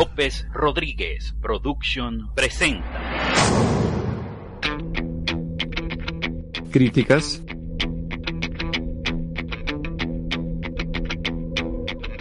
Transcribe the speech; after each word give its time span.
López 0.00 0.46
Rodríguez 0.52 1.34
Production 1.42 2.32
presenta. 2.32 2.84
Críticas. 6.70 7.42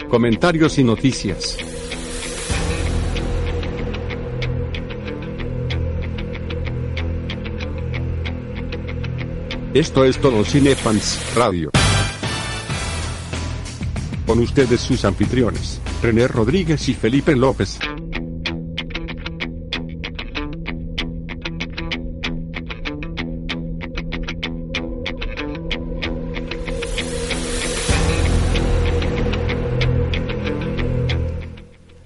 Comentarios 0.09 0.79
y 0.79 0.83
noticias. 0.83 1.55
Esto 9.75 10.03
es 10.03 10.19
todo 10.19 10.43
Cinefans 10.43 11.35
Radio. 11.35 11.69
Con 14.25 14.39
ustedes 14.39 14.81
sus 14.81 15.05
anfitriones, 15.05 15.79
René 16.01 16.27
Rodríguez 16.27 16.89
y 16.89 16.93
Felipe 16.93 17.35
López. 17.35 17.79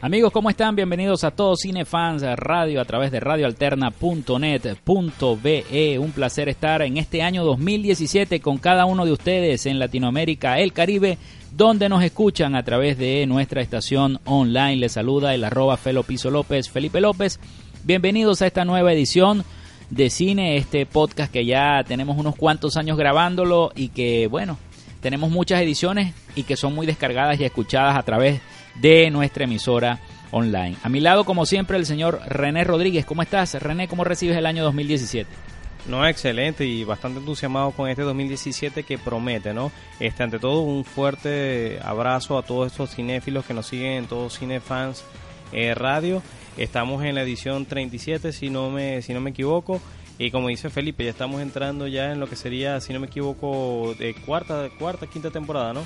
Amigos, 0.03 0.33
¿cómo 0.33 0.49
están? 0.49 0.75
Bienvenidos 0.75 1.23
a 1.23 1.29
todos 1.31 1.61
Cinefans 1.61 2.23
Radio 2.35 2.81
a 2.81 2.85
través 2.85 3.11
de 3.11 3.19
radioalterna.net.be. 3.19 5.99
Un 5.99 6.11
placer 6.11 6.49
estar 6.49 6.81
en 6.81 6.97
este 6.97 7.21
año 7.21 7.45
2017 7.45 8.41
con 8.41 8.57
cada 8.57 8.85
uno 8.85 9.05
de 9.05 9.11
ustedes 9.11 9.67
en 9.67 9.77
Latinoamérica, 9.79 10.59
el 10.59 10.73
Caribe, 10.73 11.19
donde 11.51 11.89
nos 11.89 12.03
escuchan 12.03 12.55
a 12.55 12.63
través 12.63 12.97
de 12.97 13.25
nuestra 13.27 13.61
estación 13.61 14.19
online. 14.25 14.77
Les 14.77 14.93
saluda 14.93 15.35
el 15.35 15.43
arroba 15.43 15.77
Felo 15.77 16.03
Piso 16.03 16.31
López, 16.31 16.69
Felipe 16.69 17.01
López. 17.01 17.39
Bienvenidos 17.83 18.41
a 18.41 18.47
esta 18.47 18.63
nueva 18.63 18.93
edición 18.93 19.43
de 19.89 20.09
cine, 20.09 20.55
este 20.55 20.85
podcast 20.85 21.31
que 21.31 21.45
ya 21.45 21.83
tenemos 21.85 22.17
unos 22.17 22.35
cuantos 22.37 22.77
años 22.77 22.97
grabándolo 22.97 23.73
y 23.75 23.89
que, 23.89 24.27
bueno, 24.27 24.57
tenemos 25.01 25.29
muchas 25.29 25.61
ediciones 25.61 26.13
y 26.35 26.43
que 26.43 26.55
son 26.55 26.73
muy 26.73 26.87
descargadas 26.87 27.39
y 27.39 27.43
escuchadas 27.43 27.97
a 27.97 28.03
través 28.03 28.39
de 28.79 29.11
nuestra 29.11 29.43
emisora 29.43 29.99
online. 30.31 30.77
A 30.83 30.89
mi 30.89 31.01
lado, 31.01 31.25
como 31.25 31.45
siempre, 31.45 31.77
el 31.77 31.85
señor 31.85 32.21
René 32.27 32.63
Rodríguez. 32.63 33.05
¿Cómo 33.05 33.21
estás, 33.21 33.55
René? 33.61 33.89
¿Cómo 33.89 34.05
recibes 34.05 34.37
el 34.37 34.45
año 34.45 34.63
2017? 34.63 35.50
No, 35.87 36.07
excelente 36.07 36.65
y 36.65 36.83
bastante 36.83 37.19
entusiasmado 37.19 37.71
con 37.71 37.89
este 37.89 38.03
2017 38.03 38.83
que 38.83 38.97
promete, 38.99 39.53
¿no? 39.53 39.71
Este, 39.99 40.21
ante 40.21 40.37
todo, 40.37 40.61
un 40.61 40.85
fuerte 40.85 41.79
abrazo 41.83 42.37
a 42.37 42.43
todos 42.43 42.71
estos 42.71 42.93
cinéfilos 42.93 43.45
que 43.45 43.53
nos 43.53 43.65
siguen 43.65 43.93
en 43.93 44.05
todos 44.05 44.37
Cinefans 44.37 45.03
eh, 45.51 45.73
Radio. 45.73 46.21
Estamos 46.57 47.03
en 47.03 47.15
la 47.15 47.23
edición 47.23 47.65
37, 47.65 48.31
si 48.31 48.49
no 48.49 48.69
me, 48.69 49.01
si 49.01 49.13
no 49.13 49.21
me 49.21 49.31
equivoco. 49.31 49.81
Y 50.19 50.29
como 50.29 50.49
dice 50.49 50.69
Felipe, 50.69 51.03
ya 51.03 51.09
estamos 51.09 51.41
entrando 51.41 51.87
ya 51.87 52.11
en 52.11 52.19
lo 52.19 52.29
que 52.29 52.35
sería, 52.35 52.79
si 52.79 52.93
no 52.93 52.99
me 52.99 53.07
equivoco, 53.07 53.95
de 53.97 54.13
cuarta, 54.13 54.69
cuarta, 54.77 55.07
quinta 55.07 55.31
temporada, 55.31 55.73
¿no? 55.73 55.81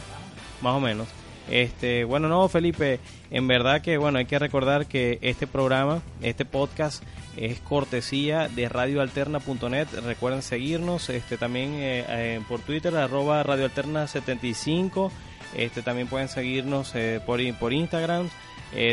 Más 0.62 0.74
o 0.74 0.82
menos. 0.82 1.08
Este, 1.50 2.06
bueno, 2.06 2.28
no, 2.28 2.48
Felipe, 2.50 3.00
en 3.30 3.48
verdad 3.48 3.82
que 3.82 3.98
bueno, 3.98 4.18
hay 4.18 4.26
que 4.26 4.40
recordar 4.40 4.88
que 4.88 5.20
este 5.22 5.46
programa, 5.46 6.02
este 6.22 6.44
podcast 6.44 7.04
es 7.38 7.60
cortesía 7.60 8.48
de 8.48 8.68
radioalterna.net. 8.68 9.88
Recuerden 10.06 10.42
seguirnos, 10.42 11.10
este 11.10 11.38
también 11.38 11.74
eh, 11.76 12.06
eh, 12.08 12.42
por 12.48 12.62
Twitter 12.62 12.96
arroba 12.96 13.44
radioalterna75. 13.44 15.12
Este 15.56 15.82
también 15.84 16.08
pueden 16.08 16.30
seguirnos 16.30 16.94
eh, 16.96 17.22
por 17.26 17.40
Instagram. 17.74 18.30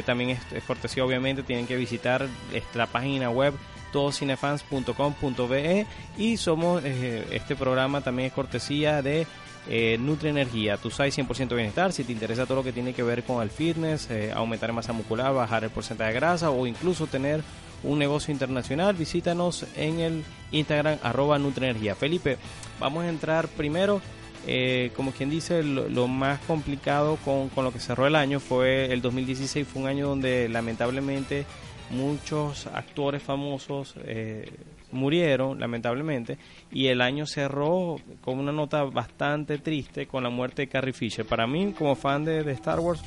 también 0.05 0.31
es, 0.31 0.41
cortesía, 0.65 1.05
obviamente, 1.05 1.43
tienen 1.43 1.67
que 1.67 1.77
visitar 1.77 2.29
la 2.75 2.87
página 2.87 3.31
web 3.31 3.55
todocinefans.com.be 3.93 5.87
y 6.17 6.37
somos 6.37 6.83
este 6.85 7.57
programa 7.57 8.01
también 8.01 8.29
es 8.29 8.33
cortesía 8.33 9.03
de 9.03 9.27
eh, 9.69 9.99
Energía, 10.23 10.77
tu 10.77 10.91
SAI 10.91 11.11
100% 11.11 11.55
bienestar, 11.55 11.93
si 11.93 12.05
te 12.05 12.13
interesa 12.13 12.45
todo 12.45 12.59
lo 12.59 12.65
que 12.65 12.73
tiene 12.73 12.93
que 12.93 13.03
ver 13.03 13.23
con 13.23 13.43
el 13.43 13.51
fitness, 13.51 14.11
eh, 14.11 14.33
aumentar 14.35 14.73
masa 14.73 14.93
muscular, 14.93 15.33
bajar 15.35 15.65
el 15.65 15.71
porcentaje 15.71 16.13
de 16.13 16.17
grasa 16.17 16.51
o 16.51 16.67
incluso 16.67 17.07
tener 17.07 17.43
un 17.83 17.99
negocio 17.99 18.33
internacional, 18.33 18.95
visítanos 18.95 19.67
en 19.77 20.01
el 20.01 20.25
Instagram 20.53 20.99
arroba 21.03 21.37
Energía. 21.37 21.95
Felipe, 21.95 22.39
vamos 22.79 23.05
a 23.05 23.09
entrar 23.09 23.49
primero, 23.49 24.01
eh, 24.47 24.91
como 24.97 25.13
quien 25.13 25.31
dice, 25.31 25.63
lo, 25.63 26.09
más 26.09 26.41
complicado 26.41 27.17
con, 27.25 27.49
con, 27.49 27.65
lo 27.65 27.73
que 27.73 27.81
cerró 27.81 28.07
el 28.07 28.17
año 28.17 28.41
fue 28.41 28.93
el 28.93 29.03
2016, 29.03 29.67
fue 29.67 29.83
un 29.83 29.89
año 29.89 30.09
donde 30.09 30.49
lamentablemente 30.49 31.47
muchos 31.93 32.67
actores 32.69 33.23
famosos 33.23 33.95
eh, 34.05 34.51
murieron, 34.93 35.59
lamentablemente, 35.59 36.39
y 36.71 36.87
el 36.87 37.01
año 37.01 37.27
cerró 37.27 37.97
con 38.21 38.39
una 38.39 38.53
nota 38.53 38.85
bastante 38.85 39.59
triste 39.59 40.07
con 40.07 40.23
la 40.23 40.31
muerte 40.31 40.63
de 40.63 40.69
Carrie 40.69 40.93
Fisher. 40.93 41.25
Para 41.27 41.47
mí, 41.47 41.75
como 41.77 41.97
fan 41.97 42.25
de, 42.25 42.51
Star 42.53 42.79
Wars, 42.79 43.03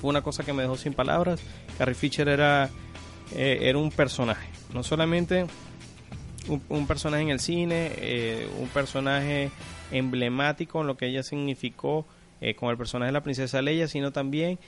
fue 0.00 0.10
una 0.10 0.22
cosa 0.22 0.44
que 0.44 0.52
me 0.52 0.62
dejó 0.62 0.76
sin 0.76 0.94
palabras. 0.94 1.40
Carrie 1.78 1.94
Fisher 1.94 2.28
era, 2.28 2.70
eh, 3.36 3.58
era 3.62 3.78
un 3.78 3.90
personaje, 3.90 4.48
no 4.74 4.82
solamente 4.82 5.46
un, 6.68 6.86
personaje 6.86 7.22
en 7.22 7.30
el 7.30 7.38
cine, 7.38 7.92
eh, 7.96 8.48
un 8.58 8.68
personaje 8.68 9.50
emblemático 9.92 10.80
en 10.80 10.86
lo 10.86 10.96
que 10.96 11.06
ella 11.06 11.22
significó 11.22 12.06
con 12.56 12.70
el 12.70 12.76
personaje 12.76 13.10
de 13.10 13.12
la 13.12 13.22
princesa 13.22 13.62
Leia, 13.62 13.86
sino 13.86 14.10
también 14.10 14.58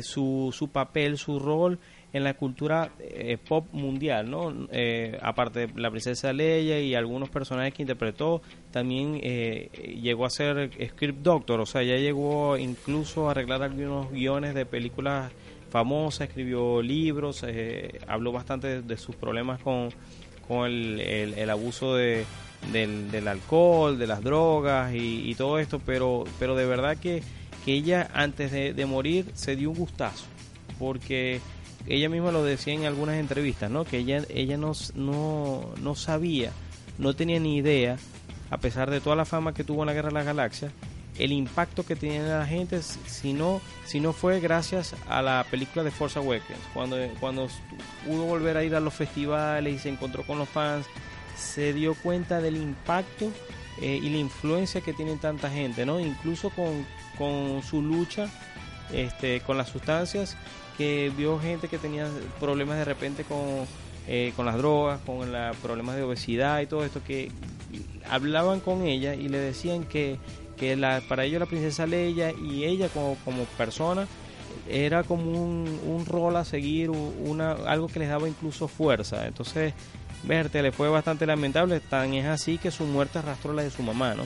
su, 0.00 0.54
su 0.56 0.68
papel, 0.68 1.18
su 1.18 1.38
rol 1.38 1.78
en 2.12 2.24
la 2.24 2.34
cultura 2.34 2.90
eh, 2.98 3.38
pop 3.38 3.66
mundial, 3.72 4.30
¿no? 4.30 4.52
Eh, 4.72 5.18
aparte 5.22 5.66
de 5.66 5.80
la 5.80 5.90
princesa 5.90 6.32
Leia 6.32 6.80
y 6.80 6.94
algunos 6.94 7.28
personajes 7.28 7.74
que 7.74 7.82
interpretó, 7.82 8.42
también 8.72 9.20
eh, 9.22 9.70
llegó 10.02 10.24
a 10.26 10.30
ser 10.30 10.70
script 10.88 11.22
doctor, 11.22 11.60
o 11.60 11.66
sea, 11.66 11.82
ya 11.82 11.96
llegó 11.96 12.56
incluso 12.56 13.28
a 13.28 13.32
arreglar 13.32 13.62
algunos 13.62 14.10
guiones 14.10 14.54
de 14.54 14.66
películas 14.66 15.30
famosas, 15.70 16.28
escribió 16.28 16.82
libros, 16.82 17.44
habló 18.08 18.32
bastante 18.32 18.82
de, 18.82 18.96
sus 18.96 19.14
problemas 19.14 19.62
con, 19.62 19.90
con 20.48 20.66
el, 20.66 21.00
el, 21.00 21.48
abuso 21.48 21.94
de, 21.94 22.24
del, 22.72 23.28
alcohol, 23.28 23.96
de 23.96 24.08
las 24.08 24.20
drogas 24.20 24.92
y, 24.92 25.32
todo 25.36 25.60
esto, 25.60 25.78
pero, 25.78 26.24
pero 26.40 26.56
de 26.56 26.66
verdad 26.66 26.96
que, 26.96 27.22
que 27.64 27.74
ella 27.74 28.10
antes 28.14 28.50
de 28.50 28.86
morir 28.86 29.26
se 29.34 29.54
dio 29.54 29.70
un 29.70 29.76
gustazo, 29.76 30.24
porque 30.76 31.40
ella 31.86 32.08
misma 32.08 32.32
lo 32.32 32.44
decía 32.44 32.74
en 32.74 32.84
algunas 32.84 33.16
entrevistas, 33.16 33.70
¿no? 33.70 33.84
Que 33.84 33.98
ella, 33.98 34.22
ella 34.28 34.56
no, 34.56 34.72
no, 34.94 35.94
sabía, 35.94 36.52
no 36.98 37.14
tenía 37.14 37.40
ni 37.40 37.56
idea, 37.56 37.96
a 38.50 38.58
pesar 38.58 38.90
de 38.90 39.00
toda 39.00 39.16
la 39.16 39.24
fama 39.24 39.54
que 39.54 39.64
tuvo 39.64 39.82
en 39.82 39.86
la 39.86 39.94
Guerra 39.94 40.08
de 40.08 40.14
las 40.14 40.26
Galaxias, 40.26 40.72
el 41.18 41.32
impacto 41.32 41.84
que 41.84 41.96
tenía 41.96 42.22
la 42.22 42.46
gente 42.46 42.80
si 42.82 43.32
no, 43.32 43.60
si 43.84 44.00
no 44.00 44.12
fue 44.12 44.40
gracias 44.40 44.94
a 45.08 45.20
la 45.20 45.44
película 45.50 45.82
de 45.82 45.90
Force 45.90 46.18
Awakens. 46.18 46.60
Cuando, 46.72 46.96
cuando 47.18 47.48
pudo 48.06 48.24
volver 48.24 48.56
a 48.56 48.64
ir 48.64 48.74
a 48.74 48.80
los 48.80 48.94
festivales 48.94 49.74
y 49.74 49.78
se 49.78 49.88
encontró 49.88 50.22
con 50.22 50.38
los 50.38 50.48
fans, 50.48 50.86
se 51.36 51.72
dio 51.72 51.94
cuenta 51.94 52.40
del 52.40 52.56
impacto 52.56 53.30
eh, 53.80 53.98
y 54.02 54.10
la 54.10 54.18
influencia 54.18 54.80
que 54.80 54.92
tiene 54.92 55.16
tanta 55.16 55.50
gente, 55.50 55.84
¿no? 55.84 56.00
Incluso 56.00 56.50
con, 56.50 56.86
con 57.18 57.62
su 57.62 57.82
lucha 57.82 58.28
este, 58.92 59.40
con 59.40 59.56
las 59.56 59.68
sustancias 59.68 60.36
que 60.80 61.12
vio 61.14 61.38
gente 61.38 61.68
que 61.68 61.76
tenía 61.76 62.08
problemas 62.40 62.78
de 62.78 62.86
repente 62.86 63.24
con, 63.24 63.66
eh, 64.08 64.32
con 64.34 64.46
las 64.46 64.56
drogas, 64.56 64.98
con 65.04 65.30
la, 65.30 65.52
problemas 65.60 65.94
de 65.94 66.04
obesidad 66.04 66.62
y 66.62 66.66
todo 66.66 66.86
esto, 66.86 67.04
que 67.04 67.30
hablaban 68.08 68.60
con 68.60 68.86
ella 68.86 69.12
y 69.12 69.28
le 69.28 69.36
decían 69.36 69.84
que, 69.84 70.16
que 70.56 70.76
la, 70.76 71.02
para 71.06 71.26
ellos 71.26 71.38
la 71.38 71.44
princesa 71.44 71.86
Leia 71.86 72.32
y 72.32 72.64
ella 72.64 72.88
como, 72.88 73.16
como 73.26 73.44
persona 73.58 74.08
era 74.70 75.02
como 75.02 75.32
un, 75.32 75.78
un 75.86 76.06
rol 76.06 76.34
a 76.36 76.46
seguir, 76.46 76.88
una, 76.88 77.52
algo 77.52 77.88
que 77.88 77.98
les 77.98 78.08
daba 78.08 78.26
incluso 78.26 78.66
fuerza. 78.66 79.26
Entonces, 79.26 79.74
verte 80.22 80.62
le 80.62 80.72
fue 80.72 80.88
bastante 80.88 81.26
lamentable, 81.26 81.80
tan 81.80 82.14
es 82.14 82.24
así 82.24 82.56
que 82.56 82.70
su 82.70 82.84
muerte 82.84 83.18
arrastró 83.18 83.52
la 83.52 83.64
de 83.64 83.70
su 83.70 83.82
mamá, 83.82 84.14
¿no? 84.14 84.22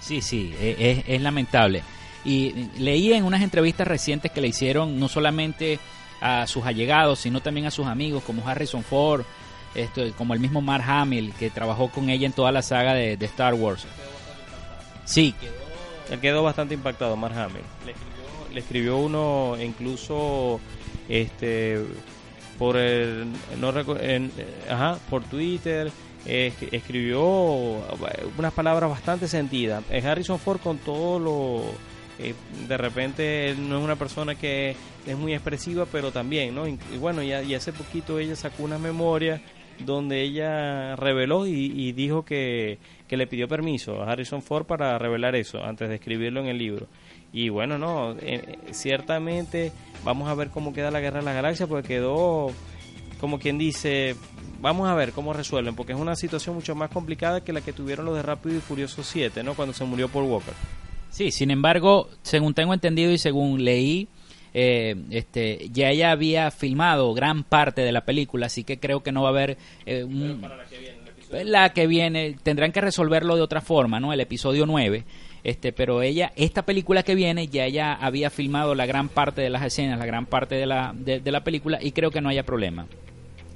Sí, 0.00 0.20
sí, 0.20 0.52
e, 0.58 0.74
es, 0.80 1.04
es 1.06 1.22
lamentable. 1.22 1.84
Y 2.24 2.70
leí 2.78 3.12
en 3.12 3.24
unas 3.24 3.42
entrevistas 3.42 3.86
recientes 3.86 4.32
que 4.32 4.40
le 4.40 4.48
hicieron 4.48 4.98
no 4.98 5.08
solamente 5.08 5.78
a 6.20 6.46
sus 6.46 6.64
allegados, 6.64 7.18
sino 7.18 7.40
también 7.40 7.66
a 7.66 7.70
sus 7.70 7.86
amigos 7.86 8.22
como 8.24 8.48
Harrison 8.48 8.82
Ford, 8.82 9.24
esto, 9.74 10.02
como 10.16 10.32
el 10.32 10.40
mismo 10.40 10.62
Mark 10.62 10.84
Hamill, 10.86 11.34
que 11.38 11.50
trabajó 11.50 11.90
con 11.90 12.08
ella 12.08 12.26
en 12.26 12.32
toda 12.32 12.52
la 12.52 12.62
saga 12.62 12.94
de, 12.94 13.18
Star 13.26 13.54
Wars. 13.54 13.86
Sí, 15.04 15.34
quedó 16.22 16.42
bastante 16.42 16.74
impactado, 16.74 17.16
Mark 17.16 17.36
Hamill. 17.36 17.64
Le 18.52 18.60
escribió, 18.60 18.96
uno 18.98 19.56
incluso 19.60 20.60
este 21.08 21.84
por 22.58 22.76
el 22.76 23.26
no 23.58 23.72
ajá, 24.70 24.98
por 25.10 25.24
Twitter 25.24 25.90
escribió 26.24 27.22
unas 28.38 28.52
palabras 28.54 28.90
bastante 28.90 29.28
sentidas. 29.28 29.82
Harrison 29.90 30.38
Ford 30.38 30.60
con 30.60 30.78
todo 30.78 31.18
lo 31.18 31.64
eh, 32.18 32.34
de 32.68 32.76
repente 32.76 33.50
él 33.50 33.68
no 33.68 33.78
es 33.78 33.84
una 33.84 33.96
persona 33.96 34.34
que 34.34 34.76
es 35.06 35.16
muy 35.16 35.34
expresiva, 35.34 35.86
pero 35.90 36.12
también, 36.12 36.54
¿no? 36.54 36.66
Y, 36.68 36.78
bueno, 36.98 37.22
y, 37.22 37.32
y, 37.32 37.54
hace 37.54 37.72
poquito 37.72 38.18
ella 38.18 38.36
sacó 38.36 38.62
una 38.62 38.78
memoria 38.78 39.40
donde 39.78 40.22
ella 40.22 40.96
reveló 40.96 41.46
y, 41.46 41.92
dijo 41.92 42.24
que, 42.24 42.78
que, 43.08 43.16
le 43.16 43.26
pidió 43.26 43.48
permiso 43.48 44.02
a 44.02 44.12
Harrison 44.12 44.42
Ford 44.42 44.66
para 44.66 44.98
revelar 44.98 45.34
eso 45.34 45.62
antes 45.62 45.88
de 45.88 45.96
escribirlo 45.96 46.40
en 46.40 46.46
el 46.46 46.58
libro. 46.58 46.86
Y 47.32 47.48
bueno, 47.48 47.78
no, 47.78 48.14
eh, 48.20 48.58
ciertamente 48.70 49.72
vamos 50.04 50.28
a 50.28 50.34
ver 50.34 50.50
cómo 50.50 50.72
queda 50.72 50.90
la 50.90 51.00
Guerra 51.00 51.18
de 51.18 51.24
las 51.24 51.34
Galaxias, 51.34 51.68
porque 51.68 51.88
quedó, 51.88 52.52
como 53.20 53.38
quien 53.40 53.58
dice, 53.58 54.14
vamos 54.60 54.88
a 54.88 54.94
ver 54.94 55.12
cómo 55.12 55.32
resuelven, 55.32 55.74
porque 55.74 55.92
es 55.92 55.98
una 55.98 56.14
situación 56.14 56.54
mucho 56.54 56.74
más 56.74 56.90
complicada 56.90 57.42
que 57.42 57.52
la 57.52 57.60
que 57.60 57.72
tuvieron 57.72 58.06
los 58.06 58.14
de 58.14 58.22
Rápido 58.22 58.56
y 58.56 58.60
Furioso 58.60 59.02
7, 59.02 59.42
¿no? 59.42 59.54
Cuando 59.54 59.74
se 59.74 59.84
murió 59.84 60.08
Paul 60.08 60.26
Walker. 60.26 60.54
Sí, 61.14 61.30
sin 61.30 61.52
embargo, 61.52 62.08
según 62.22 62.54
tengo 62.54 62.74
entendido 62.74 63.12
y 63.12 63.18
según 63.18 63.64
leí, 63.64 64.08
eh, 64.52 64.96
este, 65.10 65.68
ya 65.70 65.90
ella 65.90 66.10
había 66.10 66.50
filmado 66.50 67.14
gran 67.14 67.44
parte 67.44 67.82
de 67.82 67.92
la 67.92 68.04
película, 68.04 68.46
así 68.46 68.64
que 68.64 68.80
creo 68.80 69.04
que 69.04 69.12
no 69.12 69.22
va 69.22 69.28
a 69.28 69.30
haber 69.30 69.56
eh, 69.86 70.04
la 71.44 71.72
que 71.72 71.86
viene, 71.86 72.34
tendrán 72.42 72.72
que 72.72 72.80
resolverlo 72.80 73.36
de 73.36 73.42
otra 73.42 73.60
forma, 73.60 74.00
¿no? 74.00 74.12
El 74.12 74.18
episodio 74.18 74.66
9. 74.66 75.04
Este, 75.44 75.72
pero 75.72 76.02
ella, 76.02 76.32
esta 76.34 76.66
película 76.66 77.04
que 77.04 77.14
viene, 77.14 77.46
ya 77.46 77.64
ella 77.64 77.94
había 77.94 78.28
filmado 78.28 78.74
la 78.74 78.84
gran 78.84 79.08
parte 79.08 79.40
de 79.40 79.50
las 79.50 79.62
escenas, 79.62 80.00
la 80.00 80.06
gran 80.06 80.26
parte 80.26 80.56
de 80.56 80.66
la, 80.66 80.92
de 80.96 81.30
la 81.30 81.44
película, 81.44 81.78
y 81.80 81.92
creo 81.92 82.10
que 82.10 82.22
no 82.22 82.28
haya 82.28 82.42
problema. 82.42 82.88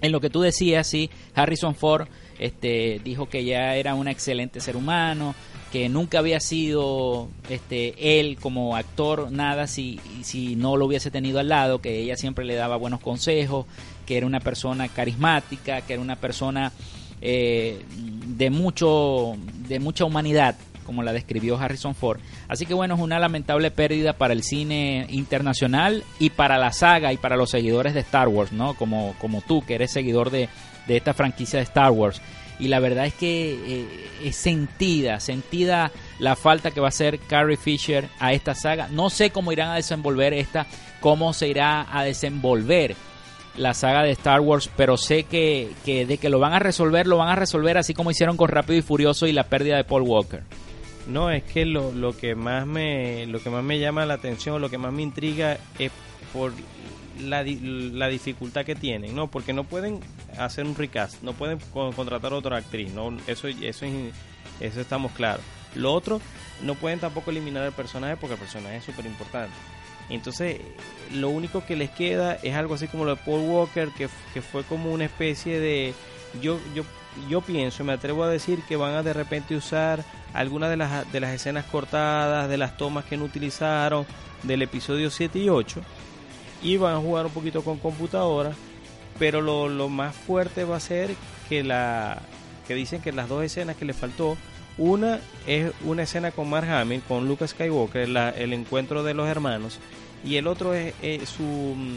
En 0.00 0.12
lo 0.12 0.20
que 0.20 0.30
tú 0.30 0.42
decías, 0.42 0.86
sí, 0.86 1.10
Harrison 1.34 1.74
Ford 1.74 2.06
este, 2.38 3.00
dijo 3.02 3.28
que 3.28 3.44
ya 3.44 3.74
era 3.74 3.94
un 3.94 4.06
excelente 4.06 4.60
ser 4.60 4.76
humano, 4.76 5.34
que 5.72 5.88
nunca 5.88 6.18
había 6.18 6.40
sido 6.40 7.28
este, 7.50 8.20
él 8.20 8.38
como 8.40 8.76
actor 8.76 9.30
nada 9.30 9.66
si, 9.66 10.00
si 10.22 10.56
no 10.56 10.76
lo 10.76 10.86
hubiese 10.86 11.10
tenido 11.10 11.40
al 11.40 11.48
lado, 11.48 11.80
que 11.80 11.98
ella 11.98 12.16
siempre 12.16 12.44
le 12.44 12.54
daba 12.54 12.76
buenos 12.76 13.00
consejos, 13.00 13.66
que 14.06 14.16
era 14.16 14.26
una 14.26 14.40
persona 14.40 14.88
carismática, 14.88 15.82
que 15.82 15.94
era 15.94 16.02
una 16.02 16.16
persona 16.16 16.72
eh, 17.20 17.84
de, 18.26 18.50
mucho, 18.50 19.36
de 19.68 19.78
mucha 19.78 20.06
humanidad, 20.06 20.56
como 20.86 21.02
la 21.02 21.12
describió 21.12 21.58
Harrison 21.58 21.94
Ford. 21.94 22.20
Así 22.48 22.64
que 22.64 22.72
bueno, 22.72 22.94
es 22.94 23.00
una 23.00 23.18
lamentable 23.18 23.70
pérdida 23.70 24.14
para 24.14 24.32
el 24.32 24.42
cine 24.42 25.06
internacional 25.10 26.02
y 26.18 26.30
para 26.30 26.56
la 26.56 26.72
saga 26.72 27.12
y 27.12 27.18
para 27.18 27.36
los 27.36 27.50
seguidores 27.50 27.92
de 27.92 28.00
Star 28.00 28.28
Wars, 28.28 28.52
¿no? 28.52 28.72
Como, 28.72 29.14
como 29.20 29.42
tú, 29.42 29.62
que 29.66 29.74
eres 29.74 29.92
seguidor 29.92 30.30
de, 30.30 30.48
de 30.86 30.96
esta 30.96 31.12
franquicia 31.12 31.58
de 31.58 31.64
Star 31.64 31.90
Wars 31.90 32.22
y 32.58 32.68
la 32.68 32.80
verdad 32.80 33.06
es 33.06 33.14
que 33.14 33.52
eh, 33.52 34.10
es 34.24 34.36
sentida, 34.36 35.20
sentida 35.20 35.92
la 36.18 36.36
falta 36.36 36.70
que 36.70 36.80
va 36.80 36.86
a 36.86 36.88
hacer 36.88 37.18
Carrie 37.20 37.56
Fisher 37.56 38.08
a 38.18 38.32
esta 38.32 38.54
saga. 38.54 38.88
No 38.90 39.10
sé 39.10 39.30
cómo 39.30 39.52
irán 39.52 39.70
a 39.70 39.76
desenvolver 39.76 40.34
esta, 40.34 40.66
cómo 41.00 41.32
se 41.32 41.48
irá 41.48 41.86
a 41.96 42.02
desenvolver 42.04 42.96
la 43.56 43.74
saga 43.74 44.02
de 44.02 44.12
Star 44.12 44.40
Wars, 44.40 44.70
pero 44.76 44.96
sé 44.96 45.24
que, 45.24 45.70
que 45.84 46.06
de 46.06 46.18
que 46.18 46.28
lo 46.28 46.38
van 46.38 46.52
a 46.52 46.58
resolver, 46.58 47.06
lo 47.06 47.16
van 47.16 47.28
a 47.28 47.36
resolver 47.36 47.76
así 47.76 47.94
como 47.94 48.10
hicieron 48.10 48.36
con 48.36 48.48
Rápido 48.48 48.78
y 48.78 48.82
Furioso 48.82 49.26
y 49.26 49.32
la 49.32 49.44
pérdida 49.44 49.76
de 49.76 49.84
Paul 49.84 50.02
Walker. 50.02 50.42
No, 51.08 51.30
es 51.30 51.42
que 51.42 51.64
lo, 51.64 51.92
lo 51.92 52.16
que 52.16 52.34
más 52.34 52.66
me 52.66 53.26
lo 53.26 53.40
que 53.40 53.50
más 53.50 53.64
me 53.64 53.78
llama 53.78 54.04
la 54.04 54.14
atención, 54.14 54.60
lo 54.60 54.68
que 54.68 54.78
más 54.78 54.92
me 54.92 55.02
intriga 55.02 55.58
es 55.78 55.90
por 56.32 56.52
la, 57.20 57.44
la 57.44 58.08
dificultad 58.08 58.64
que 58.64 58.74
tienen, 58.74 59.14
¿no? 59.14 59.28
Porque 59.28 59.52
no 59.52 59.64
pueden 59.64 60.00
hacer 60.38 60.66
un 60.66 60.74
recast, 60.74 61.22
no 61.22 61.32
pueden 61.32 61.58
contratar 61.72 62.32
a 62.32 62.36
otra 62.36 62.56
actriz, 62.56 62.92
¿no? 62.92 63.16
Eso, 63.26 63.48
eso, 63.48 63.86
eso 64.60 64.80
estamos 64.80 65.12
claros. 65.12 65.44
Lo 65.74 65.92
otro, 65.92 66.20
no 66.62 66.74
pueden 66.74 66.98
tampoco 66.98 67.30
eliminar 67.30 67.64
el 67.64 67.72
personaje 67.72 68.16
porque 68.16 68.34
el 68.34 68.40
personaje 68.40 68.76
es 68.76 68.84
súper 68.84 69.06
importante. 69.06 69.54
Entonces, 70.10 70.60
lo 71.12 71.28
único 71.28 71.64
que 71.66 71.76
les 71.76 71.90
queda 71.90 72.34
es 72.42 72.54
algo 72.54 72.74
así 72.74 72.88
como 72.88 73.04
lo 73.04 73.16
de 73.16 73.22
Paul 73.24 73.40
Walker, 73.40 73.90
que, 73.90 74.08
que 74.32 74.42
fue 74.42 74.64
como 74.64 74.92
una 74.92 75.04
especie 75.04 75.60
de... 75.60 75.94
Yo, 76.40 76.58
yo, 76.74 76.84
yo 77.28 77.40
pienso, 77.40 77.84
me 77.84 77.92
atrevo 77.92 78.24
a 78.24 78.28
decir 78.28 78.60
que 78.68 78.76
van 78.76 78.94
a 78.94 79.02
de 79.02 79.12
repente 79.12 79.56
usar 79.56 80.04
algunas 80.32 80.70
de 80.70 80.76
las, 80.76 81.10
de 81.12 81.20
las 81.20 81.34
escenas 81.34 81.64
cortadas, 81.66 82.48
de 82.48 82.56
las 82.56 82.76
tomas 82.76 83.04
que 83.04 83.16
no 83.16 83.24
utilizaron 83.24 84.06
del 84.42 84.62
episodio 84.62 85.10
7 85.10 85.38
y 85.38 85.48
8 85.48 85.82
y 86.62 86.76
van 86.76 86.94
a 86.94 86.98
jugar 86.98 87.26
un 87.26 87.32
poquito 87.32 87.62
con 87.62 87.78
computadora, 87.78 88.52
pero 89.18 89.40
lo, 89.40 89.68
lo 89.68 89.88
más 89.88 90.14
fuerte 90.14 90.64
va 90.64 90.76
a 90.76 90.80
ser 90.80 91.10
que 91.48 91.62
la 91.62 92.20
que 92.68 92.74
dicen 92.74 93.00
que 93.00 93.12
las 93.12 93.28
dos 93.28 93.42
escenas 93.42 93.76
que 93.76 93.86
le 93.86 93.94
faltó, 93.94 94.36
una 94.76 95.18
es 95.46 95.72
una 95.84 96.02
escena 96.02 96.30
con 96.30 96.48
Mark 96.50 96.68
Hamill, 96.68 97.02
con 97.02 97.26
Lucas 97.26 97.50
Skywalker, 97.50 98.08
el 98.36 98.52
encuentro 98.52 99.02
de 99.02 99.14
los 99.14 99.26
hermanos, 99.26 99.80
y 100.22 100.36
el 100.36 100.46
otro 100.46 100.74
es, 100.74 100.94
su, 101.28 101.42
mm, 101.42 101.96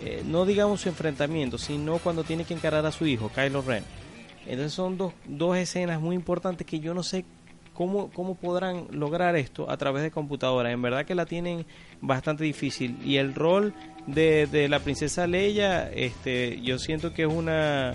eh, 0.00 0.22
no 0.26 0.44
digamos 0.44 0.80
su 0.80 0.88
enfrentamiento, 0.88 1.58
sino 1.58 1.98
cuando 1.98 2.24
tiene 2.24 2.44
que 2.44 2.54
encarar 2.54 2.84
a 2.84 2.92
su 2.92 3.06
hijo, 3.06 3.30
Kylo 3.34 3.62
Ren. 3.62 3.84
Entonces 4.46 4.72
son 4.72 4.98
dos, 4.98 5.12
dos 5.26 5.56
escenas 5.56 6.00
muy 6.00 6.16
importantes 6.16 6.66
que 6.66 6.80
yo 6.80 6.92
no 6.92 7.02
sé 7.02 7.24
¿Cómo, 7.78 8.10
¿Cómo 8.10 8.34
podrán 8.34 8.88
lograr 8.90 9.36
esto 9.36 9.70
a 9.70 9.76
través 9.76 10.02
de 10.02 10.10
computadoras? 10.10 10.72
En 10.72 10.82
verdad 10.82 11.06
que 11.06 11.14
la 11.14 11.26
tienen 11.26 11.64
bastante 12.00 12.42
difícil. 12.42 12.98
Y 13.04 13.18
el 13.18 13.36
rol 13.36 13.72
de, 14.08 14.48
de 14.48 14.68
la 14.68 14.80
princesa 14.80 15.28
Leia, 15.28 15.88
este, 15.92 16.60
yo 16.60 16.80
siento 16.80 17.14
que 17.14 17.22
es 17.22 17.32
una, 17.32 17.94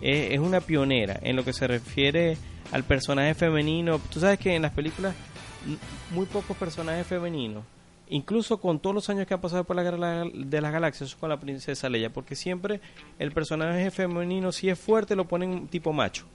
es, 0.00 0.38
una 0.38 0.60
pionera 0.60 1.18
en 1.20 1.34
lo 1.34 1.44
que 1.44 1.52
se 1.52 1.66
refiere 1.66 2.36
al 2.70 2.84
personaje 2.84 3.34
femenino. 3.34 3.98
Tú 4.08 4.20
sabes 4.20 4.38
que 4.38 4.54
en 4.54 4.62
las 4.62 4.70
películas 4.70 5.16
muy 6.12 6.26
pocos 6.26 6.56
personajes 6.56 7.04
femeninos 7.04 7.64
incluso 8.10 8.60
con 8.60 8.78
todos 8.78 8.94
los 8.94 9.10
años 9.10 9.26
que 9.26 9.34
ha 9.34 9.40
pasado 9.40 9.64
por 9.64 9.74
la 9.74 9.82
guerra 9.82 10.24
de 10.32 10.60
las 10.60 10.72
galaxias 10.72 11.16
con 11.16 11.30
la 11.30 11.40
princesa 11.40 11.88
Leia, 11.88 12.12
porque 12.12 12.36
siempre 12.36 12.80
el 13.18 13.32
personaje 13.32 13.90
femenino 13.90 14.52
si 14.52 14.68
es 14.68 14.78
fuerte 14.78 15.16
lo 15.16 15.26
ponen 15.26 15.66
tipo 15.66 15.92
macho 15.92 16.26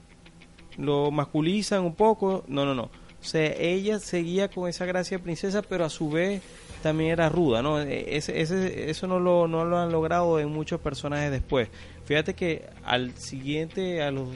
lo 0.79 1.11
masculizan 1.11 1.83
un 1.83 1.93
poco. 1.93 2.43
No, 2.47 2.65
no, 2.65 2.73
no. 2.73 2.83
O 2.83 3.25
sea, 3.25 3.53
ella 3.57 3.99
seguía 3.99 4.49
con 4.49 4.69
esa 4.69 4.85
gracia 4.85 5.17
de 5.17 5.23
princesa, 5.23 5.61
pero 5.61 5.85
a 5.85 5.89
su 5.89 6.09
vez 6.09 6.41
también 6.81 7.11
era 7.11 7.27
ruda, 7.27 7.61
¿no? 7.61 7.81
E, 7.81 8.15
ese, 8.15 8.39
ese, 8.39 8.89
eso 8.89 9.07
no 9.07 9.19
lo, 9.19 9.47
no 9.47 9.65
lo 9.65 9.77
han 9.77 9.91
logrado 9.91 10.39
en 10.39 10.49
muchos 10.49 10.79
personajes 10.79 11.29
después. 11.31 11.67
Fíjate 12.05 12.33
que 12.33 12.65
al 12.85 13.15
siguiente, 13.17 14.01
a 14.01 14.11
los 14.11 14.29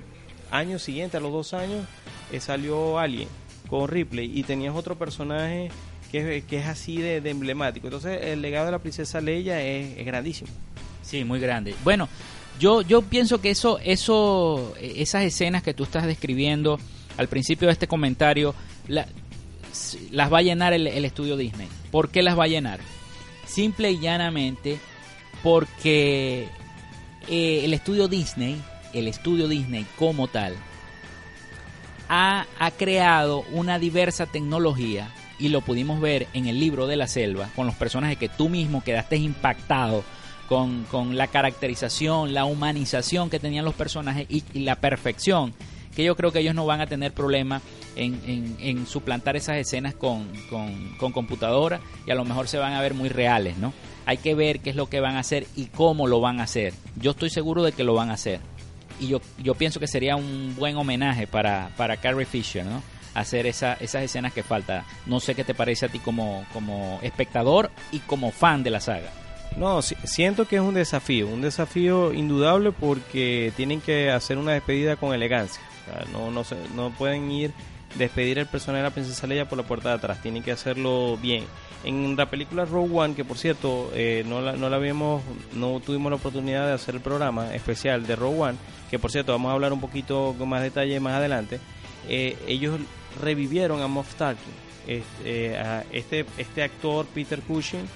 años 0.51 0.81
siguientes, 0.83 1.19
a 1.19 1.21
los 1.21 1.31
dos 1.31 1.53
años, 1.53 1.85
eh, 2.31 2.39
salió 2.39 2.99
Alien 2.99 3.29
con 3.69 3.87
Ripley 3.87 4.31
y 4.37 4.43
tenías 4.43 4.75
otro 4.75 4.95
personaje 4.95 5.71
que, 6.11 6.37
es, 6.37 6.43
que 6.43 6.57
es 6.57 6.67
así 6.67 6.97
de, 6.97 7.17
emblemático. 7.29 7.87
Entonces, 7.87 8.19
el 8.21 8.41
legado 8.41 8.65
de 8.65 8.73
la 8.73 8.79
princesa 8.79 9.21
Leia 9.21 9.61
es 9.61 10.05
grandísimo. 10.05 10.51
Sí, 11.01 11.23
muy 11.23 11.39
grande. 11.39 11.75
Bueno, 11.83 12.07
yo, 12.59 12.81
yo 12.81 13.01
pienso 13.01 13.41
que 13.41 13.49
eso, 13.49 13.79
eso, 13.79 14.73
esas 14.79 15.23
escenas 15.23 15.63
que 15.63 15.73
tú 15.73 15.83
estás 15.83 16.05
describiendo 16.05 16.79
al 17.17 17.27
principio 17.27 17.67
de 17.67 17.73
este 17.73 17.87
comentario, 17.87 18.55
las 18.87 20.33
va 20.33 20.39
a 20.39 20.41
llenar 20.41 20.73
el, 20.73 20.87
estudio 21.05 21.37
Disney. 21.37 21.67
¿Por 21.91 22.09
qué 22.09 22.21
las 22.21 22.37
va 22.37 22.45
a 22.45 22.47
llenar? 22.47 22.79
Simple 23.45 23.91
y 23.91 23.99
llanamente 23.99 24.79
porque 25.41 26.47
eh, 27.27 27.61
el 27.63 27.73
estudio 27.73 28.07
Disney, 28.07 28.61
el 28.93 29.07
estudio 29.07 29.47
Disney 29.47 29.85
como 29.97 30.27
tal, 30.27 30.55
ha, 32.09 32.45
ha, 32.59 32.71
creado 32.71 33.43
una 33.51 33.79
diversa 33.79 34.25
tecnología 34.25 35.09
y 35.39 35.49
lo 35.49 35.61
pudimos 35.61 35.99
ver 35.99 36.27
en 36.33 36.47
el 36.47 36.59
libro 36.59 36.87
de 36.87 36.95
la 36.95 37.07
selva 37.07 37.49
con 37.55 37.65
los 37.65 37.75
personajes 37.75 38.17
que 38.17 38.29
tú 38.29 38.49
mismo 38.49 38.83
quedaste 38.83 39.17
impactado 39.17 40.03
con, 40.47 41.17
la 41.17 41.27
caracterización, 41.27 42.33
la 42.33 42.45
humanización 42.45 43.29
que 43.29 43.39
tenían 43.39 43.65
los 43.65 43.73
personajes 43.73 44.27
y, 44.29 44.43
la 44.59 44.75
perfección, 44.75 45.53
que 45.95 46.03
yo 46.03 46.15
creo 46.15 46.31
que 46.31 46.39
ellos 46.39 46.55
no 46.55 46.65
van 46.65 46.81
a 46.81 46.87
tener 46.87 47.13
problema 47.13 47.61
en, 47.95 48.55
en, 48.59 48.87
suplantar 48.87 49.35
esas 49.35 49.57
escenas 49.57 49.93
con, 49.93 50.27
con, 50.49 51.11
computadora 51.11 51.79
y 52.05 52.11
a 52.11 52.15
lo 52.15 52.25
mejor 52.25 52.47
se 52.47 52.57
van 52.57 52.73
a 52.73 52.81
ver 52.81 52.93
muy 52.93 53.09
reales, 53.09 53.57
¿no? 53.57 53.73
Hay 54.05 54.17
que 54.17 54.35
ver 54.35 54.59
qué 54.59 54.71
es 54.71 54.75
lo 54.75 54.89
que 54.89 54.99
van 54.99 55.15
a 55.15 55.19
hacer 55.19 55.47
y 55.55 55.67
cómo 55.67 56.07
lo 56.07 56.19
van 56.19 56.39
a 56.39 56.43
hacer. 56.43 56.73
Yo 56.95 57.11
estoy 57.11 57.29
seguro 57.29 57.63
de 57.63 57.71
que 57.71 57.83
lo 57.83 57.93
van 57.93 58.09
a 58.09 58.13
hacer. 58.13 58.41
Y 58.99 59.07
yo, 59.07 59.21
yo 59.41 59.55
pienso 59.55 59.79
que 59.79 59.87
sería 59.87 60.15
un 60.17 60.55
buen 60.57 60.75
homenaje 60.75 61.25
para, 61.25 61.69
para 61.77 61.97
Carrie 61.97 62.25
Fisher, 62.25 62.65
¿no? 62.65 62.81
hacer 63.13 63.45
esa, 63.47 63.73
esas 63.73 64.03
escenas 64.03 64.33
que 64.33 64.43
falta. 64.43 64.85
No 65.05 65.19
sé 65.19 65.35
qué 65.35 65.43
te 65.43 65.53
parece 65.53 65.85
a 65.85 65.89
ti 65.89 65.99
como, 65.99 66.45
como 66.51 66.99
espectador 67.01 67.71
y 67.91 67.99
como 67.99 68.31
fan 68.31 68.63
de 68.63 68.69
la 68.71 68.79
saga. 68.79 69.11
No, 69.57 69.81
siento 69.81 70.47
que 70.47 70.55
es 70.55 70.61
un 70.61 70.73
desafío, 70.73 71.27
un 71.27 71.41
desafío 71.41 72.13
indudable 72.13 72.71
porque 72.71 73.53
tienen 73.55 73.81
que 73.81 74.11
hacer 74.11 74.37
una 74.37 74.53
despedida 74.53 74.95
con 74.95 75.13
elegancia. 75.13 75.61
no, 76.11 76.31
no, 76.31 76.43
no 76.75 76.89
pueden 76.91 77.29
ir 77.31 77.53
despedir 77.95 78.39
el 78.39 78.47
personaje 78.47 78.83
de 78.83 78.89
la 78.89 78.93
princesa 78.93 79.27
Leia 79.27 79.47
por 79.47 79.57
la 79.57 79.65
puerta 79.65 79.89
de 79.89 79.95
atrás, 79.95 80.21
tienen 80.21 80.43
que 80.43 80.51
hacerlo 80.51 81.17
bien. 81.21 81.45
En 81.83 82.15
la 82.15 82.29
película 82.29 82.65
Rogue 82.65 82.97
One, 82.97 83.13
que 83.13 83.25
por 83.25 83.37
cierto 83.37 83.91
eh, 83.93 84.23
no, 84.25 84.41
la, 84.41 84.53
no 84.53 84.69
la 84.69 84.77
vimos, 84.77 85.21
no 85.53 85.79
tuvimos 85.81 86.09
la 86.09 86.15
oportunidad 86.15 86.67
de 86.67 86.73
hacer 86.73 86.95
el 86.95 87.01
programa 87.01 87.53
especial 87.53 88.07
de 88.07 88.15
Rogue 88.15 88.39
One, 88.39 88.57
que 88.89 88.99
por 88.99 89.11
cierto 89.11 89.33
vamos 89.33 89.49
a 89.49 89.53
hablar 89.53 89.73
un 89.73 89.81
poquito 89.81 90.35
con 90.37 90.49
más 90.49 90.61
detalle 90.61 90.99
más 90.99 91.13
adelante. 91.15 91.59
Eh, 92.07 92.37
ellos 92.47 92.79
revivieron 93.21 93.81
a 93.81 93.87
Moff 93.87 94.15
Tarkin. 94.15 94.63
Este, 94.85 95.53
eh, 95.53 95.57
a 95.57 95.85
este, 95.93 96.25
este 96.37 96.61
actor 96.61 97.05
Peter 97.13 97.39
Cushing, 97.39 97.87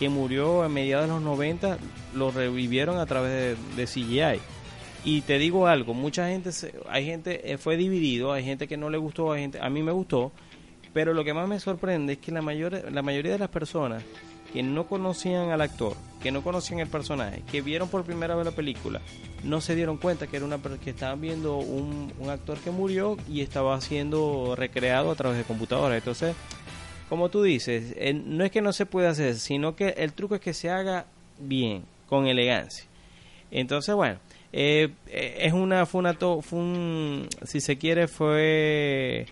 que 0.00 0.08
murió 0.08 0.62
a 0.62 0.70
mediados 0.70 1.08
de 1.08 1.12
los 1.12 1.22
90, 1.22 1.76
lo 2.14 2.30
revivieron 2.30 2.96
a 2.96 3.04
través 3.04 3.58
de, 3.76 3.84
CGI. 3.84 4.40
Y 5.04 5.20
te 5.20 5.38
digo 5.38 5.66
algo, 5.66 5.92
mucha 5.92 6.28
gente, 6.28 6.50
hay 6.88 7.04
gente, 7.04 7.52
eh, 7.52 7.58
fue 7.58 7.76
dividido, 7.76 8.32
hay 8.32 8.42
gente 8.42 8.66
que 8.66 8.78
no 8.78 8.88
le 8.88 8.96
gustó, 8.96 9.30
hay 9.32 9.42
gente, 9.42 9.60
a 9.60 9.68
mí 9.68 9.82
me 9.82 9.92
gustó, 9.92 10.32
pero 10.94 11.12
lo 11.12 11.22
que 11.22 11.34
más 11.34 11.46
me 11.46 11.60
sorprende 11.60 12.14
es 12.14 12.18
que 12.18 12.32
la, 12.32 12.40
mayor, 12.40 12.90
la 12.90 13.02
mayoría 13.02 13.32
de 13.32 13.38
las 13.38 13.50
personas 13.50 14.02
que 14.54 14.62
no 14.62 14.86
conocían 14.86 15.50
al 15.50 15.60
actor, 15.60 15.94
que 16.22 16.32
no 16.32 16.42
conocían 16.42 16.80
el 16.80 16.88
personaje, 16.88 17.42
que 17.50 17.60
vieron 17.60 17.88
por 17.88 18.02
primera 18.04 18.34
vez 18.34 18.46
la 18.46 18.52
película, 18.52 19.02
no 19.44 19.60
se 19.60 19.74
dieron 19.74 19.98
cuenta 19.98 20.28
que 20.28 20.38
era 20.38 20.46
una 20.46 20.58
que 20.82 20.90
estaban 20.90 21.20
viendo 21.20 21.58
un, 21.58 22.10
actor 22.30 22.58
que 22.58 22.70
murió 22.70 23.18
y 23.28 23.42
estaba 23.42 23.78
siendo 23.82 24.54
recreado 24.56 25.10
a 25.10 25.14
través 25.14 25.36
de 25.36 25.44
computadoras. 25.44 25.98
Entonces, 25.98 26.34
como 27.10 27.28
tú 27.28 27.42
dices, 27.42 27.94
no 28.24 28.44
es 28.44 28.52
que 28.52 28.62
no 28.62 28.72
se 28.72 28.86
pueda 28.86 29.10
hacer, 29.10 29.34
sino 29.34 29.74
que 29.74 29.88
el 29.98 30.12
truco 30.12 30.36
es 30.36 30.40
que 30.40 30.54
se 30.54 30.70
haga 30.70 31.06
bien, 31.40 31.82
con 32.08 32.28
elegancia. 32.28 32.86
Entonces, 33.50 33.92
bueno, 33.96 34.20
eh, 34.52 34.90
eh, 35.08 35.38
es 35.40 35.52
una, 35.52 35.86
fue 35.86 35.98
una, 35.98 36.14
fue 36.14 36.58
un, 36.58 37.28
si 37.42 37.60
se 37.60 37.76
quiere, 37.76 38.06
fue 38.06 39.26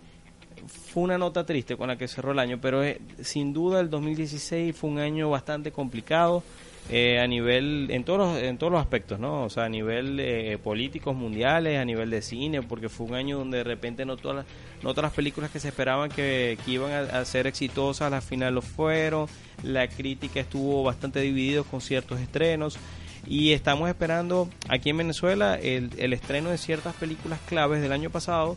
fue 0.67 1.05
una 1.05 1.19
nota 1.19 1.47
triste 1.47 1.77
con 1.77 1.87
la 1.87 1.97
que 1.97 2.09
cerró 2.09 2.33
el 2.33 2.41
año, 2.41 2.59
pero 2.61 2.83
eh, 2.83 3.01
sin 3.23 3.53
duda 3.53 3.79
el 3.79 3.91
2016 3.91 4.77
fue 4.77 4.91
un 4.91 4.99
año 4.99 5.31
bastante 5.31 5.71
complicado 5.71 6.43
eh, 6.91 7.21
a 7.21 7.27
nivel, 7.27 7.89
en 7.91 8.05
todos, 8.05 8.19
los, 8.19 8.43
en 8.43 8.57
todos 8.57 8.73
los 8.73 8.81
aspectos, 8.81 9.21
¿no? 9.21 9.45
O 9.45 9.51
sea, 9.51 9.65
a 9.65 9.69
nivel 9.69 10.19
eh, 10.21 10.57
políticos 10.63 11.15
mundiales, 11.15 11.79
a 11.79 11.85
nivel 11.85 12.09
de 12.09 12.23
cine, 12.23 12.63
porque 12.63 12.89
fue 12.89 13.07
un 13.07 13.15
año 13.15 13.39
donde 13.39 13.59
de 13.59 13.65
repente 13.65 14.07
no 14.07 14.17
todas 14.17 14.39
las, 14.39 14.47
no 14.83 14.91
todas 14.91 15.05
las 15.05 15.13
películas 15.13 15.51
que 15.51 15.61
se 15.61 15.69
esperaban 15.69 16.11
que, 16.11 16.57
iban 16.67 16.91
a, 16.93 17.25
ser 17.27 17.47
exitosas, 17.47 18.11
al 18.11 18.23
final 18.23 18.55
lo 18.55 18.63
fueron, 18.63 19.27
la 19.63 19.87
crítica 19.87 20.41
estuvo 20.41 20.83
bastante 20.83 21.21
dividida 21.21 21.63
con 21.63 21.81
ciertos 21.81 22.21
estrenos. 22.21 22.79
Y 23.27 23.53
estamos 23.53 23.91
esperando 23.91 24.49
aquí 24.69 24.89
en 24.89 24.97
Venezuela 24.97 25.57
el, 25.57 25.91
el 25.99 26.15
estreno 26.15 26.49
de 26.49 26.57
ciertas 26.57 26.95
películas 26.95 27.39
claves 27.47 27.83
del 27.83 27.93
año 27.93 28.09
pasado 28.09 28.57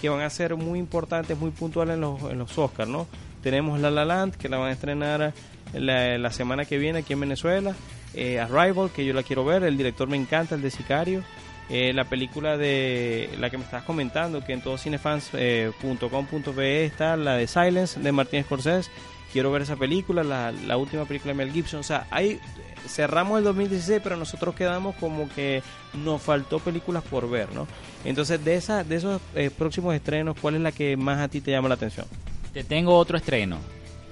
que 0.00 0.08
van 0.08 0.20
a 0.20 0.30
ser 0.30 0.56
muy 0.56 0.78
importantes, 0.78 1.36
muy 1.38 1.50
puntuales 1.50 1.94
en 1.94 2.00
los, 2.00 2.22
en 2.22 2.38
los 2.38 2.56
Oscars, 2.56 2.88
¿no? 2.88 3.06
Tenemos 3.42 3.80
La 3.80 3.90
La 3.90 4.04
Land, 4.04 4.36
que 4.36 4.48
la 4.48 4.58
van 4.58 4.68
a 4.68 4.72
estrenar 4.72 5.34
la, 5.72 6.30
semana 6.30 6.64
que 6.64 6.78
viene 6.78 7.00
aquí 7.00 7.12
en 7.12 7.20
Venezuela. 7.20 7.74
Eh, 8.14 8.40
Arrival, 8.40 8.90
que 8.94 9.04
yo 9.04 9.12
la 9.12 9.22
quiero 9.22 9.44
ver, 9.44 9.62
el 9.62 9.76
director 9.76 10.08
me 10.08 10.16
encanta, 10.16 10.54
el 10.54 10.62
de 10.62 10.70
Sicario. 10.70 11.22
Eh, 11.68 11.92
la 11.92 12.04
película 12.04 12.56
de 12.56 13.28
la 13.38 13.50
que 13.50 13.58
me 13.58 13.64
estás 13.64 13.82
comentando, 13.82 14.44
que 14.44 14.52
en 14.52 14.60
todoscinefans.com.be 14.60 16.64
eh, 16.64 16.84
está, 16.84 17.16
la 17.16 17.36
de 17.36 17.48
Silence, 17.48 17.98
de 18.00 18.12
Martín 18.12 18.44
Scorsese. 18.44 18.88
Quiero 19.32 19.50
ver 19.50 19.62
esa 19.62 19.74
película, 19.76 20.22
la, 20.22 20.52
la 20.52 20.76
última 20.76 21.04
película 21.04 21.32
de 21.32 21.38
Mel 21.38 21.50
Gibson. 21.52 21.80
O 21.80 21.82
sea, 21.82 22.06
hay 22.10 22.38
cerramos 22.86 23.38
el 23.38 23.44
2016, 23.44 24.00
pero 24.02 24.16
nosotros 24.16 24.54
quedamos 24.54 24.94
como 24.96 25.28
que 25.28 25.62
nos 25.92 26.22
faltó 26.22 26.60
películas 26.60 27.02
por 27.02 27.28
ver, 27.28 27.52
¿no? 27.52 27.66
Entonces, 28.04 28.44
de, 28.44 28.54
esa, 28.54 28.84
de 28.84 28.94
esos 28.94 29.20
próximos 29.58 29.92
estrenos, 29.94 30.36
¿cuál 30.40 30.54
es 30.54 30.60
la 30.60 30.70
que 30.70 30.96
más 30.96 31.18
a 31.18 31.26
ti 31.26 31.40
te 31.40 31.50
llama 31.50 31.68
la 31.68 31.74
atención? 31.74 32.06
Te 32.54 32.62
tengo 32.62 32.96
otro 32.96 33.18
estreno. 33.18 33.58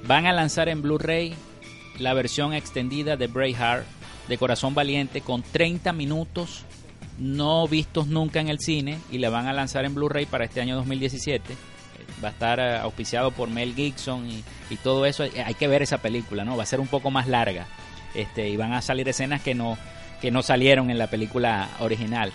Van 0.06 0.26
a 0.26 0.32
lanzar 0.32 0.68
en 0.68 0.82
Blu-ray 0.82 1.34
la 1.98 2.14
versión 2.14 2.52
extendida 2.52 3.16
de 3.16 3.26
Braveheart 3.26 3.86
de 4.28 4.38
Corazón 4.38 4.74
Valiente 4.74 5.20
con 5.20 5.42
30 5.42 5.92
minutos 5.92 6.64
no 7.18 7.68
vistos 7.68 8.08
nunca 8.08 8.40
en 8.40 8.48
el 8.48 8.58
cine 8.58 8.98
y 9.10 9.18
la 9.18 9.30
van 9.30 9.46
a 9.46 9.52
lanzar 9.52 9.84
en 9.84 9.94
Blu-ray 9.94 10.26
para 10.26 10.44
este 10.44 10.60
año 10.60 10.76
2017 10.76 11.54
va 12.22 12.28
a 12.28 12.32
estar 12.32 12.60
eh, 12.60 12.76
auspiciado 12.76 13.30
por 13.30 13.48
Mel 13.48 13.74
Gibson 13.74 14.28
y, 14.28 14.42
y, 14.70 14.76
todo 14.76 15.06
eso. 15.06 15.24
Hay 15.44 15.54
que 15.54 15.68
ver 15.68 15.82
esa 15.82 15.98
película, 15.98 16.44
¿no? 16.44 16.56
Va 16.56 16.62
a 16.62 16.66
ser 16.66 16.80
un 16.80 16.86
poco 16.86 17.10
más 17.10 17.28
larga 17.28 17.66
este, 18.14 18.48
y 18.48 18.56
van 18.56 18.72
a 18.72 18.82
salir 18.82 19.08
escenas 19.08 19.42
que 19.42 19.54
no, 19.54 19.76
que 20.20 20.30
no 20.30 20.42
salieron 20.42 20.90
en 20.90 20.98
la 20.98 21.08
película 21.08 21.68
original. 21.80 22.32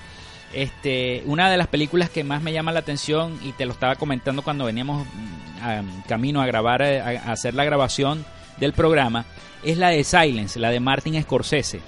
Este, 0.54 1.24
una 1.26 1.50
de 1.52 1.58
las 1.58 1.68
películas 1.68 2.10
que 2.10 2.24
más 2.24 2.42
me 2.42 2.54
llama 2.54 2.72
la 2.72 2.80
atención, 2.80 3.38
y 3.44 3.52
te 3.52 3.66
lo 3.66 3.74
estaba 3.74 3.96
comentando 3.96 4.42
cuando 4.42 4.66
veníamos 4.66 5.06
mm, 5.06 6.08
camino 6.08 6.42
a 6.42 6.48
grabar, 6.48 6.82
eh, 6.82 7.02
a, 7.02 7.32
hacer 7.32 7.54
la 7.54 7.66
grabación 7.66 8.26
del 8.58 8.74
programa, 8.74 9.26
es 9.64 9.78
la 9.78 9.90
de 9.90 10.04
Silence, 10.04 10.60
la 10.60 10.72
de 10.72 10.80
Martin 10.80 11.22
Scorsese. 11.22 11.82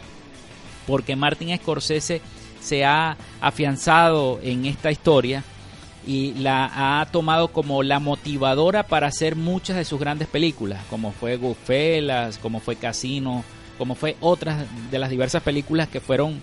Porque 0.85 1.15
Martin 1.15 1.57
Scorsese 1.57 2.21
se 2.61 2.85
ha 2.85 3.17
afianzado 3.39 4.39
en 4.43 4.65
esta 4.65 4.91
historia 4.91 5.43
y 6.05 6.33
la 6.33 6.99
ha 7.01 7.05
tomado 7.07 7.49
como 7.49 7.83
la 7.83 7.99
motivadora 7.99 8.83
para 8.83 9.07
hacer 9.07 9.35
muchas 9.35 9.75
de 9.77 9.85
sus 9.85 9.99
grandes 9.99 10.27
películas, 10.27 10.83
como 10.89 11.11
fue 11.11 11.37
Goodfellas, 11.37 12.37
como 12.37 12.59
fue 12.59 12.75
Casino, 12.75 13.43
como 13.77 13.95
fue 13.95 14.15
otras 14.19 14.65
de 14.91 14.99
las 14.99 15.09
diversas 15.09 15.43
películas 15.43 15.87
que 15.87 15.99
fueron 15.99 16.41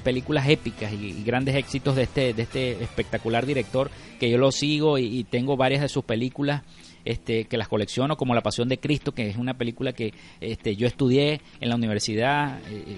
películas 0.00 0.48
épicas 0.48 0.92
y, 0.92 1.22
grandes 1.24 1.54
éxitos 1.54 1.96
de 1.96 2.02
este, 2.04 2.34
de 2.34 2.42
este 2.42 2.82
espectacular 2.82 3.46
director 3.46 3.90
que 4.18 4.30
yo 4.30 4.38
lo 4.38 4.52
sigo 4.52 4.98
y, 4.98 5.24
tengo 5.24 5.56
varias 5.56 5.82
de 5.82 5.88
sus 5.88 6.04
películas 6.04 6.62
este, 7.04 7.46
que 7.46 7.56
las 7.56 7.68
colecciono, 7.68 8.16
como 8.16 8.34
La 8.34 8.42
Pasión 8.42 8.68
de 8.68 8.78
Cristo, 8.78 9.12
que 9.12 9.28
es 9.28 9.36
una 9.36 9.54
película 9.54 9.92
que 9.92 10.14
este, 10.40 10.76
yo 10.76 10.86
estudié 10.86 11.40
en 11.60 11.68
la 11.68 11.74
universidad, 11.74 12.60
eh, 12.70 12.96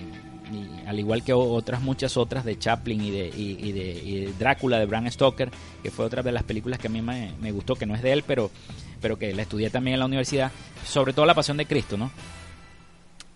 y, 0.53 0.87
al 0.87 0.99
igual 0.99 1.25
que 1.25 1.33
otras 1.33 1.81
muchas 1.81 2.17
otras 2.17 2.45
de 2.45 2.59
Chaplin 2.59 3.01
y 3.01 3.11
de, 3.11 3.29
y, 3.29 3.73
de, 3.73 4.33
Drácula 4.39 4.79
de 4.79 4.87
Bram 4.87 5.11
Stoker, 5.11 5.51
que 5.83 5.91
fue 5.91 6.05
otra 6.05 6.23
de 6.23 6.33
las 6.33 6.43
películas 6.43 6.79
que 6.79 6.89
a 6.89 6.91
mí 6.91 7.01
me, 7.01 7.33
me, 7.41 7.53
gustó, 7.53 7.77
que 7.77 7.87
no 7.87 7.95
es 7.95 8.03
de 8.03 8.13
él, 8.13 8.25
pero, 8.27 8.51
pero 9.01 9.19
que 9.19 9.33
la 9.33 9.43
estudié 9.43 9.71
también 9.71 9.95
en 9.95 10.01
la 10.01 10.07
universidad, 10.07 10.53
sobre 10.87 11.13
todo 11.13 11.25
La 11.25 11.35
Pasión 11.35 11.57
de 11.57 11.67
Cristo, 11.67 11.97
¿no? 11.97 12.11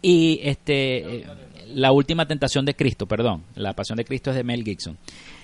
Y 0.02 0.40
este 0.42 1.26
la 1.74 1.92
última 1.92 2.26
tentación 2.26 2.64
de 2.64 2.74
Cristo, 2.74 3.06
perdón, 3.06 3.44
la 3.54 3.74
pasión 3.74 3.96
de 3.96 4.04
Cristo 4.04 4.30
es 4.30 4.36
de 4.36 4.44
Mel 4.44 4.64
Gibson. 4.64 4.96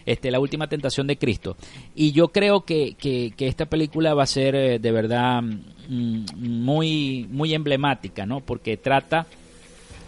Este, 0.07 0.31
la 0.31 0.41
última 0.41 0.69
tentación 0.69 1.07
de 1.07 1.17
Cristo. 1.17 1.57
Y 1.95 2.13
yo 2.13 2.29
creo 2.29 2.65
que, 2.65 2.95
que, 2.95 3.33
esta 3.39 3.67
película 3.67 4.15
va 4.15 4.25
a 4.25 4.27
ser 4.27 4.55
eh, 4.55 4.79
de 4.79 4.93
verdad 4.93 5.43
mm, 5.43 6.25
muy, 6.37 7.27
muy 7.31 7.55
emblemática, 7.55 8.27
¿no? 8.27 8.41
Porque 8.41 8.77
trata 8.77 9.27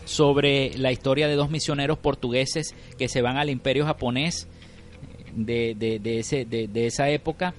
sobre 0.05 0.77
la 0.79 0.93
historia 0.93 1.29
de 1.29 1.35
dos 1.35 1.51
misioneros 1.51 1.99
portugueses 1.99 2.75
que 2.99 3.09
se 3.09 3.23
van 3.23 3.39
al 3.39 3.51
imperio 3.51 3.87
japonés 3.87 4.49
de, 5.35 5.75
de, 5.77 5.99
de, 5.99 6.19
ese, 6.21 6.45
de, 6.45 6.69
de 6.69 6.87
esa 6.87 7.09
época 7.11 7.55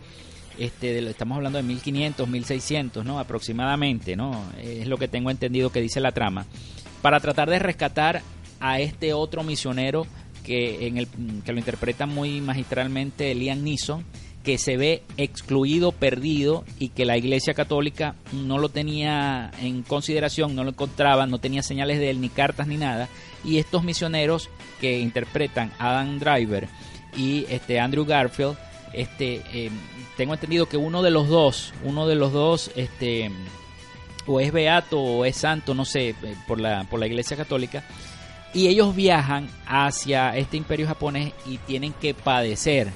este, 0.57 0.99
estamos 1.09 1.37
hablando 1.37 1.57
de 1.57 1.63
1500, 1.63 2.27
1600, 2.27 3.05
¿no? 3.05 3.19
Aproximadamente, 3.19 4.15
¿no? 4.15 4.43
Es 4.61 4.87
lo 4.87 4.97
que 4.97 5.07
tengo 5.07 5.29
entendido 5.29 5.71
que 5.71 5.81
dice 5.81 5.99
la 5.99 6.11
trama. 6.11 6.45
Para 7.01 7.19
tratar 7.19 7.49
de 7.49 7.59
rescatar 7.59 8.21
a 8.59 8.79
este 8.79 9.13
otro 9.13 9.43
misionero 9.43 10.07
que, 10.43 10.87
en 10.87 10.97
el, 10.97 11.07
que 11.45 11.51
lo 11.51 11.59
interpreta 11.59 12.05
muy 12.05 12.41
magistralmente 12.41 13.33
Liam 13.35 13.63
Neeson, 13.63 14.03
que 14.47 14.57
se 14.57 14.77
ve 14.77 15.03
excluido, 15.17 15.91
perdido 15.91 16.63
y 16.79 16.89
que 16.89 17.05
la 17.05 17.17
Iglesia 17.17 17.53
Católica 17.53 18.15
no 18.31 18.57
lo 18.57 18.69
tenía 18.69 19.51
en 19.61 19.83
consideración, 19.83 20.55
no 20.55 20.63
lo 20.63 20.69
encontraba, 20.69 21.27
no 21.27 21.39
tenía 21.39 21.61
señales 21.61 21.99
de 21.99 22.09
él, 22.09 22.21
ni 22.21 22.29
cartas 22.29 22.65
ni 22.65 22.77
nada. 22.77 23.09
Y 23.43 23.57
estos 23.57 23.83
misioneros 23.83 24.49
que 24.79 24.99
interpretan 24.99 25.73
Adam 25.79 26.17
Driver 26.17 26.69
y 27.17 27.45
este 27.49 27.81
Andrew 27.81 28.05
Garfield, 28.05 28.57
este, 28.93 29.41
eh, 29.53 29.69
tengo 30.17 30.33
entendido 30.33 30.65
que 30.67 30.77
uno 30.77 31.03
de 31.03 31.11
los 31.11 31.29
dos, 31.29 31.73
uno 31.83 32.07
de 32.07 32.15
los 32.15 32.33
dos, 32.33 32.71
este, 32.75 33.31
o 34.25 34.39
es 34.39 34.51
beato 34.51 34.99
o 34.99 35.25
es 35.25 35.37
santo, 35.37 35.73
no 35.73 35.85
sé, 35.85 36.09
eh, 36.09 36.15
por 36.47 36.59
la, 36.59 36.83
por 36.89 36.99
la 36.99 37.07
Iglesia 37.07 37.37
Católica, 37.37 37.83
y 38.53 38.67
ellos 38.67 38.95
viajan 38.95 39.47
hacia 39.67 40.35
este 40.35 40.57
imperio 40.57 40.87
japonés 40.87 41.33
y 41.45 41.59
tienen 41.59 41.93
que 41.93 42.15
padecer 42.15 42.89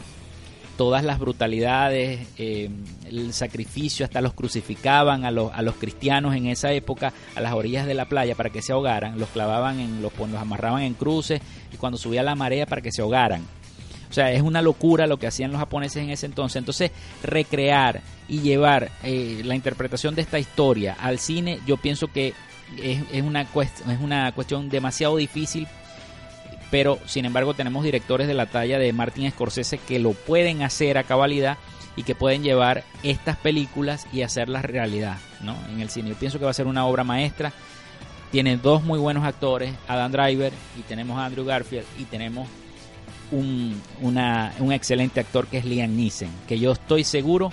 todas 0.78 1.04
las 1.04 1.20
brutalidades, 1.20 2.28
eh, 2.40 2.70
el 3.06 3.34
sacrificio, 3.34 4.04
hasta 4.04 4.20
los 4.20 4.34
crucificaban 4.34 5.26
a 5.26 5.30
los, 5.30 5.54
a 5.54 5.62
los 5.62 5.76
cristianos 5.76 6.36
en 6.36 6.48
esa 6.48 6.72
época 6.72 7.14
a 7.36 7.42
las 7.42 7.54
orillas 7.54 7.86
de 7.86 7.94
la 7.94 8.06
playa 8.06 8.34
para 8.34 8.50
que 8.50 8.64
se 8.64 8.74
ahogaran, 8.74 9.20
los 9.20 9.30
clavaban, 9.30 9.80
en 9.80 10.02
los, 10.02 10.12
los 10.18 10.42
amarraban 10.42 10.82
en 10.82 10.96
cruces 10.96 11.40
y 11.72 11.78
cuando 11.78 12.00
subía 12.00 12.24
la 12.24 12.34
marea 12.34 12.66
para 12.66 12.82
que 12.82 12.92
se 12.92 13.04
ahogaran. 13.04 13.46
O 14.12 14.14
sea, 14.14 14.32
es 14.32 14.42
una 14.42 14.62
locura 14.62 15.08
lo 15.08 15.18
que 15.18 15.26
hacían 15.26 15.52
los 15.52 15.60
japoneses 15.60 16.04
en 16.04 16.10
ese 16.10 16.26
entonces. 16.26 16.58
Entonces, 16.58 16.92
recrear 17.24 18.02
y 18.28 18.42
llevar 18.42 18.92
eh, 19.04 19.42
la 19.46 19.56
interpretación 19.56 20.16
de 20.16 20.22
esta 20.22 20.38
historia 20.38 20.98
al 21.00 21.18
cine, 21.18 21.60
yo 21.66 21.78
pienso 21.78 22.08
que 22.08 22.34
es, 22.78 23.24
una, 23.24 23.42
es 23.42 24.00
una 24.02 24.32
cuestión 24.34 24.70
demasiado 24.70 25.18
difícil 25.18 25.68
pero 26.70 27.00
sin 27.06 27.26
embargo 27.26 27.54
tenemos 27.54 27.84
directores 27.84 28.28
de 28.30 28.34
la 28.34 28.46
talla 28.46 28.80
de 28.80 28.94
Martin 28.94 29.30
Scorsese 29.30 29.78
que 29.78 30.00
lo 30.00 30.14
pueden 30.14 30.64
hacer 30.64 30.98
a 30.98 31.04
cabalidad 31.04 31.58
y 31.98 32.04
que 32.04 32.16
pueden 32.16 32.44
llevar 32.44 32.86
estas 33.04 33.36
películas 33.36 34.08
y 34.14 34.22
hacerlas 34.22 34.64
realidad 34.64 35.18
¿no? 35.42 35.56
en 35.70 35.82
el 35.82 35.90
cine. 35.90 36.10
Yo 36.10 36.16
pienso 36.16 36.40
que 36.40 36.46
va 36.46 36.52
a 36.52 36.56
ser 36.56 36.68
una 36.68 36.86
obra 36.86 37.04
maestra. 37.04 37.52
Tiene 38.32 38.56
dos 38.56 38.84
muy 38.84 38.98
buenos 38.98 39.26
actores, 39.26 39.74
Adam 39.90 40.14
Driver 40.14 40.54
y 40.80 40.84
tenemos 40.84 41.20
a 41.20 41.26
Andrew 41.26 41.46
Garfield 41.46 41.86
y 42.00 42.06
tenemos 42.06 42.48
un, 43.32 43.82
un 44.02 44.72
excelente 44.72 45.20
actor 45.20 45.48
que 45.48 45.58
es 45.58 45.66
Liam 45.66 45.96
Neeson, 45.96 46.30
que 46.48 46.60
yo 46.60 46.72
estoy 46.72 47.04
seguro 47.04 47.52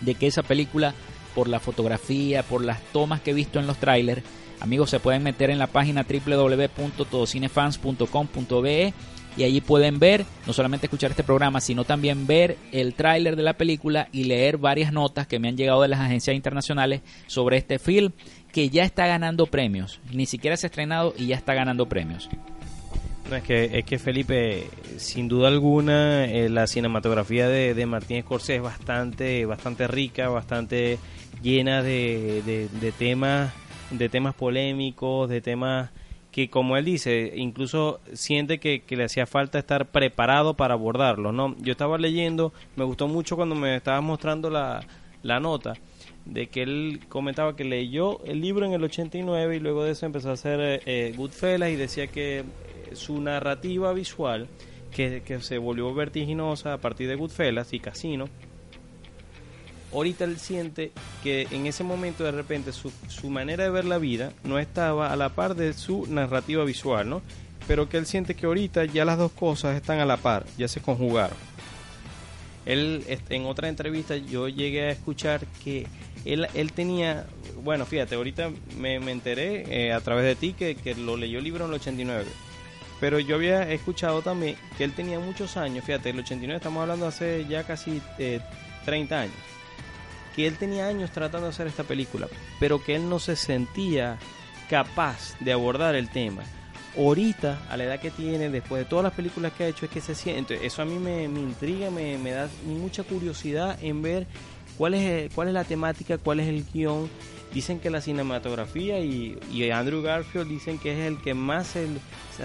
de 0.00 0.14
que 0.14 0.26
esa 0.26 0.42
película, 0.42 0.94
por 1.34 1.48
la 1.48 1.60
fotografía, 1.60 2.42
por 2.42 2.64
las 2.64 2.80
tomas 2.92 3.20
que 3.20 3.30
he 3.30 3.34
visto 3.34 3.58
en 3.58 3.66
los 3.66 3.78
trailers, 3.78 4.22
amigos, 4.60 4.90
se 4.90 5.00
pueden 5.00 5.22
meter 5.22 5.48
en 5.50 5.58
la 5.58 5.66
página 5.66 6.06
www.todocinefans.com.be 6.08 8.94
y 9.36 9.44
allí 9.44 9.60
pueden 9.60 9.98
ver, 10.00 10.24
no 10.46 10.52
solamente 10.52 10.86
escuchar 10.86 11.12
este 11.12 11.22
programa, 11.22 11.60
sino 11.60 11.84
también 11.84 12.26
ver 12.26 12.56
el 12.72 12.94
tráiler 12.94 13.36
de 13.36 13.44
la 13.44 13.52
película 13.52 14.08
y 14.10 14.24
leer 14.24 14.58
varias 14.58 14.92
notas 14.92 15.28
que 15.28 15.38
me 15.38 15.48
han 15.48 15.56
llegado 15.56 15.82
de 15.82 15.88
las 15.88 16.00
agencias 16.00 16.34
internacionales 16.34 17.02
sobre 17.28 17.56
este 17.56 17.78
film 17.78 18.10
que 18.52 18.68
ya 18.68 18.82
está 18.82 19.06
ganando 19.06 19.46
premios. 19.46 20.00
Ni 20.12 20.26
siquiera 20.26 20.56
se 20.56 20.66
ha 20.66 20.70
estrenado 20.70 21.14
y 21.16 21.26
ya 21.26 21.36
está 21.36 21.54
ganando 21.54 21.88
premios. 21.88 22.28
Es 23.30 23.42
que, 23.42 23.78
es 23.78 23.84
que 23.84 23.98
Felipe, 23.98 24.68
sin 24.96 25.28
duda 25.28 25.48
alguna, 25.48 26.24
eh, 26.24 26.48
la 26.48 26.66
cinematografía 26.66 27.46
de, 27.46 27.74
de 27.74 27.86
Martín 27.86 28.22
Scorsese 28.22 28.56
es 28.56 28.62
bastante, 28.62 29.44
bastante 29.44 29.86
rica, 29.86 30.30
bastante 30.30 30.98
llena 31.42 31.82
de, 31.82 32.68
de, 32.80 32.92
temas, 32.92 33.52
de 33.90 34.08
temas 34.08 34.34
polémicos, 34.34 35.28
de 35.28 35.42
temas 35.42 35.90
que 36.32 36.48
como 36.48 36.76
él 36.76 36.86
dice, 36.86 37.32
incluso 37.36 38.00
siente 38.14 38.58
que, 38.58 38.82
le 38.88 39.04
hacía 39.04 39.26
falta 39.26 39.58
estar 39.58 39.86
preparado 39.86 40.54
para 40.54 40.74
abordarlo, 40.74 41.30
¿no? 41.30 41.54
Yo 41.58 41.72
estaba 41.72 41.98
leyendo, 41.98 42.52
me 42.76 42.84
gustó 42.84 43.08
mucho 43.08 43.36
cuando 43.36 43.54
me 43.54 43.76
estabas 43.76 44.02
mostrando 44.02 44.48
la, 44.48 44.80
la 45.22 45.38
nota, 45.38 45.74
de 46.28 46.48
que 46.48 46.62
él 46.62 47.00
comentaba 47.08 47.56
que 47.56 47.64
leyó 47.64 48.22
el 48.24 48.40
libro 48.40 48.66
en 48.66 48.72
el 48.72 48.84
89 48.84 49.56
y 49.56 49.60
luego 49.60 49.84
de 49.84 49.92
eso 49.92 50.06
empezó 50.06 50.30
a 50.30 50.34
hacer 50.34 50.60
eh, 50.60 50.80
eh, 50.84 51.14
Goodfellas 51.16 51.70
y 51.70 51.76
decía 51.76 52.06
que 52.06 52.40
eh, 52.40 52.44
su 52.92 53.20
narrativa 53.20 53.92
visual, 53.92 54.46
que, 54.94 55.22
que 55.24 55.40
se 55.40 55.58
volvió 55.58 55.92
vertiginosa 55.94 56.74
a 56.74 56.78
partir 56.78 57.08
de 57.08 57.14
Goodfellas 57.14 57.72
y 57.72 57.80
Casino, 57.80 58.28
ahorita 59.92 60.24
él 60.24 60.38
siente 60.38 60.92
que 61.22 61.48
en 61.50 61.66
ese 61.66 61.82
momento 61.82 62.24
de 62.24 62.32
repente 62.32 62.72
su, 62.72 62.92
su, 63.08 63.30
manera 63.30 63.64
de 63.64 63.70
ver 63.70 63.86
la 63.86 63.96
vida 63.96 64.32
no 64.44 64.58
estaba 64.58 65.10
a 65.10 65.16
la 65.16 65.30
par 65.30 65.54
de 65.54 65.72
su 65.72 66.06
narrativa 66.08 66.62
visual, 66.64 67.08
¿no? 67.08 67.22
Pero 67.66 67.88
que 67.88 67.96
él 67.96 68.04
siente 68.04 68.34
que 68.34 68.44
ahorita 68.44 68.84
ya 68.84 69.06
las 69.06 69.16
dos 69.16 69.32
cosas 69.32 69.76
están 69.76 70.00
a 70.00 70.04
la 70.06 70.18
par, 70.18 70.44
ya 70.58 70.68
se 70.68 70.80
conjugaron. 70.80 71.36
Él, 72.68 73.02
en 73.30 73.46
otra 73.46 73.70
entrevista, 73.70 74.14
yo 74.16 74.46
llegué 74.46 74.88
a 74.88 74.90
escuchar 74.90 75.46
que 75.64 75.86
él, 76.32 76.48
él 76.54 76.72
tenía, 76.72 77.26
bueno, 77.62 77.86
fíjate, 77.86 78.14
ahorita 78.14 78.50
me, 78.76 79.00
me 79.00 79.12
enteré 79.12 79.64
eh, 79.68 79.92
a 79.92 80.00
través 80.00 80.24
de 80.24 80.36
ti 80.36 80.52
que, 80.52 80.74
que 80.74 80.94
lo 80.94 81.16
leyó 81.16 81.38
el 81.38 81.44
libro 81.44 81.64
en 81.64 81.70
el 81.70 81.76
89 81.76 82.26
pero 83.00 83.18
yo 83.18 83.36
había 83.36 83.70
escuchado 83.70 84.22
también 84.22 84.56
que 84.76 84.84
él 84.84 84.92
tenía 84.92 85.18
muchos 85.18 85.56
años, 85.56 85.84
fíjate, 85.84 86.10
el 86.10 86.18
89 86.18 86.56
estamos 86.56 86.82
hablando 86.82 87.06
hace 87.06 87.46
ya 87.48 87.64
casi 87.64 88.02
eh, 88.18 88.40
30 88.84 89.20
años, 89.20 89.34
que 90.34 90.46
él 90.46 90.56
tenía 90.56 90.86
años 90.86 91.10
tratando 91.10 91.46
de 91.46 91.52
hacer 91.52 91.66
esta 91.66 91.84
película, 91.84 92.26
pero 92.58 92.82
que 92.82 92.96
él 92.96 93.08
no 93.08 93.18
se 93.18 93.36
sentía 93.36 94.18
capaz 94.68 95.36
de 95.40 95.52
abordar 95.52 95.94
el 95.94 96.08
tema. 96.10 96.42
Ahorita, 96.96 97.60
a 97.70 97.76
la 97.76 97.84
edad 97.84 98.00
que 98.00 98.10
tiene, 98.10 98.48
después 98.48 98.82
de 98.82 98.88
todas 98.88 99.04
las 99.04 99.12
películas 99.12 99.52
que 99.52 99.64
ha 99.64 99.68
hecho, 99.68 99.84
es 99.84 99.90
que 99.92 100.00
se 100.00 100.16
siente. 100.16 100.66
Eso 100.66 100.82
a 100.82 100.84
mí 100.84 100.98
me, 100.98 101.28
me 101.28 101.38
intriga, 101.38 101.90
me, 101.90 102.18
me, 102.18 102.32
da 102.32 102.48
mucha 102.64 103.04
curiosidad 103.04 103.78
en 103.82 104.02
ver 104.02 104.26
cuál 104.78 104.94
es, 104.94 105.34
cuál 105.34 105.48
es 105.48 105.54
la 105.54 105.64
temática, 105.64 106.16
cuál 106.16 106.40
es 106.40 106.48
el 106.48 106.64
guion. 106.72 107.10
Dicen 107.52 107.80
que 107.80 107.90
la 107.90 108.00
cinematografía 108.00 109.00
y, 109.00 109.70
Andrew 109.72 110.02
Garfield 110.02 110.48
dicen 110.48 110.78
que 110.78 110.92
es 110.92 111.06
el 111.06 111.20
que 111.20 111.34
más 111.34 111.74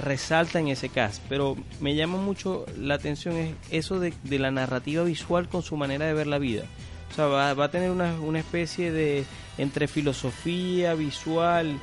resalta 0.01 0.59
en 0.59 0.69
ese 0.69 0.89
cast. 0.89 1.21
Pero 1.29 1.55
me 1.79 1.95
llama 1.95 2.17
mucho 2.17 2.65
la 2.77 2.95
atención 2.95 3.35
es 3.35 3.53
eso 3.69 3.99
de, 3.99 4.13
la 4.39 4.49
narrativa 4.49 5.03
visual 5.03 5.47
con 5.49 5.61
su 5.61 5.77
manera 5.77 6.05
de 6.05 6.13
ver 6.13 6.27
la 6.27 6.39
vida. 6.39 6.63
O 7.11 7.15
sea, 7.15 7.27
va, 7.27 7.51
a 7.51 7.69
tener 7.69 7.91
una, 7.91 8.19
una, 8.21 8.39
especie 8.39 8.91
de 8.91 9.25
entre 9.57 9.87
filosofía 9.87 10.95
visual. 10.95 11.79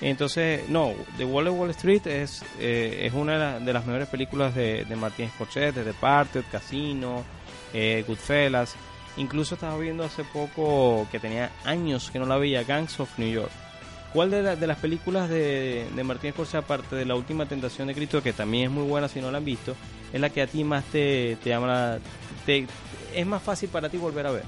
Entonces, 0.00 0.68
no, 0.68 0.92
The 1.16 1.24
Wall 1.24 1.46
of 1.46 1.58
Wall 1.58 1.70
Street 1.70 2.06
es, 2.06 2.42
eh, 2.58 3.06
es 3.06 3.14
una 3.14 3.60
de 3.60 3.72
las 3.72 3.86
mejores 3.86 4.08
películas 4.08 4.54
de, 4.54 4.84
de 4.84 4.96
Martin 4.96 5.30
Scorsese, 5.30 5.72
de 5.72 5.84
Departed, 5.84 6.42
Casino, 6.50 7.24
eh, 7.72 8.04
Goodfellas. 8.06 8.74
Incluso 9.16 9.54
estaba 9.54 9.78
viendo 9.78 10.04
hace 10.04 10.24
poco 10.24 11.06
que 11.10 11.20
tenía 11.20 11.50
años 11.64 12.10
que 12.10 12.18
no 12.18 12.26
la 12.26 12.36
veía, 12.36 12.64
Gangs 12.64 12.98
of 13.00 13.18
New 13.18 13.30
York. 13.30 13.50
¿Cuál 14.12 14.30
de, 14.30 14.42
la, 14.42 14.56
de 14.56 14.66
las 14.66 14.78
películas 14.78 15.28
de, 15.28 15.86
de 15.94 16.04
Martín 16.04 16.32
Scorsese, 16.32 16.58
aparte 16.58 16.94
de 16.94 17.04
La 17.04 17.16
Última 17.16 17.46
Tentación 17.46 17.88
de 17.88 17.94
Cristo, 17.94 18.22
que 18.22 18.32
también 18.32 18.66
es 18.66 18.70
muy 18.70 18.84
buena 18.84 19.08
si 19.08 19.20
no 19.20 19.30
la 19.30 19.38
han 19.38 19.44
visto, 19.44 19.74
es 20.12 20.20
la 20.20 20.30
que 20.30 20.42
a 20.42 20.46
ti 20.46 20.62
más 20.62 20.84
te, 20.84 21.36
te 21.42 21.50
llama, 21.50 21.98
te, 22.46 22.66
es 23.12 23.26
más 23.26 23.42
fácil 23.42 23.68
para 23.68 23.88
ti 23.88 23.96
volver 23.96 24.26
a 24.26 24.30
ver? 24.30 24.44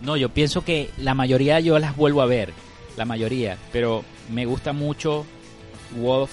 No, 0.00 0.16
yo 0.16 0.30
pienso 0.30 0.64
que 0.64 0.90
la 0.96 1.14
mayoría 1.14 1.60
yo 1.60 1.78
las 1.78 1.94
vuelvo 1.94 2.22
a 2.22 2.26
ver, 2.26 2.54
la 2.96 3.04
mayoría, 3.04 3.58
pero 3.70 4.02
me 4.30 4.46
gusta 4.46 4.72
mucho 4.72 5.26
Wolf, 6.00 6.30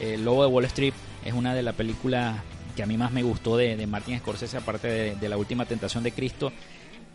El 0.00 0.24
Lobo 0.24 0.42
de 0.42 0.50
Wall 0.50 0.64
Street, 0.64 0.94
es 1.24 1.32
una 1.32 1.54
de 1.54 1.62
las 1.62 1.76
películas 1.76 2.36
que 2.74 2.82
a 2.82 2.86
mí 2.86 2.96
más 2.96 3.12
me 3.12 3.22
gustó 3.22 3.56
de, 3.56 3.76
de 3.76 3.86
Martin 3.86 4.18
Scorsese, 4.18 4.56
aparte 4.56 4.88
de, 4.88 5.14
de, 5.14 5.28
La 5.28 5.36
Última 5.36 5.64
Tentación 5.64 6.02
de 6.02 6.10
Cristo, 6.10 6.52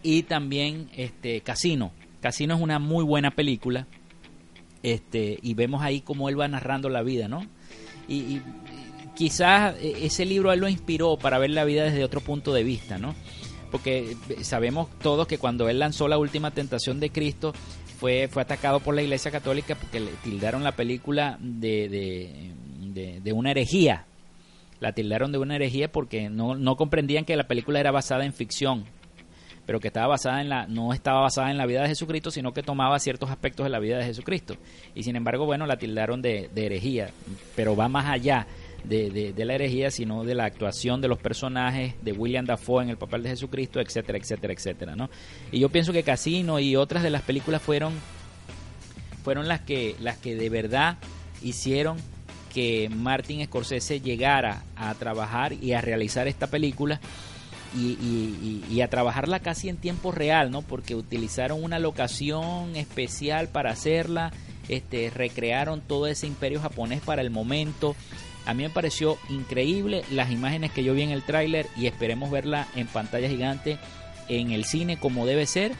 y 0.03 0.23
también 0.23 0.89
este 0.95 1.41
Casino. 1.41 1.91
Casino 2.21 2.55
es 2.55 2.61
una 2.61 2.79
muy 2.79 3.03
buena 3.03 3.31
película, 3.31 3.87
este, 4.83 5.39
y 5.41 5.53
vemos 5.53 5.81
ahí 5.81 6.01
cómo 6.01 6.29
él 6.29 6.39
va 6.39 6.47
narrando 6.47 6.89
la 6.89 7.01
vida, 7.01 7.27
¿no? 7.27 7.45
Y, 8.07 8.41
quizás 9.15 9.75
ese 9.81 10.23
libro 10.23 10.49
a 10.49 10.53
él 10.53 10.61
lo 10.61 10.69
inspiró 10.69 11.17
para 11.17 11.39
ver 11.39 11.49
la 11.49 11.65
vida 11.65 11.83
desde 11.83 12.05
otro 12.05 12.21
punto 12.21 12.53
de 12.53 12.63
vista, 12.63 12.97
¿no? 12.97 13.13
porque 13.71 14.15
sabemos 14.41 14.89
todos 14.99 15.27
que 15.27 15.37
cuando 15.37 15.69
él 15.69 15.79
lanzó 15.79 16.07
la 16.07 16.17
última 16.17 16.51
tentación 16.51 16.99
de 16.99 17.11
Cristo 17.11 17.53
fue, 17.99 18.27
fue 18.27 18.41
atacado 18.41 18.79
por 18.79 18.95
la 18.95 19.01
Iglesia 19.01 19.31
Católica 19.31 19.75
porque 19.75 19.99
le 19.99 20.11
tildaron 20.23 20.63
la 20.63 20.71
película 20.71 21.37
de, 21.39 21.89
de, 21.89 22.53
de, 22.93 23.21
de 23.21 23.33
una 23.33 23.51
herejía. 23.51 24.05
La 24.79 24.93
tildaron 24.93 25.31
de 25.31 25.37
una 25.37 25.55
herejía 25.55 25.91
porque 25.91 26.29
no, 26.29 26.55
no 26.55 26.77
comprendían 26.77 27.25
que 27.25 27.35
la 27.35 27.47
película 27.47 27.79
era 27.79 27.91
basada 27.91 28.25
en 28.25 28.33
ficción, 28.33 28.85
pero 29.69 29.79
que 29.79 29.89
estaba 29.89 30.07
basada 30.07 30.41
en 30.41 30.49
la 30.49 30.65
no 30.65 30.93
estaba 30.93 31.21
basada 31.21 31.51
en 31.51 31.57
la 31.59 31.67
vida 31.67 31.83
de 31.83 31.89
Jesucristo, 31.89 32.31
sino 32.31 32.53
que 32.53 32.63
tomaba 32.63 32.97
ciertos 32.97 33.29
aspectos 33.29 33.65
de 33.65 33.69
la 33.69 33.77
vida 33.77 33.99
de 33.99 34.03
Jesucristo. 34.03 34.55
Y 34.95 35.03
sin 35.03 35.15
embargo, 35.15 35.45
bueno, 35.45 35.67
la 35.67 35.77
tildaron 35.77 36.23
de, 36.23 36.49
herejía, 36.55 37.11
pero 37.55 37.75
va 37.75 37.87
más 37.87 38.07
allá 38.07 38.47
de, 38.83 39.11
de, 39.11 39.31
de, 39.31 39.45
la 39.45 39.53
herejía, 39.53 39.91
sino 39.91 40.23
de 40.23 40.33
la 40.33 40.45
actuación 40.45 41.01
de 41.01 41.07
los 41.07 41.19
personajes, 41.19 41.93
de 42.01 42.13
William 42.13 42.47
Dafoe 42.47 42.81
en 42.81 42.89
el 42.89 42.97
papel 42.97 43.21
de 43.21 43.29
Jesucristo, 43.29 43.79
etcétera, 43.79 44.17
etcétera, 44.17 44.53
etcétera, 44.53 44.95
¿no? 44.95 45.07
Y 45.51 45.59
yo 45.59 45.69
pienso 45.69 45.93
que 45.93 46.01
Casino 46.01 46.59
y 46.59 46.75
otras 46.75 47.03
de 47.03 47.11
las 47.11 47.21
películas 47.21 47.61
fueron 47.61 47.93
fueron 49.23 49.47
las 49.47 49.61
que 49.61 49.95
las 49.99 50.17
que 50.17 50.33
de 50.33 50.49
verdad 50.49 50.97
hicieron 51.43 51.97
que 52.51 52.89
Martin 52.89 53.45
Scorsese 53.45 54.01
llegara 54.01 54.63
a 54.75 54.95
trabajar 54.95 55.53
y 55.53 55.73
a 55.73 55.81
realizar 55.81 56.27
esta 56.27 56.47
película 56.47 56.99
y, 57.75 58.81
a 58.81 58.87
trabajarla 58.89 59.39
casi 59.39 59.69
en 59.69 59.77
tiempo 59.77 60.11
real, 60.11 60.51
¿no? 60.51 60.61
Porque 60.61 60.95
utilizaron 60.95 61.63
una 61.63 61.79
locación 61.79 62.75
especial 62.75 63.49
para 63.49 63.71
hacerla, 63.71 64.31
este, 64.67 65.09
recrearon 65.09 65.81
todo 65.81 66.07
ese 66.07 66.27
imperio 66.27 66.61
japonés 66.61 67.01
para 67.01 67.21
el 67.21 67.29
momento. 67.29 67.95
A 68.45 68.53
mí 68.53 68.63
me 68.63 68.69
pareció 68.69 69.17
increíble 69.29 70.03
las 70.11 70.31
imágenes 70.31 70.71
que 70.71 70.83
yo 70.83 70.93
vi 70.93 71.01
en 71.03 71.11
el 71.11 71.23
tráiler 71.23 71.67
y 71.75 71.87
esperemos 71.87 72.31
verla 72.31 72.67
en 72.75 72.87
pantalla 72.87 73.27
gigante 73.27 73.77
en 74.29 74.51
el 74.51 74.65
cine 74.65 74.97
como 74.97 75.25
debe 75.25 75.45
ser. 75.45 75.73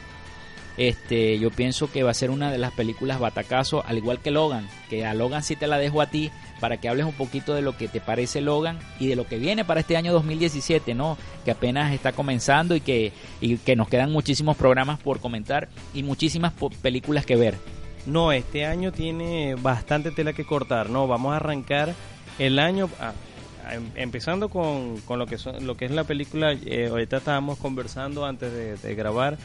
Este, 0.76 1.38
yo 1.38 1.50
pienso 1.50 1.90
que 1.90 2.02
va 2.02 2.10
a 2.10 2.14
ser 2.14 2.30
una 2.30 2.50
de 2.50 2.58
las 2.58 2.72
películas 2.72 3.18
batacazo, 3.18 3.84
al 3.86 3.98
igual 3.98 4.20
que 4.20 4.30
Logan, 4.30 4.68
que 4.88 5.04
a 5.04 5.14
Logan 5.14 5.42
sí 5.42 5.56
te 5.56 5.66
la 5.66 5.78
dejo 5.78 6.00
a 6.00 6.06
ti 6.06 6.30
para 6.60 6.76
que 6.76 6.88
hables 6.88 7.06
un 7.06 7.12
poquito 7.12 7.54
de 7.54 7.62
lo 7.62 7.76
que 7.76 7.88
te 7.88 8.00
parece 8.00 8.40
Logan 8.40 8.78
y 8.98 9.08
de 9.08 9.16
lo 9.16 9.26
que 9.26 9.38
viene 9.38 9.64
para 9.64 9.80
este 9.80 9.96
año 9.96 10.12
2017, 10.12 10.94
¿no? 10.94 11.16
Que 11.44 11.50
apenas 11.50 11.92
está 11.92 12.12
comenzando 12.12 12.76
y 12.76 12.80
que, 12.80 13.12
y 13.40 13.56
que 13.56 13.74
nos 13.76 13.88
quedan 13.88 14.12
muchísimos 14.12 14.56
programas 14.56 15.00
por 15.00 15.20
comentar 15.20 15.68
y 15.94 16.02
muchísimas 16.02 16.52
películas 16.82 17.26
que 17.26 17.36
ver. 17.36 17.56
No, 18.06 18.32
este 18.32 18.66
año 18.66 18.92
tiene 18.92 19.56
bastante 19.56 20.10
tela 20.10 20.32
que 20.32 20.44
cortar, 20.44 20.90
¿no? 20.90 21.06
Vamos 21.06 21.32
a 21.32 21.36
arrancar 21.36 21.94
el 22.38 22.58
año 22.58 22.88
ah, 23.00 23.12
empezando 23.94 24.48
con, 24.48 24.98
con, 25.00 25.18
lo 25.18 25.26
que 25.26 25.38
son, 25.38 25.66
lo 25.66 25.76
que 25.76 25.84
es 25.84 25.90
la 25.90 26.04
película 26.04 26.52
eh, 26.52 26.88
ahorita 26.90 27.18
estábamos 27.18 27.58
conversando 27.58 28.24
antes 28.24 28.52
de, 28.52 28.76
de 28.76 28.94
grabar 28.94 29.36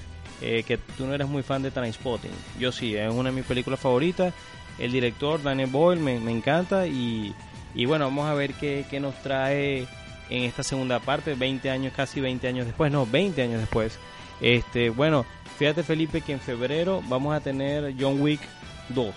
eh, 0.41 0.63
que 0.63 0.77
tú 0.77 1.05
no 1.05 1.13
eres 1.13 1.27
muy 1.27 1.43
fan 1.43 1.61
de 1.61 1.71
Transpotting 1.71 2.31
yo 2.59 2.71
sí 2.71 2.95
es 2.95 3.11
una 3.11 3.29
de 3.29 3.35
mis 3.35 3.45
películas 3.45 3.79
favoritas 3.79 4.33
el 4.79 4.91
director 4.91 5.41
Daniel 5.41 5.69
Boyle 5.69 6.01
me, 6.01 6.19
me 6.19 6.31
encanta 6.31 6.87
y, 6.87 7.33
y, 7.73 7.85
bueno 7.85 8.05
vamos 8.05 8.27
a 8.27 8.33
ver 8.33 8.53
qué, 8.53 8.85
qué, 8.89 8.99
nos 8.99 9.15
trae 9.21 9.87
en 10.29 10.43
esta 10.43 10.63
segunda 10.63 10.99
parte 10.99 11.35
20 11.35 11.69
años 11.69 11.93
casi 11.95 12.19
20 12.19 12.47
años 12.47 12.65
después 12.65 12.91
no 12.91 13.05
20 13.05 13.41
años 13.41 13.59
después 13.59 13.97
este 14.41 14.89
bueno 14.89 15.25
fíjate 15.57 15.83
Felipe 15.83 16.21
que 16.21 16.33
en 16.33 16.39
febrero 16.39 17.01
vamos 17.07 17.35
a 17.35 17.39
tener 17.39 17.93
John 17.99 18.19
Wick 18.19 18.41
2 18.89 19.13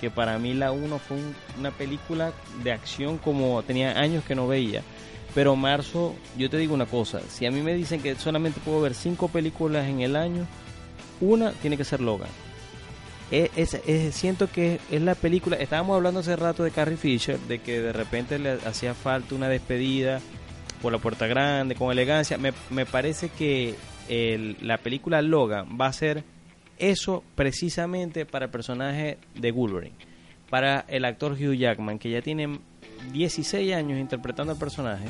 que 0.00 0.10
para 0.10 0.38
mí 0.38 0.54
la 0.54 0.72
1 0.72 0.98
fue 0.98 1.16
un, 1.16 1.34
una 1.58 1.70
película 1.70 2.32
de 2.62 2.72
acción 2.72 3.18
como 3.18 3.62
tenía 3.62 3.98
años 3.98 4.24
que 4.24 4.34
no 4.34 4.46
veía. 4.46 4.82
Pero 5.34 5.56
marzo, 5.56 6.14
yo 6.36 6.48
te 6.48 6.56
digo 6.56 6.74
una 6.74 6.86
cosa, 6.86 7.20
si 7.28 7.46
a 7.46 7.50
mí 7.50 7.60
me 7.60 7.74
dicen 7.74 8.00
que 8.00 8.14
solamente 8.16 8.60
puedo 8.64 8.80
ver 8.80 8.94
cinco 8.94 9.28
películas 9.28 9.86
en 9.86 10.00
el 10.00 10.16
año, 10.16 10.46
Una 11.20 11.50
tiene 11.50 11.76
que 11.76 11.84
ser 11.84 12.00
Logan. 12.00 12.28
Es- 13.30 13.74
es- 13.74 14.14
siento 14.14 14.50
que 14.50 14.80
es 14.90 15.02
la 15.02 15.14
película. 15.14 15.56
Estábamos 15.56 15.96
hablando 15.96 16.20
hace 16.20 16.34
rato 16.36 16.64
de 16.64 16.70
Carrie 16.70 16.96
Fisher, 16.96 17.38
de 17.40 17.58
que 17.60 17.80
de 17.80 17.92
repente 17.92 18.38
le 18.38 18.52
hacía 18.66 18.94
falta 18.94 19.34
una 19.34 19.48
despedida 19.48 20.20
por 20.80 20.92
la 20.92 20.98
puerta 20.98 21.26
grande, 21.26 21.74
con 21.74 21.92
elegancia. 21.92 22.38
Me, 22.38 22.52
me 22.70 22.86
parece 22.86 23.28
que 23.28 23.74
el- 24.08 24.56
la 24.62 24.78
película 24.78 25.20
Logan 25.20 25.76
va 25.78 25.86
a 25.88 25.92
ser 25.92 26.24
eso 26.78 27.22
precisamente 27.34 28.24
para 28.24 28.46
el 28.46 28.50
personaje 28.50 29.18
de 29.34 29.50
Wolverine. 29.52 29.94
Para 30.48 30.86
el 30.88 31.04
actor 31.04 31.32
Hugh 31.32 31.54
Jackman, 31.56 31.98
que 31.98 32.10
ya 32.10 32.22
tiene 32.22 32.58
16 33.12 33.74
años 33.74 33.98
interpretando 33.98 34.52
al 34.54 34.58
personaje 34.58 35.04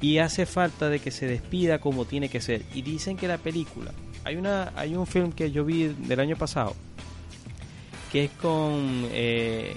y 0.00 0.16
hace 0.18 0.46
falta 0.46 0.88
de 0.88 1.00
que 1.00 1.10
se 1.10 1.26
despida 1.26 1.78
como 1.78 2.06
tiene 2.06 2.30
que 2.30 2.40
ser. 2.40 2.62
Y 2.74 2.80
dicen 2.80 3.18
que 3.18 3.28
la 3.28 3.36
película, 3.36 3.90
hay 4.24 4.36
una 4.36 4.72
hay 4.76 4.94
un 4.96 5.06
film 5.06 5.32
que 5.32 5.50
yo 5.50 5.64
vi 5.66 5.88
del 5.88 6.20
año 6.20 6.36
pasado 6.36 6.74
que 8.10 8.24
es 8.24 8.30
con 8.32 9.06
eh, 9.12 9.76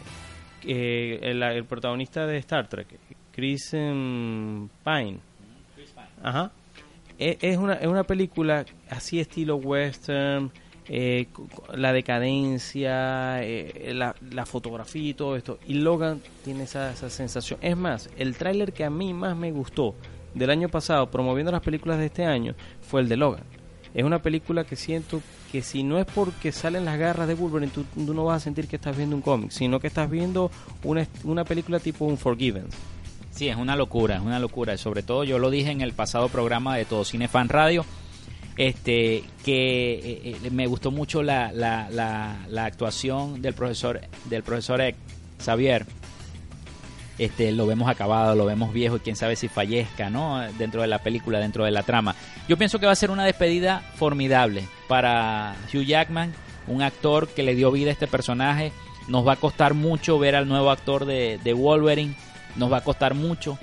eh, 0.65 1.19
el, 1.21 1.65
protagonista 1.65 2.25
de 2.25 2.37
Star 2.37 2.67
Trek, 2.67 2.87
Chris 3.31 3.73
em, 3.73 4.67
Pine. 4.83 5.19
Ajá. 6.21 6.51
Es, 7.17 7.37
es 7.41 7.57
una, 7.57 7.73
es 7.75 7.87
una 7.87 8.03
película 8.03 8.65
así 8.89 9.19
estilo 9.19 9.57
western, 9.57 10.51
eh, 10.87 11.27
la 11.75 11.93
decadencia, 11.93 13.43
eh, 13.43 13.91
la, 13.93 14.15
la 14.31 14.45
fotografía 14.45 15.09
y 15.09 15.13
todo 15.13 15.35
esto. 15.35 15.59
Y 15.67 15.75
Logan 15.75 16.21
tiene 16.43 16.63
esa, 16.63 16.91
esa 16.91 17.09
sensación. 17.09 17.59
Es 17.61 17.77
más, 17.77 18.09
el 18.17 18.35
tráiler 18.35 18.73
que 18.73 18.83
a 18.83 18.89
mí 18.89 19.13
más 19.13 19.37
me 19.37 19.51
gustó 19.51 19.95
del 20.33 20.49
año 20.49 20.69
pasado, 20.69 21.09
promoviendo 21.11 21.51
las 21.51 21.61
películas 21.61 21.99
de 21.99 22.07
este 22.07 22.25
año, 22.25 22.55
fue 22.81 23.01
el 23.01 23.09
de 23.09 23.17
Logan. 23.17 23.43
Es 23.93 24.03
una 24.03 24.21
película 24.21 24.63
que 24.63 24.75
siento 24.75 25.21
que 25.51 25.61
si 25.61 25.83
no 25.83 25.99
es 25.99 26.05
porque 26.05 26.51
salen 26.51 26.85
las 26.85 26.97
garras 26.97 27.27
de 27.27 27.35
Wolverine, 27.35 27.71
tú, 27.71 27.85
no 27.95 28.25
vas 28.25 28.37
a 28.37 28.43
sentir 28.43 28.67
que 28.67 28.75
estás 28.75 28.97
viendo 28.97 29.15
un 29.15 29.21
cómic, 29.21 29.51
sino 29.51 29.79
que 29.79 29.87
estás 29.87 30.09
viendo 30.09 30.49
una, 30.83 31.07
una 31.23 31.43
película 31.43 31.79
tipo 31.79 32.05
un 32.05 32.17
Forgiven. 32.17 32.65
Sí, 33.31 33.49
es 33.49 33.55
una 33.55 33.75
locura, 33.75 34.15
es 34.15 34.21
una 34.21 34.39
locura. 34.39 34.77
Sobre 34.77 35.03
todo 35.03 35.23
yo 35.23 35.37
lo 35.39 35.49
dije 35.49 35.71
en 35.71 35.81
el 35.81 35.93
pasado 35.93 36.29
programa 36.29 36.75
de 36.75 36.85
Todo 36.85 37.05
Cine 37.05 37.27
Fan 37.27 37.49
Radio, 37.49 37.85
este, 38.57 39.23
que 39.43 39.93
eh, 39.93 40.37
eh, 40.43 40.49
me 40.51 40.67
gustó 40.67 40.91
mucho 40.91 41.21
la, 41.21 41.51
la, 41.51 41.89
la, 41.91 42.45
la 42.49 42.65
actuación 42.65 43.41
del 43.41 43.53
profesor, 43.53 44.01
del 44.25 44.43
profesor 44.43 44.81
Xavier. 45.43 45.85
Este, 47.19 47.51
lo 47.51 47.67
vemos 47.67 47.87
acabado, 47.89 48.35
lo 48.35 48.45
vemos 48.45 48.73
viejo 48.73 48.95
y 48.97 48.99
quién 48.99 49.15
sabe 49.15 49.35
si 49.35 49.47
fallezca, 49.47 50.09
¿no? 50.09 50.41
Dentro 50.57 50.81
de 50.81 50.87
la 50.87 50.99
película, 50.99 51.39
dentro 51.39 51.63
de 51.63 51.71
la 51.71 51.83
trama. 51.83 52.15
Yo 52.47 52.57
pienso 52.57 52.79
que 52.79 52.87
va 52.87 52.91
a 52.91 52.95
ser 52.95 53.11
una 53.11 53.23
despedida 53.25 53.81
formidable 53.95 54.63
para 54.87 55.55
Hugh 55.73 55.83
Jackman, 55.85 56.33
un 56.67 56.81
actor 56.81 57.27
que 57.27 57.43
le 57.43 57.53
dio 57.55 57.71
vida 57.71 57.89
a 57.89 57.93
este 57.93 58.07
personaje. 58.07 58.71
Nos 59.07 59.27
va 59.27 59.33
a 59.33 59.37
costar 59.37 59.73
mucho 59.73 60.17
ver 60.17 60.35
al 60.35 60.47
nuevo 60.47 60.71
actor 60.71 61.05
de, 61.05 61.39
de 61.43 61.53
Wolverine, 61.53 62.15
nos 62.55 62.71
va 62.71 62.77
a 62.77 62.81
costar 62.83 63.13
mucho. 63.13 63.59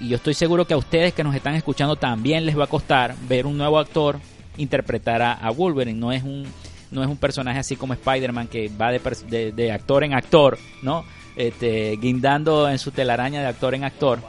Y 0.00 0.08
yo 0.08 0.16
estoy 0.16 0.34
seguro 0.34 0.66
que 0.66 0.74
a 0.74 0.76
ustedes 0.76 1.14
que 1.14 1.22
nos 1.24 1.34
están 1.34 1.54
escuchando 1.54 1.96
también 1.96 2.44
les 2.44 2.58
va 2.58 2.64
a 2.64 2.68
costar 2.68 3.14
ver 3.28 3.46
un 3.46 3.56
nuevo 3.56 3.78
actor 3.78 4.18
interpretar 4.56 5.22
a, 5.22 5.50
Wolverine. 5.50 5.98
No 5.98 6.12
es 6.12 6.22
un 6.22 6.46
no 6.90 7.02
es 7.02 7.08
un 7.08 7.16
personaje 7.16 7.58
así 7.58 7.74
como 7.76 7.92
Spider-Man 7.94 8.46
que 8.46 8.70
va 8.80 8.92
de, 8.92 9.00
de- 9.28 9.52
de 9.52 9.72
actor 9.72 10.04
en 10.04 10.12
actor, 10.14 10.58
¿no? 10.82 11.04
Este, 11.36 11.96
guindando 12.00 12.68
en 12.68 12.78
su 12.78 12.90
telaraña 12.92 13.40
de 13.40 13.46
actor 13.48 13.74
en 13.74 13.84
actor 13.84 14.20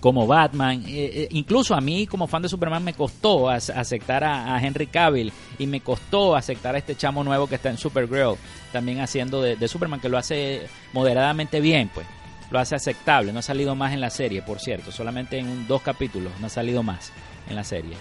como 0.00 0.26
Batman. 0.26 0.82
Eh, 0.86 1.10
eh, 1.14 1.28
incluso 1.32 1.74
a 1.74 1.80
mí, 1.80 2.06
como 2.06 2.26
fan 2.26 2.42
de 2.42 2.48
Superman, 2.48 2.82
me 2.84 2.92
costó 2.94 3.46
ac- 3.50 3.74
aceptar 3.74 4.22
a, 4.24 4.58
Henry 4.62 4.86
Cavill 4.86 5.32
y 5.58 5.66
me 5.66 5.80
costó 5.80 6.36
aceptar 6.36 6.74
a 6.74 6.78
este 6.78 6.94
chamo 6.94 7.24
nuevo 7.24 7.46
que 7.46 7.54
está 7.54 7.70
en 7.70 7.78
Supergirl, 7.78 8.36
también 8.72 9.00
haciendo 9.00 9.40
de, 9.40 9.56
de 9.56 9.68
Superman, 9.68 10.00
que 10.00 10.08
lo 10.10 10.18
hace 10.18 10.66
moderadamente 10.92 11.60
bien, 11.60 11.90
pues. 11.92 12.06
Lo 12.50 12.58
hace 12.58 12.74
aceptable. 12.74 13.32
No 13.32 13.38
ha 13.38 13.42
salido 13.42 13.74
más 13.74 13.92
en 13.94 14.00
la 14.00 14.10
serie, 14.10 14.42
por 14.42 14.60
cierto. 14.60 14.92
Solamente 14.92 15.38
en 15.38 15.48
un- 15.48 15.66
dos 15.66 15.80
capítulos. 15.82 16.32
No 16.40 16.46
ha 16.46 16.50
salido 16.50 16.82
más 16.82 17.10
en 17.48 17.56
la 17.56 17.64
serie. 17.64 17.94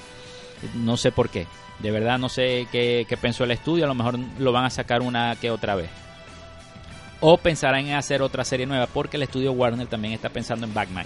No 0.75 0.97
sé 0.97 1.11
por 1.11 1.29
qué. 1.29 1.47
De 1.79 1.89
verdad 1.91 2.19
no 2.19 2.27
sé 2.29 2.67
qué, 2.71 3.05
qué 3.07 3.17
pensó 3.17 3.45
el 3.45 3.51
estudio. 3.51 3.85
A 3.85 3.87
lo 3.87 3.95
mejor 3.95 4.19
lo 4.39 4.51
van 4.51 4.65
a 4.65 4.69
sacar 4.69 5.01
una 5.01 5.35
que 5.39 5.49
otra 5.51 5.75
vez. 5.75 5.89
O 7.25 7.37
pensarán 7.37 7.87
en 7.87 7.93
hacer 7.93 8.21
otra 8.21 8.43
serie 8.43 8.65
nueva 8.65 8.85
porque 8.85 9.15
el 9.15 9.23
estudio 9.23 9.53
Warner 9.53 9.87
también 9.87 10.13
está 10.13 10.27
pensando 10.27 10.65
en 10.65 10.73
Batman. 10.73 11.05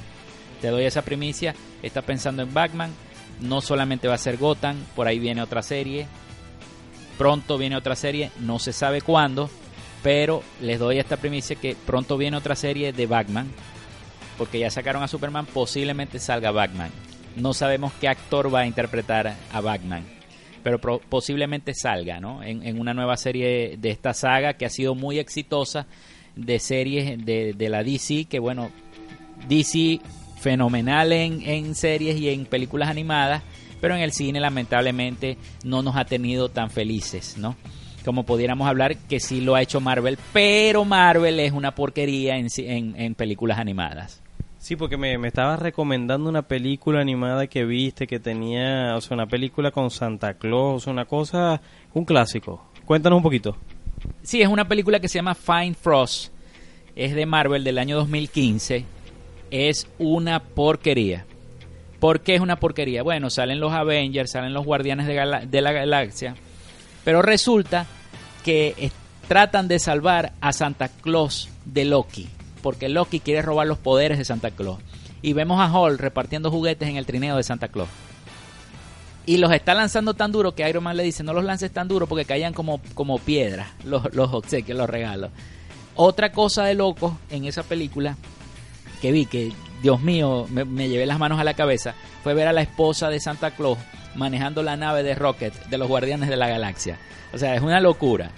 Te 0.60 0.70
doy 0.70 0.86
esa 0.86 1.04
primicia. 1.04 1.54
Está 1.84 2.02
pensando 2.02 2.42
en 2.42 2.52
Batman. 2.52 2.92
No 3.40 3.62
solamente 3.62 4.08
va 4.08 4.16
a 4.16 4.18
ser 4.18 4.38
Gotham. 4.38 4.78
Por 4.96 5.08
ahí 5.08 5.20
viene 5.20 5.44
otra 5.44 5.62
serie. 5.62 6.08
Pronto 7.20 7.60
viene 7.60 7.78
otra 7.78 7.96
serie. 7.96 8.32
No 8.40 8.58
se 8.58 8.74
sabe 8.74 9.02
cuándo. 9.02 9.48
Pero 10.02 10.42
les 10.60 10.80
doy 10.80 10.98
esta 10.98 11.18
primicia 11.18 11.56
que 11.56 11.76
pronto 11.86 12.18
viene 12.18 12.36
otra 12.36 12.56
serie 12.56 12.94
de 12.94 13.06
Batman. 13.06 13.52
Porque 14.40 14.58
ya 14.58 14.72
sacaron 14.72 15.04
a 15.04 15.08
Superman. 15.08 15.46
Posiblemente 15.46 16.18
salga 16.18 16.50
Batman. 16.50 16.90
No 17.36 17.54
sabemos 17.54 17.94
qué 18.02 18.08
actor 18.08 18.52
va 18.52 18.62
a 18.62 18.66
interpretar 18.66 19.36
a 19.54 19.62
Batman. 19.62 20.17
Pero 20.64 20.80
pro- 20.80 21.00
posiblemente 21.10 21.74
salga, 21.74 22.20
¿no? 22.20 22.44
En, 22.44 22.62
en 22.66 22.80
una 22.80 22.94
nueva 22.94 23.16
serie 23.18 23.78
de 23.78 23.90
esta 23.90 24.14
saga 24.14 24.54
que 24.54 24.66
ha 24.66 24.70
sido 24.70 24.96
muy 24.96 25.20
exitosa. 25.20 25.86
De 26.36 26.60
series 26.60 27.26
de, 27.26 27.54
de 27.54 27.70
la 27.70 27.84
DC. 27.84 28.26
Que 28.26 28.38
bueno, 28.38 28.70
DC 29.48 30.00
fenomenal 30.40 31.12
en, 31.12 31.42
en 31.42 31.74
series 31.74 32.16
y 32.20 32.30
en 32.30 32.46
películas 32.46 32.90
animadas, 32.90 33.42
pero 33.82 33.96
en 33.96 34.02
el 34.02 34.12
cine 34.12 34.40
lamentablemente 34.40 35.38
no 35.64 35.82
nos 35.82 35.96
ha 35.96 36.06
tenido 36.06 36.50
tan 36.50 36.70
felices, 36.70 37.38
¿no? 37.40 37.56
Como 38.06 38.24
pudiéramos 38.24 38.68
hablar 38.68 38.96
que 38.98 39.20
sí 39.20 39.42
lo 39.42 39.56
ha 39.56 39.64
hecho 39.64 39.82
Marvel, 39.82 40.18
pero 40.32 40.86
Marvel 40.86 41.40
es 41.40 41.52
una 41.54 41.74
porquería 41.74 42.38
en, 42.38 42.48
en, 42.58 42.96
en 43.02 43.16
películas 43.16 43.58
animadas. 43.58 44.22
Sí, 44.68 44.76
porque 44.76 44.98
me, 44.98 45.18
me 45.18 45.30
estabas 45.30 45.60
recomendando 45.60 46.28
una 46.28 46.42
película 46.42 47.00
animada 47.00 47.48
que 47.48 47.64
viste 47.64 48.06
que 48.06 48.20
tenía, 48.20 48.98
o 48.98 49.00
sea, 49.00 49.16
una 49.16 49.26
película 49.26 49.72
con 49.72 49.90
Santa 49.90 50.34
Claus, 50.34 50.88
una 50.88 51.06
cosa, 51.06 51.62
un 51.94 52.04
clásico. 52.04 52.70
Cuéntanos 52.84 53.16
un 53.16 53.24
poquito. 53.24 53.56
Sí, 54.24 54.42
es 54.42 54.50
una 54.50 54.68
película 54.68 55.00
que 55.00 55.08
se 55.08 55.20
llama 55.20 55.36
Fine 55.36 55.74
Frost, 55.74 56.34
es 56.98 57.16
de 57.16 57.26
Marvel 57.26 57.64
del 57.64 57.78
año 57.78 57.96
2015, 57.96 58.84
es 59.52 59.88
una 60.00 60.42
porquería. 60.42 61.26
¿Por 62.02 62.20
qué 62.20 62.36
es 62.36 62.42
una 62.42 62.58
porquería? 62.58 63.04
Bueno, 63.04 63.30
salen 63.30 63.62
los 63.62 63.72
Avengers, 63.72 64.32
salen 64.32 64.54
los 64.54 64.66
Guardianes 64.66 65.08
de, 65.08 65.48
de 65.50 65.62
la 65.62 65.72
Galaxia, 65.72 66.36
pero 67.06 67.22
resulta 67.22 67.86
que 68.44 68.92
tratan 69.30 69.70
de 69.70 69.80
salvar 69.80 70.34
a 70.42 70.52
Santa 70.52 70.90
Claus 70.90 71.48
de 71.64 71.86
Loki, 71.86 72.28
porque 72.62 72.90
Loki 72.90 73.20
quiere 73.20 73.42
robar 73.42 73.68
los 73.68 73.78
poderes 73.78 74.18
de 74.18 74.26
Santa 74.26 74.52
Claus. 74.52 74.80
Y 75.22 75.34
vemos 75.34 75.60
a 75.60 75.72
Hall 75.72 75.98
repartiendo 75.98 76.52
juguetes 76.52 76.88
en 76.88 76.98
el 76.98 77.06
trineo 77.06 77.38
de 77.38 77.44
Santa 77.44 77.68
Claus. 77.70 77.90
Y 79.26 79.38
los 79.38 79.52
está 79.52 79.74
lanzando 79.74 80.14
tan 80.14 80.32
duro 80.32 80.56
que 80.56 80.68
Iron 80.70 80.84
Man 80.84 80.96
le 80.96 81.04
dice, 81.04 81.24
no 81.24 81.34
los 81.34 81.44
lances 81.44 81.72
tan 81.72 81.88
duro 81.88 82.08
porque 82.08 82.26
caían 82.26 82.54
como, 82.54 82.80
como 82.94 83.20
piedras 83.20 83.68
los, 83.84 84.14
los 84.14 84.34
obsequios, 84.34 84.78
los 84.78 84.90
regalos. 84.90 85.32
Otra 85.96 86.32
cosa 86.32 86.64
de 86.64 86.76
locos 86.76 87.14
en 87.30 87.46
esa 87.46 87.64
película 87.64 88.16
que 89.02 89.12
vi, 89.12 89.26
que 89.26 89.52
Dios 89.82 90.00
mío, 90.02 90.48
me, 90.50 90.64
me 90.64 90.88
llevé 90.88 91.06
las 91.06 91.20
manos 91.20 91.40
a 91.40 91.44
la 91.44 91.56
cabeza, 91.56 91.94
fue 92.24 92.34
ver 92.34 92.48
a 92.48 92.54
la 92.54 92.62
esposa 92.62 93.10
de 93.10 93.20
Santa 93.20 93.52
Claus 93.52 93.78
manejando 94.16 94.64
la 94.64 94.78
nave 94.78 95.04
de 95.04 95.16
Rocket 95.16 95.54
de 95.68 95.78
los 95.78 95.88
Guardianes 95.88 96.30
de 96.30 96.38
la 96.38 96.48
Galaxia. 96.48 96.98
O 97.34 97.38
sea, 97.38 97.56
es 97.56 97.62
una 97.62 97.80
locura. 97.80 98.32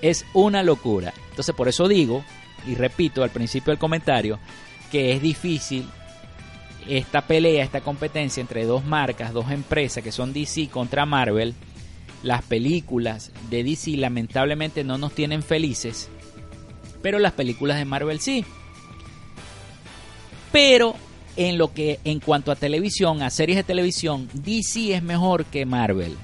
Es 0.00 0.24
una 0.34 0.62
locura. 0.62 1.12
Entonces, 1.30 1.54
por 1.54 1.68
eso 1.68 1.88
digo, 1.88 2.24
y 2.66 2.74
repito 2.74 3.22
al 3.22 3.30
principio 3.30 3.70
del 3.70 3.78
comentario, 3.78 4.38
que 4.90 5.12
es 5.12 5.22
difícil 5.22 5.86
esta 6.88 7.22
pelea, 7.22 7.64
esta 7.64 7.80
competencia 7.80 8.40
entre 8.40 8.64
dos 8.64 8.84
marcas, 8.84 9.32
dos 9.32 9.50
empresas 9.50 10.02
que 10.02 10.12
son 10.12 10.32
DC 10.32 10.68
contra 10.68 11.06
Marvel. 11.06 11.54
Las 12.22 12.42
películas 12.42 13.32
de 13.50 13.64
DC 13.64 13.96
lamentablemente 13.96 14.84
no 14.84 14.96
nos 14.98 15.12
tienen 15.12 15.42
felices, 15.42 16.08
pero 17.02 17.18
las 17.18 17.32
películas 17.32 17.78
de 17.78 17.84
Marvel 17.84 18.20
sí. 18.20 18.44
Pero 20.52 20.94
en 21.36 21.58
lo 21.58 21.72
que 21.72 21.98
en 22.04 22.20
cuanto 22.20 22.52
a 22.52 22.56
televisión, 22.56 23.22
a 23.22 23.30
series 23.30 23.56
de 23.56 23.64
televisión, 23.64 24.28
DC 24.34 24.94
es 24.94 25.02
mejor 25.02 25.46
que 25.46 25.66
Marvel. 25.66 26.16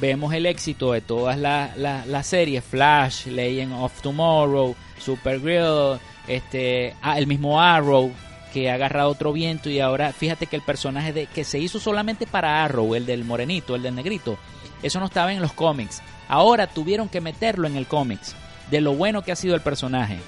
Vemos 0.00 0.34
el 0.34 0.46
éxito 0.46 0.92
de 0.92 1.00
todas 1.00 1.38
las 1.38 1.76
las- 1.76 2.26
series, 2.26 2.64
Flash, 2.64 3.26
Legend 3.26 3.72
of 3.74 4.00
Tomorrow, 4.02 4.74
Supergirl, 4.98 5.98
este, 6.26 6.94
ah, 7.00 7.16
el 7.18 7.26
mismo 7.26 7.60
Arrow 7.60 8.10
que 8.52 8.70
ha 8.70 8.74
agarrado 8.74 9.10
otro 9.10 9.32
viento 9.32 9.68
y 9.70 9.80
ahora 9.80 10.12
fíjate 10.12 10.46
que 10.46 10.56
el 10.56 10.62
personaje 10.62 11.12
de 11.12 11.26
que 11.26 11.44
se 11.44 11.58
hizo 11.58 11.78
solamente 11.80 12.26
para 12.26 12.64
Arrow, 12.64 12.94
el 12.94 13.04
del 13.06 13.24
morenito, 13.24 13.74
el 13.74 13.82
del 13.82 13.94
negrito, 13.94 14.36
eso 14.82 15.00
no 15.00 15.06
estaba 15.06 15.32
en 15.32 15.40
los 15.42 15.52
cómics. 15.52 16.02
Ahora 16.28 16.66
tuvieron 16.66 17.08
que 17.08 17.20
meterlo 17.20 17.66
en 17.66 17.76
el 17.76 17.86
cómics 17.86 18.34
de 18.70 18.80
lo 18.80 18.94
bueno 18.94 19.22
que 19.22 19.32
ha 19.32 19.36
sido 19.36 19.54
el 19.54 19.60
personaje. 19.60 20.18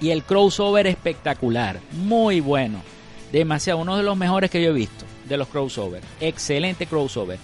Y 0.00 0.10
el 0.10 0.24
crossover 0.24 0.86
espectacular, 0.86 1.78
muy 1.92 2.40
bueno. 2.40 2.80
Demasiado, 3.30 3.78
uno 3.80 3.96
de 3.96 4.02
los 4.02 4.16
mejores 4.16 4.50
que 4.50 4.62
yo 4.62 4.70
he 4.70 4.74
visto 4.74 5.04
de 5.28 5.36
los 5.36 5.48
crossover. 5.48 6.02
Excelente 6.20 6.86
crossover. 6.86 7.38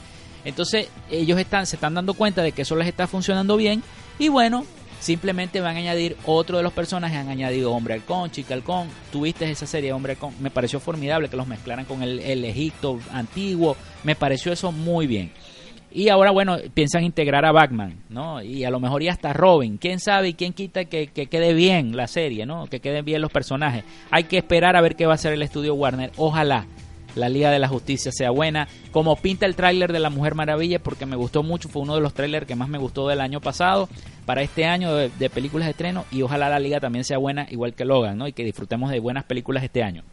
Entonces 0.49 0.89
ellos 1.11 1.39
están, 1.39 1.67
se 1.67 1.77
están 1.77 1.95
dando 1.95 2.15
cuenta 2.15 2.43
de 2.43 2.53
que 2.53 2.63
eso 2.63 2.75
les 2.75 2.89
está 2.89 3.07
funcionando 3.07 3.57
bien 3.57 3.83
y 4.19 4.29
bueno, 4.29 4.65
simplemente 4.99 5.61
van 5.61 5.77
a 5.77 5.81
añadir 5.81 6.17
otro 6.25 6.57
de 6.57 6.63
los 6.63 6.73
personajes, 6.73 7.19
han 7.19 7.29
añadido 7.29 7.73
Hombre 7.73 7.95
Halcón, 7.95 8.31
Chica 8.31 8.55
Halcón, 8.55 8.89
tuviste 9.13 9.49
esa 9.51 9.67
serie 9.67 9.93
Hombre 9.93 10.15
Halcón, 10.15 10.33
me 10.41 10.51
pareció 10.51 10.81
formidable 10.81 11.29
que 11.29 11.37
los 11.37 11.47
mezclaran 11.47 11.85
con 11.85 12.03
el, 12.03 12.19
el 12.21 12.45
Egipto 12.47 12.99
antiguo, 13.13 13.77
me 14.05 14.17
pareció 14.17 14.51
eso 14.51 14.73
muy 14.73 15.07
bien. 15.07 15.33
Y 15.91 16.09
ahora, 16.11 16.31
bueno, 16.31 16.57
piensan 16.75 17.05
integrar 17.05 17.45
a 17.47 17.53
Batman, 17.53 18.05
¿no? 18.11 18.43
Y 18.43 18.65
a 18.65 18.71
lo 18.71 18.79
mejor 18.79 19.03
ya 19.03 19.13
hasta 19.13 19.33
Robin. 19.33 19.79
¿Quién 19.79 20.01
sabe 20.01 20.29
y 20.29 20.35
quién 20.35 20.53
quita 20.53 20.85
que, 20.85 21.07
que, 21.07 21.29
quede 21.29 21.55
bien 21.55 21.97
la 21.97 22.07
serie, 22.07 22.45
¿no? 22.45 22.67
Que 22.67 22.81
queden 22.81 23.07
bien 23.07 23.23
los 23.23 23.33
personajes. 23.33 23.85
Hay 24.11 24.25
que 24.25 24.37
esperar 24.37 24.77
a 24.77 24.83
ver 24.83 24.97
qué 24.97 25.07
va 25.07 25.13
a 25.13 25.15
hacer 25.15 25.33
el 25.33 25.41
estudio 25.41 25.73
Warner. 25.75 26.13
Ojalá 26.19 26.67
la 27.18 27.28
Liga 27.28 27.50
de 27.50 27.59
la 27.59 27.68
Justicia 27.68 28.12
sea 28.12 28.31
buena. 28.31 28.68
Como 28.92 29.16
pinta 29.16 29.46
el 29.46 29.57
tráiler 29.57 29.92
de 29.92 29.98
La 29.98 30.11
Mujer 30.11 30.35
Maravilla, 30.35 30.78
porque 30.78 31.07
me 31.07 31.16
gustó 31.16 31.42
mucho, 31.42 31.68
fue 31.68 31.83
uno 31.83 31.94
de 31.94 32.00
los 32.00 32.14
trailers 32.14 32.46
que 32.46 32.57
más 32.57 32.68
me 32.68 32.78
gustó 32.78 33.09
del 33.09 33.20
año 33.20 33.40
pasado, 33.40 33.88
para 34.24 34.42
este 34.42 34.64
año 34.64 34.94
de, 34.94 35.31
películas 35.31 35.66
de 35.66 35.72
estreno, 35.72 36.04
y 36.11 36.22
ojalá 36.22 36.48
la 36.48 36.59
Liga 36.59 36.81
también 36.81 37.04
sea 37.04 37.18
buena, 37.18 37.46
igual 37.50 37.74
que 37.74 37.85
Logan, 37.85 38.18
¿no? 38.18 38.28
Y 38.28 38.33
que 38.33 38.44
disfrutemos 38.44 38.90
de 38.90 39.00
buenas 39.00 39.24
películas 39.24 39.64
este 39.64 39.83
año. 39.83 40.04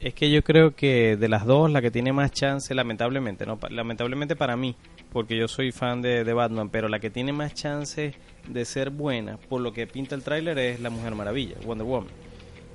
Es 0.00 0.14
que 0.14 0.30
yo 0.30 0.44
creo 0.44 0.76
que 0.76 1.16
de 1.16 1.28
las 1.28 1.44
dos, 1.44 1.70
la 1.72 1.82
que 1.82 1.90
tiene 1.90 2.12
más 2.12 2.30
chance, 2.30 2.72
lamentablemente, 2.72 3.44
no, 3.46 3.58
lamentablemente 3.68 4.36
para 4.36 4.56
mí, 4.56 4.76
porque 5.12 5.36
yo 5.36 5.48
soy 5.48 5.72
fan 5.72 6.02
de, 6.02 6.22
Batman, 6.32 6.70
pero 6.70 6.88
la 6.88 7.00
que 7.00 7.10
tiene 7.10 7.32
más 7.32 7.52
chance 7.54 8.14
de 8.46 8.64
ser 8.64 8.90
buena, 8.90 9.38
por 9.48 9.60
lo 9.60 9.72
que 9.72 9.86
pinta 9.86 10.14
el 10.14 10.22
tráiler, 10.22 10.56
es 10.58 10.80
la 10.80 10.90
Mujer 10.90 11.14
Maravilla, 11.14 11.56
Wonder 11.64 11.86
Woman. 11.86 12.27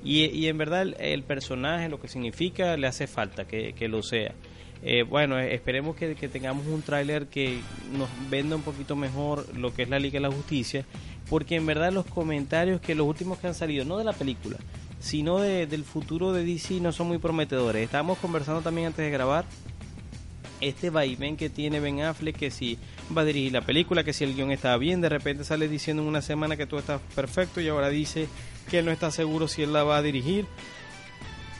Y, 0.04 0.26
y, 0.26 0.48
en 0.48 0.58
verdad 0.58 0.86
el, 0.98 1.22
personaje, 1.22 1.88
lo 1.88 1.98
que 1.98 2.08
significa, 2.08 2.76
le 2.76 2.86
hace 2.86 3.06
falta 3.06 3.46
que, 3.46 3.72
que 3.72 3.88
lo 3.88 4.02
sea. 4.02 4.34
Eh, 4.82 5.02
bueno, 5.02 5.38
esperemos 5.38 5.96
que, 5.96 6.14
que 6.14 6.28
tengamos 6.28 6.66
un 6.66 6.82
tráiler 6.82 7.26
que 7.28 7.60
nos 7.96 8.08
venda 8.28 8.54
un 8.54 8.62
poquito 8.62 8.96
mejor 8.96 9.46
lo 9.56 9.72
que 9.72 9.82
es 9.82 9.88
la 9.88 9.98
Liga 9.98 10.14
de 10.14 10.28
la 10.28 10.30
Justicia, 10.30 10.84
porque 11.30 11.56
en 11.56 11.64
verdad 11.64 11.90
los 11.90 12.04
comentarios 12.04 12.82
que 12.82 12.94
los 12.94 13.06
últimos 13.06 13.38
que 13.38 13.46
han 13.46 13.54
salido, 13.54 13.86
no 13.86 13.96
de 13.96 14.04
la 14.04 14.12
película, 14.12 14.58
sino 15.00 15.38
de, 15.38 15.66
del 15.66 15.84
futuro 15.84 16.34
de 16.34 16.44
DC 16.44 16.80
no 16.80 16.92
son 16.92 17.08
muy 17.08 17.18
prometedores. 17.18 17.82
Estábamos 17.82 18.18
conversando 18.18 18.60
también 18.60 18.88
antes 18.88 19.04
de 19.04 19.10
grabar 19.10 19.46
este 20.68 20.90
vaivén 20.90 21.36
que 21.36 21.50
tiene 21.50 21.80
Ben 21.80 22.00
Affleck, 22.00 22.36
que 22.36 22.50
si 22.50 22.78
va 23.16 23.22
a 23.22 23.24
dirigir 23.24 23.52
la 23.52 23.60
película, 23.60 24.04
que 24.04 24.12
si 24.12 24.24
el 24.24 24.34
guion 24.34 24.50
está 24.50 24.76
bien, 24.76 25.00
de 25.00 25.08
repente 25.08 25.44
sale 25.44 25.68
diciendo 25.68 26.02
en 26.02 26.08
una 26.08 26.22
semana 26.22 26.56
que 26.56 26.66
todo 26.66 26.80
está 26.80 26.98
perfecto 27.14 27.60
y 27.60 27.68
ahora 27.68 27.88
dice 27.88 28.28
que 28.70 28.78
él 28.78 28.86
no 28.86 28.92
está 28.92 29.10
seguro 29.10 29.48
si 29.48 29.62
él 29.62 29.72
la 29.72 29.84
va 29.84 29.98
a 29.98 30.02
dirigir. 30.02 30.46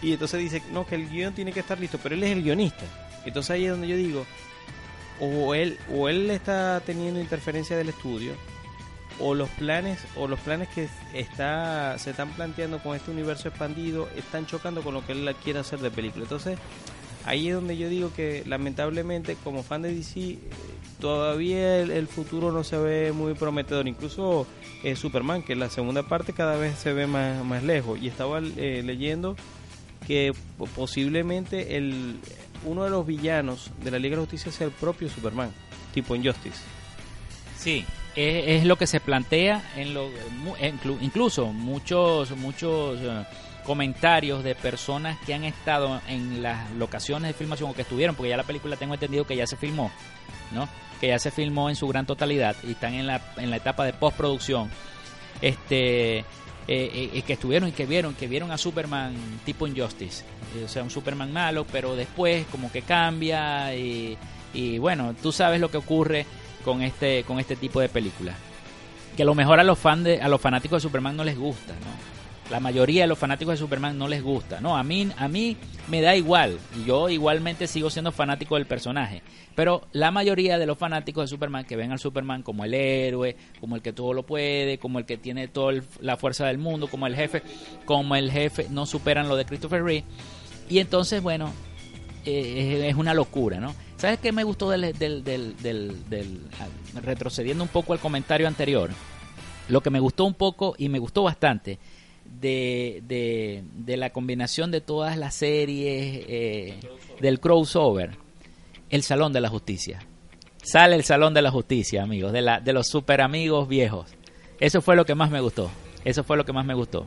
Y 0.02 0.12
entonces 0.12 0.40
dice, 0.40 0.62
no, 0.72 0.86
que 0.86 0.96
el 0.96 1.08
guion 1.08 1.34
tiene 1.34 1.52
que 1.52 1.60
estar 1.60 1.78
listo, 1.78 1.98
pero 2.02 2.14
él 2.14 2.22
es 2.22 2.30
el 2.30 2.42
guionista. 2.42 2.84
Entonces 3.24 3.50
ahí 3.50 3.64
es 3.64 3.70
donde 3.70 3.88
yo 3.88 3.96
digo, 3.96 4.26
o 5.20 5.54
él, 5.54 5.78
o 5.92 6.08
él 6.08 6.30
está 6.30 6.82
teniendo 6.84 7.20
interferencia 7.20 7.76
del 7.76 7.88
estudio, 7.88 8.32
o 9.20 9.34
los 9.34 9.48
planes 9.50 10.00
o 10.16 10.26
los 10.26 10.40
planes 10.40 10.68
que 10.68 10.88
está 11.12 11.96
se 11.98 12.10
están 12.10 12.30
planteando 12.30 12.78
con 12.80 12.96
este 12.96 13.10
universo 13.10 13.48
expandido 13.48 14.08
están 14.16 14.46
chocando 14.46 14.82
con 14.82 14.94
lo 14.94 15.06
que 15.06 15.12
él 15.12 15.36
quiere 15.42 15.60
hacer 15.60 15.78
de 15.78 15.90
película 15.90 16.24
entonces 16.24 16.58
ahí 17.24 17.48
es 17.48 17.54
donde 17.54 17.76
yo 17.76 17.88
digo 17.88 18.12
que 18.14 18.42
lamentablemente 18.46 19.36
como 19.42 19.62
fan 19.62 19.82
de 19.82 19.94
DC 19.94 20.38
todavía 21.00 21.80
el, 21.80 22.06
futuro 22.08 22.52
no 22.52 22.64
se 22.64 22.78
ve 22.78 23.12
muy 23.12 23.34
prometedor. 23.34 23.86
Incluso 23.88 24.46
eh, 24.82 24.96
Superman 24.96 25.42
que 25.42 25.54
la 25.54 25.68
segunda 25.68 26.02
parte 26.02 26.32
cada 26.32 26.56
vez 26.56 26.78
se 26.78 26.92
ve 26.92 27.06
más, 27.06 27.44
más 27.44 27.62
lejos. 27.62 28.00
Y 28.00 28.08
estaba 28.08 28.38
eh, 28.38 28.82
leyendo 28.84 29.36
que 30.06 30.32
posiblemente 30.74 31.76
el 31.76 32.16
uno 32.64 32.84
de 32.84 32.90
los 32.90 33.06
villanos 33.06 33.70
de 33.82 33.90
la 33.90 33.98
Liga 33.98 34.16
de 34.16 34.22
Justicia 34.22 34.52
sea 34.52 34.66
el 34.66 34.72
propio 34.72 35.08
Superman 35.08 35.50
tipo 35.92 36.14
Injustice 36.14 36.58
sí 37.56 37.84
es, 38.16 38.64
lo 38.64 38.76
que 38.76 38.86
se 38.86 39.00
plantea 39.00 39.62
en 39.76 39.92
lo 39.92 40.08
incluso 41.00 41.46
muchos 41.46 42.30
muchos 42.36 42.98
eh, 43.02 43.24
comentarios 43.64 44.44
de 44.44 44.54
personas 44.54 45.18
que 45.26 45.34
han 45.34 45.44
estado 45.44 46.00
en 46.08 46.42
las 46.42 46.70
locaciones 46.72 47.28
de 47.28 47.34
filmación 47.34 47.70
o 47.70 47.74
que 47.74 47.82
estuvieron 47.82 48.14
porque 48.14 48.30
ya 48.30 48.36
la 48.36 48.44
película 48.44 48.76
tengo 48.76 48.94
entendido 48.94 49.26
que 49.26 49.36
ya 49.36 49.46
se 49.46 49.56
filmó 49.56 49.90
no 50.52 50.68
que 51.00 51.08
ya 51.08 51.18
se 51.18 51.30
filmó 51.30 51.68
en 51.68 51.76
su 51.76 51.88
gran 51.88 52.06
totalidad 52.06 52.56
y 52.62 52.72
están 52.72 52.94
en 52.94 53.06
la, 53.06 53.20
en 53.36 53.50
la 53.50 53.56
etapa 53.56 53.84
de 53.84 53.92
postproducción 53.92 54.70
este 55.40 56.18
eh, 56.18 56.24
eh, 56.66 57.22
que 57.26 57.32
estuvieron 57.34 57.68
y 57.68 57.72
que 57.72 57.86
vieron 57.86 58.14
que 58.14 58.28
vieron 58.28 58.50
a 58.50 58.58
Superman 58.58 59.14
tipo 59.44 59.66
Injustice 59.66 60.24
o 60.64 60.68
sea 60.68 60.82
un 60.82 60.90
Superman 60.90 61.32
malo 61.32 61.66
pero 61.70 61.96
después 61.96 62.46
como 62.46 62.70
que 62.70 62.82
cambia 62.82 63.74
y, 63.74 64.16
y 64.52 64.78
bueno 64.78 65.14
tú 65.20 65.32
sabes 65.32 65.60
lo 65.60 65.70
que 65.70 65.78
ocurre 65.78 66.26
con 66.64 66.82
este, 66.82 67.22
con 67.24 67.38
este 67.38 67.54
tipo 67.54 67.80
de 67.80 67.88
películas. 67.88 68.34
Que 69.16 69.22
a 69.22 69.26
lo 69.26 69.34
mejor 69.36 69.60
a 69.60 69.64
los, 69.64 69.78
fan 69.78 70.02
de, 70.02 70.20
a 70.20 70.28
los 70.28 70.40
fanáticos 70.40 70.82
de 70.82 70.88
Superman 70.88 71.16
no 71.16 71.22
les 71.22 71.38
gusta, 71.38 71.74
¿no? 71.74 72.13
La 72.50 72.60
mayoría 72.60 73.02
de 73.02 73.08
los 73.08 73.18
fanáticos 73.18 73.54
de 73.54 73.58
Superman 73.58 73.96
no 73.96 74.06
les 74.06 74.22
gusta. 74.22 74.60
No, 74.60 74.76
a 74.76 74.84
mí, 74.84 75.08
a 75.16 75.28
mí 75.28 75.56
me 75.88 76.02
da 76.02 76.14
igual. 76.14 76.58
Yo 76.86 77.08
igualmente 77.08 77.66
sigo 77.66 77.88
siendo 77.88 78.12
fanático 78.12 78.56
del 78.56 78.66
personaje. 78.66 79.22
Pero 79.54 79.86
la 79.92 80.10
mayoría 80.10 80.58
de 80.58 80.66
los 80.66 80.76
fanáticos 80.76 81.24
de 81.24 81.28
Superman 81.28 81.64
que 81.64 81.76
ven 81.76 81.92
al 81.92 81.98
Superman 81.98 82.42
como 82.42 82.64
el 82.64 82.74
héroe, 82.74 83.36
como 83.60 83.76
el 83.76 83.82
que 83.82 83.92
todo 83.92 84.12
lo 84.12 84.24
puede, 84.24 84.78
como 84.78 84.98
el 84.98 85.06
que 85.06 85.16
tiene 85.16 85.48
toda 85.48 85.80
la 86.00 86.16
fuerza 86.16 86.46
del 86.46 86.58
mundo, 86.58 86.88
como 86.88 87.06
el 87.06 87.16
jefe, 87.16 87.42
como 87.86 88.14
el 88.14 88.30
jefe, 88.30 88.66
no 88.70 88.84
superan 88.84 89.28
lo 89.28 89.36
de 89.36 89.46
Christopher 89.46 89.82
Reeve. 89.82 90.04
Y 90.68 90.80
entonces, 90.80 91.22
bueno, 91.22 91.50
eh, 92.26 92.86
es 92.88 92.94
una 92.94 93.14
locura, 93.14 93.58
¿no? 93.58 93.74
¿Sabes 93.96 94.18
qué 94.18 94.32
me 94.32 94.44
gustó 94.44 94.70
del, 94.70 95.54
retrocediendo 97.02 97.64
un 97.64 97.70
poco 97.70 97.94
al 97.94 98.00
comentario 98.00 98.46
anterior? 98.46 98.90
Lo 99.68 99.80
que 99.80 99.88
me 99.88 100.00
gustó 100.00 100.24
un 100.24 100.34
poco 100.34 100.74
y 100.76 100.90
me 100.90 100.98
gustó 100.98 101.22
bastante 101.22 101.78
de, 102.40 103.02
de, 103.06 103.96
la 103.96 104.10
combinación 104.10 104.70
de 104.70 104.80
todas 104.80 105.16
las 105.16 105.34
series 105.34 106.24
eh, 106.28 106.74
del 107.20 107.40
crossover, 107.40 108.16
el 108.90 109.02
Salón 109.02 109.32
de 109.32 109.40
la 109.40 109.48
Justicia. 109.48 110.00
Sale 110.62 110.96
el 110.96 111.04
Salón 111.04 111.34
de 111.34 111.42
la 111.42 111.50
Justicia, 111.50 112.02
amigos, 112.02 112.32
de, 112.32 112.42
la, 112.42 112.60
de 112.60 112.72
los 112.72 112.86
super 112.86 113.20
amigos 113.20 113.68
viejos. 113.68 114.14
Eso 114.60 114.82
fue 114.82 114.96
lo 114.96 115.04
que 115.04 115.14
más 115.14 115.30
me 115.30 115.40
gustó. 115.40 115.70
Eso 116.04 116.24
fue 116.24 116.36
lo 116.36 116.44
que 116.44 116.52
más 116.52 116.66
me 116.66 116.74
gustó. 116.74 117.06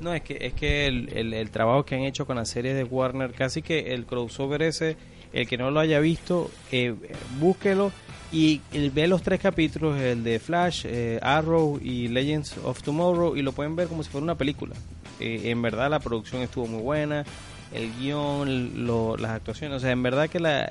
No, 0.00 0.14
es 0.14 0.22
que, 0.22 0.38
es 0.40 0.54
que 0.54 0.86
el, 0.86 1.08
el, 1.12 1.34
el 1.34 1.50
trabajo 1.50 1.84
que 1.84 1.96
han 1.96 2.02
hecho 2.02 2.26
con 2.26 2.36
la 2.36 2.44
serie 2.44 2.74
de 2.74 2.84
Warner, 2.84 3.32
casi 3.32 3.62
que 3.62 3.94
el 3.94 4.06
crossover 4.06 4.62
ese 4.62 4.96
el 5.32 5.46
que 5.46 5.56
no 5.56 5.70
lo 5.70 5.80
haya 5.80 6.00
visto, 6.00 6.50
eh, 6.72 6.94
búsquelo 7.38 7.92
y 8.30 8.60
ve 8.92 9.06
los 9.06 9.22
tres 9.22 9.40
capítulos, 9.40 9.98
el 9.98 10.22
de 10.22 10.38
Flash, 10.38 10.84
eh, 10.86 11.18
Arrow 11.22 11.78
y 11.82 12.08
Legends 12.08 12.56
of 12.62 12.82
Tomorrow, 12.82 13.36
y 13.36 13.42
lo 13.42 13.52
pueden 13.52 13.74
ver 13.74 13.88
como 13.88 14.02
si 14.02 14.10
fuera 14.10 14.24
una 14.24 14.36
película. 14.36 14.74
Eh, 15.18 15.42
en 15.50 15.62
verdad 15.62 15.90
la 15.90 15.98
producción 15.98 16.42
estuvo 16.42 16.66
muy 16.66 16.82
buena, 16.82 17.24
el 17.72 17.90
guion, 17.98 18.86
las 19.20 19.30
actuaciones, 19.30 19.78
o 19.78 19.80
sea, 19.80 19.92
en 19.92 20.02
verdad 20.02 20.28
que 20.28 20.40
la, 20.40 20.70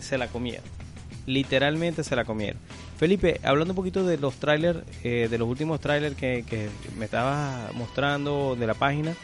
se 0.00 0.18
la 0.18 0.28
comieron. 0.28 0.64
Literalmente 1.26 2.04
se 2.04 2.14
la 2.16 2.24
comieron. 2.24 2.60
Felipe, 2.96 3.40
hablando 3.42 3.72
un 3.72 3.76
poquito 3.76 4.04
de 4.04 4.16
los 4.16 4.34
trailers, 4.36 4.80
de 5.02 5.36
los 5.38 5.48
últimos 5.48 5.80
trailers 5.80 6.16
que, 6.16 6.44
que 6.48 6.68
me 6.98 7.04
estabas 7.04 7.74
mostrando 7.74 8.56
de 8.56 8.66
la 8.66 8.74
página, 8.74 9.14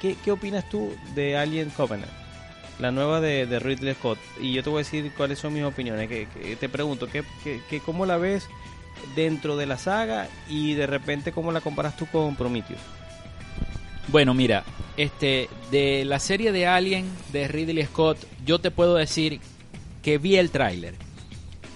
¿qué, 0.00 0.16
¿qué 0.24 0.32
opinas 0.32 0.68
tú 0.68 0.92
de 1.14 1.36
Alien 1.36 1.70
Covenant? 1.70 2.25
La 2.78 2.90
nueva 2.90 3.20
de, 3.20 3.58
Ridley 3.58 3.94
Scott. 3.94 4.18
Y 4.40 4.52
yo 4.52 4.62
te 4.62 4.70
voy 4.70 4.78
a 4.78 4.84
decir 4.84 5.12
cuáles 5.16 5.38
son 5.38 5.54
mis 5.54 5.64
opiniones. 5.64 6.08
Que, 6.08 6.56
te 6.58 6.68
pregunto, 6.68 7.08
¿qué, 7.08 7.24
qué, 7.42 7.80
cómo 7.80 8.06
la 8.06 8.16
ves 8.16 8.48
dentro 9.14 9.56
de 9.56 9.66
la 9.66 9.78
saga 9.78 10.28
y 10.48 10.74
de 10.74 10.86
repente 10.86 11.32
cómo 11.32 11.52
la 11.52 11.60
comparas 11.60 11.96
tú 11.96 12.06
con 12.06 12.36
Prometheus? 12.36 12.80
Bueno, 14.08 14.34
mira, 14.34 14.64
este 14.96 15.48
de 15.70 16.04
la 16.04 16.20
serie 16.20 16.52
de 16.52 16.66
Alien 16.66 17.10
de 17.32 17.48
Ridley 17.48 17.84
Scott, 17.86 18.18
yo 18.44 18.60
te 18.60 18.70
puedo 18.70 18.94
decir 18.94 19.40
que 20.02 20.18
vi 20.18 20.36
el 20.36 20.50
tráiler. 20.50 20.94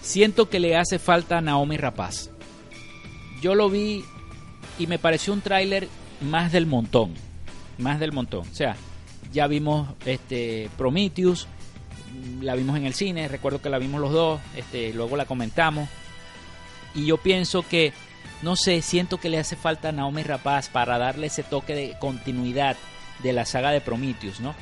Siento 0.03 0.49
que 0.49 0.61
le 0.61 0.77
hace 0.77 0.99
falta 0.99 1.39
a 1.39 1.41
Naomi 1.41 1.77
Rapaz. 1.77 2.31
Yo 3.43 3.55
lo 3.55 3.69
vi 3.69 4.05
y 4.79 4.87
me 4.87 4.99
pareció 4.99 5.33
un 5.33 5.41
tráiler 5.41 5.89
más 6.21 6.53
del 6.53 6.67
montón, 6.67 7.15
más 7.79 7.99
del 7.99 8.13
montón. 8.13 8.47
O 8.49 8.55
sea, 8.55 8.77
ya 9.33 9.47
vimos 9.47 9.89
este 10.05 10.71
Prometheus, 10.77 11.47
la 12.41 12.55
vimos 12.55 12.77
en 12.77 12.87
el 12.87 12.95
cine, 12.95 13.29
recuerdo 13.29 13.63
que 13.63 13.71
la 13.71 13.79
vimos 13.79 14.01
los 14.01 14.13
dos, 14.13 14.41
este, 14.57 14.93
luego 14.93 15.17
la 15.17 15.27
comentamos. 15.27 15.89
Y 16.95 17.07
yo 17.07 17.19
pienso 17.19 17.63
que, 17.63 17.93
no 18.43 18.57
sé, 18.57 18.83
siento 18.83 19.19
que 19.19 19.29
le 19.29 19.39
hace 19.39 19.57
falta 19.57 19.91
a 19.91 19.93
Naomi 19.93 20.23
Rapaz 20.23 20.69
para 20.69 20.99
darle 20.99 21.29
ese 21.29 21.43
toque 21.43 21.75
de 21.75 21.97
continuidad 22.01 22.77
de 23.23 23.33
la 23.33 23.45
saga 23.45 23.71
de 23.71 23.81
Prometheus, 23.81 24.41
¿no? 24.41 24.55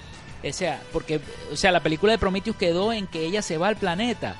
O 0.45 0.53
sea, 0.53 0.81
porque, 0.93 1.21
o 1.53 1.57
sea, 1.57 1.73
la 1.73 1.81
película 1.81 2.13
de 2.13 2.19
Prometheus 2.19 2.57
quedó 2.57 2.93
en 2.93 3.07
que 3.07 3.25
ella 3.25 3.43
se 3.43 3.59
va 3.59 3.69
al 3.69 3.77
planeta 3.77 4.37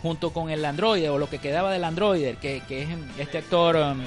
junto 0.00 0.32
con 0.32 0.50
el 0.50 0.64
androide 0.64 1.10
o 1.10 1.18
lo 1.18 1.28
que 1.28 1.38
quedaba 1.38 1.72
del 1.72 1.84
androide, 1.84 2.36
que, 2.40 2.62
que 2.66 2.82
es 2.82 2.88
este 3.18 3.38
actor 3.38 3.76
um, 3.76 4.00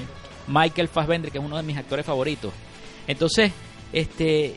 Michael 0.48 0.88
Fassbender, 0.88 1.30
que 1.30 1.38
es 1.38 1.44
uno 1.44 1.56
de 1.56 1.62
mis 1.62 1.76
actores 1.76 2.06
favoritos. 2.06 2.52
Entonces, 3.06 3.52
este, 3.92 4.56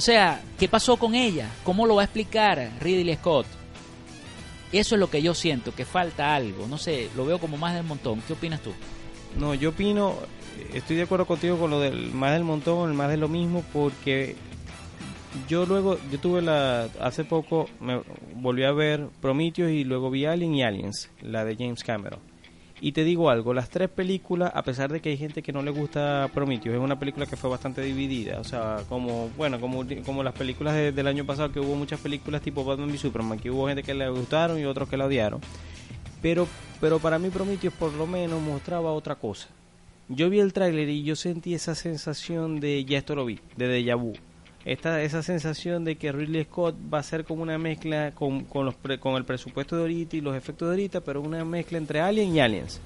o 0.00 0.02
sea, 0.02 0.40
¿qué 0.58 0.66
pasó 0.66 0.96
con 0.96 1.14
ella? 1.14 1.50
¿Cómo 1.62 1.84
lo 1.84 1.96
va 1.96 2.00
a 2.00 2.04
explicar 2.06 2.70
Ridley 2.80 3.16
Scott? 3.16 3.44
Eso 4.72 4.94
es 4.94 4.98
lo 4.98 5.10
que 5.10 5.20
yo 5.20 5.34
siento, 5.34 5.74
que 5.74 5.84
falta 5.84 6.34
algo. 6.34 6.66
No 6.66 6.78
sé, 6.78 7.10
lo 7.14 7.26
veo 7.26 7.38
como 7.38 7.58
más 7.58 7.74
del 7.74 7.84
montón. 7.84 8.22
¿Qué 8.26 8.32
opinas 8.32 8.62
tú? 8.62 8.72
No, 9.38 9.52
yo 9.52 9.68
opino, 9.68 10.14
estoy 10.72 10.96
de 10.96 11.02
acuerdo 11.02 11.26
contigo 11.26 11.58
con 11.58 11.70
lo 11.70 11.80
del 11.80 12.14
más 12.14 12.32
del 12.32 12.44
montón, 12.44 12.88
el 12.88 12.96
más 12.96 13.10
de 13.10 13.18
lo 13.18 13.28
mismo, 13.28 13.62
porque 13.74 14.36
yo 15.46 15.66
luego, 15.66 15.98
yo 16.10 16.18
tuve 16.18 16.40
la, 16.40 16.88
hace 16.98 17.24
poco, 17.24 17.68
me 17.78 18.00
volví 18.36 18.64
a 18.64 18.72
ver 18.72 19.06
Prometheus 19.20 19.70
y 19.70 19.84
luego 19.84 20.08
vi 20.08 20.24
Alien 20.24 20.54
y 20.54 20.62
Aliens, 20.62 21.10
la 21.20 21.44
de 21.44 21.56
James 21.56 21.84
Cameron. 21.84 22.29
Y 22.82 22.92
te 22.92 23.04
digo 23.04 23.28
algo, 23.28 23.52
las 23.52 23.68
tres 23.68 23.90
películas, 23.90 24.52
a 24.54 24.62
pesar 24.62 24.90
de 24.90 25.00
que 25.00 25.10
hay 25.10 25.18
gente 25.18 25.42
que 25.42 25.52
no 25.52 25.62
le 25.62 25.70
gusta 25.70 26.30
Prometheus, 26.32 26.74
es 26.74 26.80
una 26.80 26.98
película 26.98 27.26
que 27.26 27.36
fue 27.36 27.50
bastante 27.50 27.82
dividida. 27.82 28.40
O 28.40 28.44
sea, 28.44 28.78
como 28.88 29.28
bueno 29.36 29.60
como, 29.60 29.84
como 30.06 30.22
las 30.22 30.32
películas 30.32 30.74
del 30.74 31.06
año 31.06 31.26
pasado, 31.26 31.52
que 31.52 31.60
hubo 31.60 31.74
muchas 31.74 32.00
películas 32.00 32.40
tipo 32.40 32.64
Batman 32.64 32.94
y 32.94 32.96
Superman, 32.96 33.38
que 33.38 33.50
hubo 33.50 33.66
gente 33.68 33.82
que 33.82 33.92
le 33.92 34.08
gustaron 34.08 34.58
y 34.58 34.64
otros 34.64 34.88
que 34.88 34.96
la 34.96 35.06
odiaron. 35.06 35.40
Pero, 36.22 36.48
pero 36.80 36.98
para 36.98 37.18
mí 37.18 37.28
Prometheus 37.28 37.74
por 37.74 37.92
lo 37.92 38.06
menos 38.06 38.40
mostraba 38.40 38.92
otra 38.92 39.14
cosa. 39.14 39.48
Yo 40.08 40.30
vi 40.30 40.40
el 40.40 40.54
tráiler 40.54 40.88
y 40.88 41.02
yo 41.02 41.16
sentí 41.16 41.54
esa 41.54 41.74
sensación 41.74 42.60
de 42.60 42.84
ya 42.86 42.98
esto 42.98 43.14
lo 43.14 43.26
vi, 43.26 43.38
de 43.56 43.68
déjà 43.68 43.94
vu 43.94 44.14
esta, 44.64 45.02
esa 45.02 45.22
sensación 45.22 45.84
de 45.84 45.96
que 45.96 46.12
Ridley 46.12 46.44
Scott 46.44 46.76
va 46.92 46.98
a 46.98 47.02
ser 47.02 47.24
como 47.24 47.42
una 47.42 47.58
mezcla 47.58 48.12
con, 48.12 48.44
con, 48.44 48.66
los 48.66 48.74
con 49.00 49.14
el 49.16 49.24
presupuesto 49.24 49.76
de 49.76 49.82
ahorita 49.82 50.16
y 50.16 50.20
los 50.20 50.36
efectos 50.36 50.68
de 50.68 50.74
ahorita, 50.74 51.00
pero 51.00 51.20
una 51.20 51.44
mezcla 51.44 51.78
entre 51.78 52.00
Alien 52.00 52.34
y 52.34 52.40
Aliens. 52.40 52.80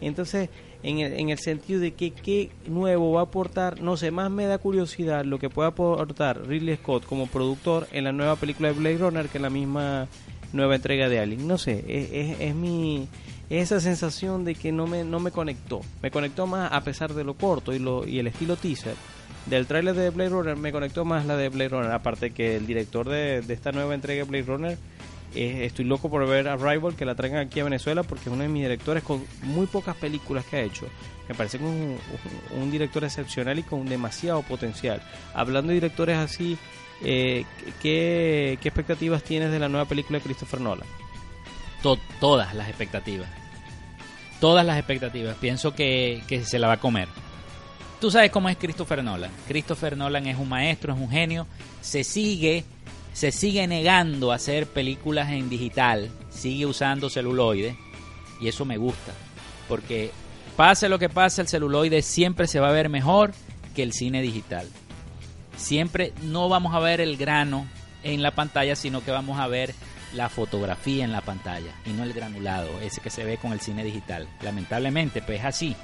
Entonces, 0.00 0.50
en 0.82 0.98
el, 0.98 1.14
en 1.14 1.30
el 1.30 1.38
sentido 1.38 1.80
de 1.80 1.94
que 1.94 2.12
qué 2.12 2.50
nuevo 2.66 3.12
va 3.12 3.20
a 3.20 3.24
aportar, 3.24 3.80
no 3.80 3.96
sé, 3.96 4.10
más 4.10 4.30
me 4.30 4.46
da 4.46 4.58
curiosidad 4.58 5.24
lo 5.24 5.38
que 5.38 5.50
puede 5.50 5.68
aportar 5.68 6.46
Ridley 6.46 6.76
Scott 6.76 7.06
como 7.06 7.26
productor 7.26 7.88
en 7.92 8.04
la 8.04 8.12
nueva 8.12 8.36
película 8.36 8.68
de 8.68 8.74
Blade 8.74 8.98
Runner 8.98 9.28
que 9.28 9.38
en 9.38 9.42
la 9.42 9.50
misma 9.50 10.06
nueva 10.52 10.76
entrega 10.76 11.08
de 11.08 11.18
Alien. 11.18 11.48
No 11.48 11.58
sé, 11.58 11.84
es, 11.88 12.40
es, 12.40 12.54
mi 12.54 13.08
esa 13.50 13.80
sensación 13.80 14.44
de 14.44 14.54
que 14.54 14.70
no 14.70 14.86
me, 14.86 15.02
no 15.02 15.18
me 15.18 15.30
conectó. 15.30 15.80
Me 16.02 16.10
conectó 16.10 16.46
más 16.46 16.72
a 16.72 16.80
pesar 16.82 17.14
de 17.14 17.24
lo 17.24 17.34
corto 17.34 17.72
y, 17.72 17.78
lo, 17.78 18.06
y 18.06 18.18
el 18.18 18.26
estilo 18.26 18.56
teaser 18.56 18.94
del 19.46 19.66
tráiler 19.66 19.94
de 19.94 20.10
Blade 20.10 20.30
Runner 20.30 20.56
me 20.56 20.72
conectó 20.72 21.04
más 21.04 21.24
la 21.24 21.36
de 21.36 21.48
Blade 21.48 21.68
Runner. 21.68 21.92
Aparte 21.92 22.30
que 22.30 22.56
el 22.56 22.66
director 22.66 23.08
de, 23.08 23.38
esta 23.48 23.72
nueva 23.72 23.94
entrega 23.94 24.24
de 24.24 24.28
Blade 24.28 24.44
Runner, 24.44 24.78
eh, 25.34 25.64
estoy 25.64 25.84
loco 25.84 26.10
por 26.10 26.26
ver 26.26 26.48
a 26.48 26.56
Rival 26.56 26.96
que 26.96 27.04
la 27.04 27.14
traigan 27.14 27.40
aquí 27.40 27.60
a 27.60 27.64
Venezuela 27.64 28.02
porque 28.02 28.28
es 28.28 28.32
uno 28.32 28.42
de 28.42 28.48
mis 28.48 28.62
directores 28.62 29.02
con 29.02 29.24
muy 29.42 29.66
pocas 29.66 29.96
películas 29.96 30.44
que 30.46 30.56
ha 30.56 30.62
hecho. 30.62 30.86
Me 31.28 31.34
parece 31.34 31.58
un, 31.58 32.70
director 32.70 33.04
excepcional 33.04 33.58
y 33.58 33.62
con 33.62 33.86
demasiado 33.86 34.42
potencial. 34.42 35.00
Hablando 35.34 35.68
de 35.68 35.74
directores 35.74 36.16
así, 36.18 36.58
eh, 37.02 37.44
¿qué, 37.82 38.58
expectativas 38.62 39.22
tienes 39.22 39.50
de 39.50 39.58
la 39.58 39.68
nueva 39.68 39.86
película 39.86 40.18
de 40.18 40.24
Christopher 40.24 40.60
Nolan? 40.60 40.88
todas 42.18 42.52
las 42.52 42.68
expectativas. 42.68 43.28
Todas 44.40 44.66
las 44.66 44.76
expectativas. 44.76 45.36
Pienso 45.36 45.72
que, 45.72 46.20
que 46.26 46.44
se 46.44 46.58
la 46.58 46.66
va 46.66 46.74
a 46.74 46.80
comer 46.80 47.06
Tú 48.00 48.10
sabes 48.10 48.30
cómo 48.30 48.48
es 48.48 48.56
Christopher 48.56 49.02
Nolan. 49.02 49.30
Christopher 49.48 49.96
Nolan 49.96 50.26
es 50.26 50.36
un 50.36 50.48
maestro, 50.48 50.92
es 50.92 51.00
un 51.00 51.10
genio. 51.10 51.46
Se 51.80 52.04
sigue, 52.04 52.64
se 53.12 53.32
sigue 53.32 53.66
negando 53.66 54.32
a 54.32 54.36
hacer 54.36 54.66
películas 54.66 55.30
en 55.30 55.48
digital. 55.48 56.10
Sigue 56.30 56.66
usando 56.66 57.08
celuloide. 57.08 57.76
Y 58.40 58.48
eso 58.48 58.66
me 58.66 58.76
gusta. 58.76 59.12
Porque 59.66 60.10
pase 60.56 60.88
lo 60.90 60.98
que 60.98 61.08
pase, 61.08 61.40
el 61.40 61.48
celuloide 61.48 62.02
siempre 62.02 62.46
se 62.46 62.60
va 62.60 62.68
a 62.68 62.72
ver 62.72 62.90
mejor 62.90 63.32
que 63.74 63.82
el 63.82 63.92
cine 63.92 64.20
digital. 64.20 64.68
Siempre 65.56 66.12
no 66.22 66.50
vamos 66.50 66.74
a 66.74 66.80
ver 66.80 67.00
el 67.00 67.16
grano 67.16 67.66
en 68.02 68.22
la 68.22 68.32
pantalla, 68.32 68.76
sino 68.76 69.02
que 69.02 69.10
vamos 69.10 69.40
a 69.40 69.46
ver 69.46 69.74
la 70.12 70.28
fotografía 70.28 71.04
en 71.04 71.12
la 71.12 71.22
pantalla 71.22 71.72
y 71.84 71.90
no 71.90 72.04
el 72.04 72.12
granulado, 72.12 72.80
ese 72.80 73.00
que 73.00 73.10
se 73.10 73.24
ve 73.24 73.38
con 73.38 73.52
el 73.52 73.60
cine 73.60 73.84
digital. 73.84 74.28
Lamentablemente, 74.42 75.22
pues 75.22 75.40
es 75.40 75.44
así. 75.46 75.76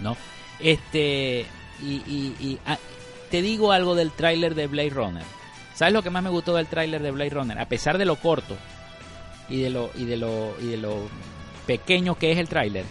¿No? 0.00 0.16
Este, 0.60 1.46
y, 1.82 2.58
ah, 2.66 2.78
te 3.30 3.42
digo 3.42 3.72
algo 3.72 3.94
del 3.94 4.10
tráiler 4.12 4.54
de 4.54 4.66
Blade 4.66 4.90
Runner. 4.90 5.24
¿Sabes 5.74 5.92
lo 5.92 6.02
que 6.02 6.10
más 6.10 6.22
me 6.22 6.30
gustó 6.30 6.54
del 6.54 6.66
tráiler 6.66 7.02
de 7.02 7.10
Blade 7.10 7.30
Runner? 7.30 7.58
A 7.58 7.68
pesar 7.68 7.98
de 7.98 8.06
lo 8.06 8.16
corto 8.16 8.56
y 9.48 9.60
de 9.60 9.70
lo, 9.70 9.90
y 9.94 10.04
de 10.04 10.16
lo, 10.16 10.54
y 10.60 10.66
de 10.66 10.76
lo 10.78 11.08
pequeño 11.66 12.16
que 12.16 12.32
es 12.32 12.38
el 12.38 12.48
tráiler, 12.48 12.84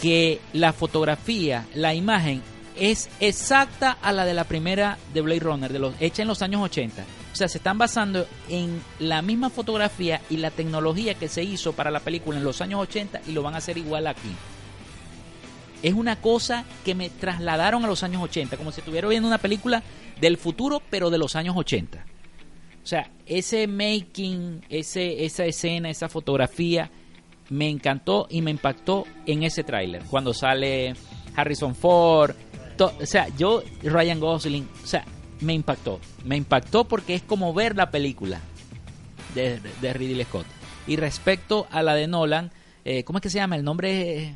que 0.00 0.40
la 0.54 0.72
fotografía, 0.72 1.66
la 1.74 1.94
imagen 1.94 2.42
es 2.76 3.10
exacta 3.20 3.98
a 4.00 4.12
la 4.12 4.24
de 4.24 4.32
la 4.32 4.44
primera 4.44 4.96
de 5.12 5.20
Blade 5.20 5.40
Runner, 5.40 5.72
de 5.72 5.78
los, 5.78 5.94
hecha 6.00 6.22
en 6.22 6.28
los 6.28 6.40
años 6.40 6.62
80. 6.62 7.04
O 7.32 7.36
sea, 7.36 7.48
se 7.48 7.58
están 7.58 7.76
basando 7.76 8.26
en 8.48 8.82
la 8.98 9.20
misma 9.20 9.50
fotografía 9.50 10.22
y 10.30 10.38
la 10.38 10.50
tecnología 10.50 11.14
que 11.14 11.28
se 11.28 11.42
hizo 11.42 11.74
para 11.74 11.90
la 11.90 12.00
película 12.00 12.38
en 12.38 12.44
los 12.44 12.60
años 12.62 12.80
80 12.80 13.22
y 13.26 13.32
lo 13.32 13.42
van 13.42 13.54
a 13.54 13.58
hacer 13.58 13.76
igual 13.76 14.06
aquí 14.06 14.34
es 15.82 15.94
una 15.94 16.16
cosa 16.16 16.64
que 16.84 16.94
me 16.94 17.10
trasladaron 17.10 17.84
a 17.84 17.88
los 17.88 18.02
años 18.02 18.22
80, 18.22 18.56
como 18.56 18.72
si 18.72 18.80
estuviera 18.80 19.08
viendo 19.08 19.28
una 19.28 19.38
película 19.38 19.82
del 20.20 20.36
futuro, 20.36 20.80
pero 20.90 21.10
de 21.10 21.18
los 21.18 21.36
años 21.36 21.56
80. 21.56 22.04
O 22.82 22.86
sea, 22.86 23.10
ese 23.26 23.66
making, 23.66 24.64
ese, 24.68 25.24
esa 25.24 25.44
escena, 25.44 25.90
esa 25.90 26.08
fotografía, 26.08 26.90
me 27.50 27.68
encantó 27.68 28.26
y 28.30 28.42
me 28.42 28.50
impactó 28.50 29.04
en 29.26 29.42
ese 29.42 29.62
tráiler. 29.62 30.02
Cuando 30.04 30.32
sale 30.32 30.94
Harrison 31.36 31.74
Ford, 31.74 32.34
o 32.78 33.06
sea, 33.06 33.28
yo, 33.36 33.62
Ryan 33.82 34.18
Gosling, 34.18 34.68
o 34.82 34.86
sea, 34.86 35.04
me 35.40 35.52
impactó. 35.54 36.00
Me 36.24 36.36
impactó 36.36 36.84
porque 36.84 37.14
es 37.14 37.22
como 37.22 37.52
ver 37.54 37.76
la 37.76 37.90
película 37.90 38.40
de, 39.34 39.60
de 39.80 39.92
Ridley 39.92 40.24
Scott. 40.24 40.46
Y 40.86 40.96
respecto 40.96 41.66
a 41.70 41.82
la 41.82 41.94
de 41.94 42.08
Nolan, 42.08 42.50
eh, 42.84 43.04
¿cómo 43.04 43.18
es 43.18 43.22
que 43.22 43.30
se 43.30 43.38
llama? 43.38 43.56
El 43.56 43.64
nombre 43.64 44.24
es... 44.24 44.32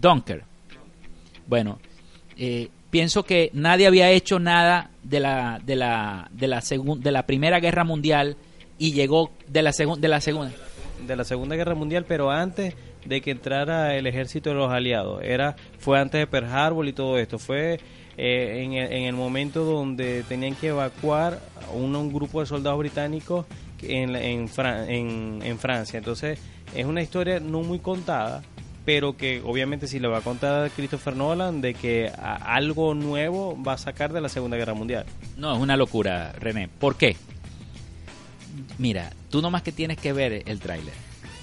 Dunker. 0.00 0.44
Bueno, 1.46 1.78
eh, 2.36 2.68
pienso 2.90 3.24
que 3.24 3.50
nadie 3.52 3.86
había 3.86 4.10
hecho 4.10 4.38
nada 4.38 4.90
de 5.02 5.20
la 5.20 5.60
de 5.64 5.76
la 5.76 6.28
de 6.32 6.48
la 6.48 6.60
de 6.60 7.10
la 7.12 7.26
Primera 7.26 7.60
Guerra 7.60 7.84
Mundial 7.84 8.36
y 8.78 8.92
llegó 8.92 9.30
de 9.48 9.62
la 9.62 9.72
segunda 9.72 10.00
de 10.00 10.08
la 10.08 10.20
segunda 10.20 10.52
de 11.06 11.16
la 11.16 11.24
Segunda 11.24 11.56
Guerra 11.56 11.74
Mundial, 11.74 12.04
pero 12.06 12.30
antes 12.30 12.74
de 13.04 13.20
que 13.20 13.30
entrara 13.30 13.96
el 13.96 14.06
ejército 14.06 14.50
de 14.50 14.56
los 14.56 14.70
aliados. 14.70 15.22
Era 15.22 15.56
fue 15.78 15.98
antes 15.98 16.20
de 16.20 16.26
Pearl 16.26 16.46
Harbor 16.46 16.86
y 16.86 16.92
todo 16.92 17.18
esto. 17.18 17.38
Fue 17.38 17.80
eh, 18.16 18.62
en, 18.62 18.72
el, 18.74 18.92
en, 18.92 19.02
el, 19.04 19.14
momento 19.14 19.64
donde 19.64 20.24
tenían 20.24 20.54
que 20.54 20.68
evacuar 20.68 21.40
un, 21.72 21.94
un 21.94 22.12
grupo 22.12 22.40
de 22.40 22.46
soldados 22.46 22.78
británicos 22.78 23.46
en, 23.82 24.14
en, 24.16 24.48
en, 24.88 25.40
en 25.42 25.58
Francia. 25.58 25.98
Entonces 25.98 26.38
es 26.74 26.84
una 26.84 27.00
historia 27.00 27.40
no 27.40 27.62
muy 27.62 27.78
contada, 27.78 28.42
pero 28.88 29.18
que 29.18 29.42
obviamente 29.44 29.86
si 29.86 30.00
le 30.00 30.08
va 30.08 30.16
a 30.16 30.22
contar 30.22 30.70
Christopher 30.70 31.14
Nolan 31.14 31.60
de 31.60 31.74
que 31.74 32.10
algo 32.16 32.94
nuevo 32.94 33.54
va 33.62 33.74
a 33.74 33.76
sacar 33.76 34.14
de 34.14 34.22
la 34.22 34.30
Segunda 34.30 34.56
Guerra 34.56 34.72
Mundial. 34.72 35.04
No, 35.36 35.54
es 35.54 35.60
una 35.60 35.76
locura, 35.76 36.32
René. 36.32 36.68
¿Por 36.68 36.96
qué? 36.96 37.14
Mira, 38.78 39.12
tú 39.28 39.42
nomás 39.42 39.62
que 39.62 39.72
tienes 39.72 39.98
que 39.98 40.14
ver 40.14 40.42
el 40.46 40.58
tráiler. 40.58 40.94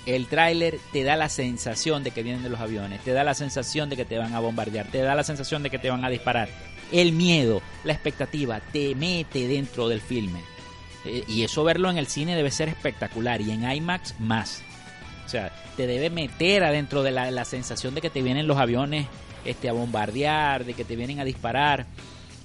El 0.08 0.26
tráiler 0.26 0.80
te 0.92 1.04
da 1.04 1.16
la 1.18 1.30
sensación 1.30 2.02
de 2.02 2.10
que 2.10 2.24
vienen 2.24 2.42
de 2.42 2.50
los 2.50 2.60
aviones, 2.60 3.02
te 3.02 3.12
da 3.12 3.24
la 3.24 3.36
sensación 3.36 3.92
de 3.92 3.96
que 3.96 4.06
te 4.06 4.18
van 4.18 4.34
a 4.34 4.40
bombardear, 4.40 4.88
te 4.88 5.04
da 5.04 5.14
la 5.14 5.24
sensación 5.24 5.62
de 5.62 5.70
que 5.70 5.78
te 5.78 5.92
van 5.92 6.04
a 6.04 6.10
disparar. 6.10 6.50
El 6.92 7.12
miedo, 7.12 7.62
la 7.84 7.94
expectativa, 7.94 8.60
te 8.60 8.96
mete 8.96 9.48
dentro 9.48 9.88
del 9.88 10.02
filme. 10.02 10.40
Eh, 11.06 11.24
y 11.28 11.44
eso 11.44 11.64
verlo 11.64 11.92
en 11.92 12.00
el 12.00 12.08
cine 12.08 12.36
debe 12.36 12.50
ser 12.50 12.70
espectacular 12.70 13.40
y 13.40 13.52
en 13.52 13.70
IMAX 13.70 14.20
más. 14.20 14.64
O 15.26 15.30
sea, 15.30 15.52
te 15.76 15.88
debe 15.88 16.10
meter 16.10 16.64
adentro 16.64 17.04
de 17.04 17.12
la, 17.12 17.46
sensación 17.46 17.96
de 17.96 18.02
que 18.02 18.10
te 18.10 18.22
vienen 18.22 18.48
los 18.48 18.58
aviones 18.58 19.08
este, 19.44 19.70
a 19.70 19.74
bombardear, 19.74 20.66
de 20.66 20.74
que 20.74 20.86
te 20.86 20.96
vienen 20.96 21.20
a 21.20 21.26
disparar. 21.26 21.86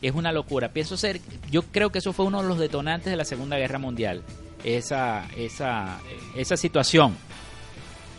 Es 0.00 0.14
una 0.14 0.32
locura. 0.32 0.70
Pienso 0.70 0.96
ser, 0.96 1.20
yo 1.50 1.62
creo 1.62 1.90
que 1.90 1.98
eso 1.98 2.12
fue 2.12 2.24
uno 2.24 2.42
de 2.42 2.48
los 2.48 2.58
detonantes 2.58 3.10
de 3.10 3.16
la 3.16 3.24
Segunda 3.24 3.58
Guerra 3.58 3.78
Mundial. 3.78 4.22
Esa, 4.64 5.26
esa, 5.36 6.00
esa 6.34 6.56
situación. 6.56 7.16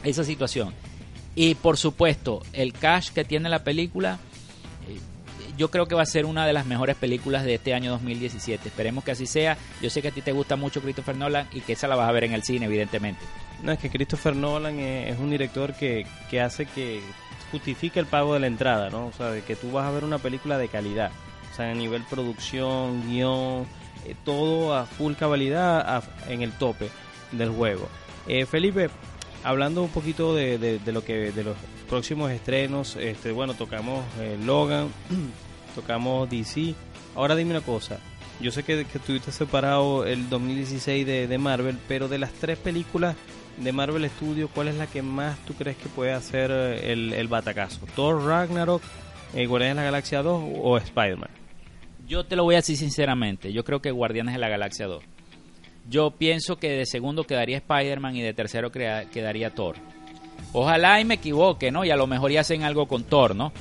Esa 0.03 0.24
situación. 0.24 0.74
Y 1.36 1.55
por 1.55 1.78
supuesto, 1.78 2.43
el 2.53 2.74
cash 2.74 3.09
que 3.09 3.24
tiene 3.24 3.49
la 3.49 3.64
película, 3.64 4.20
yo 5.62 5.70
creo 5.70 5.88
que 5.88 5.93
va 5.93 6.01
a 6.01 6.07
ser 6.07 6.26
una 6.26 6.47
de 6.47 6.53
las 6.53 6.66
mejores 6.66 6.95
películas 6.95 7.43
de 7.43 7.53
este 7.53 7.76
año 7.76 7.91
2017. 7.91 8.70
Esperemos 8.70 9.03
que 9.03 9.12
así 9.12 9.28
sea. 9.28 9.59
Yo 9.80 9.91
sé 9.91 10.01
que 10.01 10.07
a 10.07 10.12
ti 10.12 10.24
te 10.24 10.32
gusta 10.32 10.55
mucho 10.55 10.82
Christopher 10.82 11.16
Nolan 11.16 11.47
y 11.51 11.62
que 11.62 11.74
esa 11.74 11.88
la 11.88 11.95
vas 11.95 12.09
a 12.09 12.12
ver 12.12 12.24
en 12.24 12.34
el 12.34 12.41
cine, 12.41 12.66
evidentemente. 12.66 13.22
No, 13.62 13.72
es 13.72 13.78
que 13.78 13.91
Christopher 13.91 14.36
Nolan 14.36 14.80
es, 14.80 15.20
un 15.20 15.30
director 15.30 15.76
que, 15.76 16.07
que, 16.32 16.41
hace 16.41 16.66
que 16.66 17.01
justifique 17.51 17.99
el 17.99 18.07
pago 18.07 18.34
de 18.34 18.39
la 18.39 18.47
entrada, 18.47 18.89
¿no? 18.89 19.05
O 19.05 19.14
sea, 19.14 19.30
de 19.30 19.43
que 19.43 19.55
tú 19.55 19.72
vas 19.72 19.86
a 19.86 19.91
ver 19.91 20.03
una 20.03 20.18
película 20.18 20.57
de 20.57 20.68
calidad. 20.68 21.12
O 21.51 21.55
sea, 21.55 21.70
a 21.70 21.76
nivel 21.76 22.01
producción, 22.09 23.07
guion, 23.07 23.68
eh, 24.05 24.16
todo 24.26 24.76
a 24.76 24.88
full 24.88 25.14
cabalidad 25.14 26.03
en 26.28 26.41
el 26.41 26.53
tope 26.53 26.89
del 27.34 27.49
juego. 27.49 27.88
Eh, 28.28 28.47
Felipe, 28.47 28.89
hablando 29.43 29.84
un 29.84 29.89
poquito 29.89 30.34
de, 30.34 30.57
de, 30.57 30.91
lo 30.91 31.05
que 31.05 31.32
de 31.32 31.43
los 31.43 31.55
próximos 31.88 32.32
estrenos, 32.32 32.95
este, 32.95 33.32
bueno, 33.32 33.53
tocamos 33.53 34.03
eh, 34.20 34.39
Logan, 34.43 34.89
tocamos 35.72 36.30
DC. 36.30 36.76
Ahora 37.15 37.36
dime 37.36 37.51
una 37.51 37.61
cosa, 37.61 37.99
yo 38.41 38.51
sé 38.51 38.63
que, 38.63 38.86
que 38.86 38.97
estuviste 38.97 39.32
separado 39.32 40.05
el 40.05 40.30
2016 40.30 41.05
de, 41.05 41.28
de 41.28 41.38
Marvel, 41.38 41.78
pero 41.88 42.07
de 42.07 42.17
las 42.17 42.32
tres 42.34 42.57
películas 42.57 43.15
de 43.57 43.72
Marvel 43.72 44.09
Studios, 44.09 44.49
¿cuál 44.53 44.69
es 44.69 44.76
la 44.76 44.88
que 44.88 45.01
más 45.01 45.38
tú 45.45 45.53
crees 45.53 45.78
que 45.78 45.89
puede 45.89 46.11
hacer 46.11 46.49
eh, 46.51 46.91
el, 46.91 47.13
el 47.13 47.28
batacazo? 47.28 47.86
¿Thor 47.95 48.26
Ragnarok, 48.26 48.82
eh, 49.36 49.45
Guardianes 49.45 49.76
de 49.76 49.82
la 49.82 49.86
Galaxia 49.86 50.24
2 50.24 50.43
o 50.59 50.78
Spider-Man? 50.78 51.30
Yo 52.07 52.26
te 52.26 52.36
lo 52.36 52.43
voy 52.43 52.55
a 52.55 52.59
decir 52.59 52.78
sinceramente, 52.78 53.53
yo 53.53 53.63
creo 53.63 53.82
que 53.82 53.91
Guardianes 53.91 54.34
de 54.34 54.39
la 54.39 54.49
Galaxia 54.49 54.88
2. 54.88 55.03
Yo 55.89 56.11
pienso 56.11 56.57
que 56.57 56.69
de 56.69 56.86
segundo 56.86 57.26
quedaría 57.26 57.57
Spider-Man 57.57 58.15
y 58.15 58.22
de 58.22 58.34
tercero 58.34 58.72
quedaría 58.72 59.53
Thor. 59.53 59.76
Ojalá 60.53 60.99
y 60.99 61.05
me 61.05 61.15
equivoque, 61.15 61.72
¿no? 61.72 61.86
Y 61.86 61.91
a 61.91 61.95
lo 61.95 62.07
mejor 62.07 62.32
ya 62.32 62.41
hacen 62.41 62.63
algo 62.63 62.88
con 62.88 63.03
Thor, 63.03 63.36
¿no? 63.36 63.51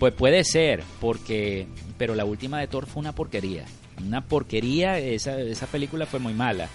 Pues 0.00 0.14
puede 0.14 0.44
ser, 0.44 0.82
porque... 0.98 1.66
Pero 1.98 2.14
la 2.14 2.24
última 2.24 2.58
de 2.58 2.66
Thor 2.66 2.86
fue 2.86 3.00
una 3.00 3.14
porquería. 3.14 3.66
Una 4.02 4.22
porquería, 4.22 4.98
esa, 4.98 5.38
esa 5.38 5.66
película 5.66 6.06
fue 6.06 6.18
muy 6.18 6.32
mala. 6.32 6.68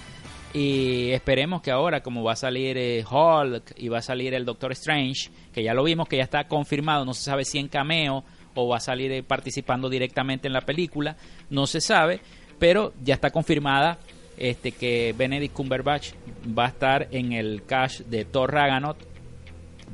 Y 0.53 1.09
esperemos 1.09 1.63
que 1.63 1.71
ahora, 1.71 2.03
como 2.03 2.23
va 2.23 2.34
a 2.34 2.36
salir 2.36 2.78
eh, 2.78 3.03
Hulk 3.03 3.73
y 3.78 3.88
va 3.88 3.97
a 3.97 4.03
salir 4.03 4.36
el 4.36 4.45
Doctor 4.45 4.71
Strange, 4.73 5.32
que 5.51 5.63
ya 5.63 5.73
lo 5.73 5.84
vimos 5.84 6.07
que 6.07 6.17
ya 6.17 6.23
está 6.23 6.47
confirmado, 6.47 7.03
no 7.03 7.15
se 7.15 7.23
sabe 7.23 7.45
si 7.45 7.57
en 7.57 7.67
cameo 7.67 8.23
o 8.53 8.67
va 8.67 8.78
a 8.78 8.80
salir 8.80 9.11
eh, 9.11 9.23
participando 9.23 9.89
directamente 9.89 10.47
en 10.47 10.53
la 10.53 10.61
película, 10.61 11.17
no 11.49 11.65
se 11.65 11.82
sabe, 11.82 12.21
pero 12.59 12.93
ya 13.03 13.15
está 13.15 13.32
confirmada 13.32 13.97
este 14.38 14.71
que 14.71 15.15
Benedict 15.17 15.53
Cumberbatch 15.53 16.11
va 16.57 16.65
a 16.65 16.69
estar 16.69 17.07
en 17.09 17.34
el 17.34 17.63
cast 17.65 18.01
de 18.01 18.23
Thor 18.23 18.53
Ragnarok. 18.53 19.14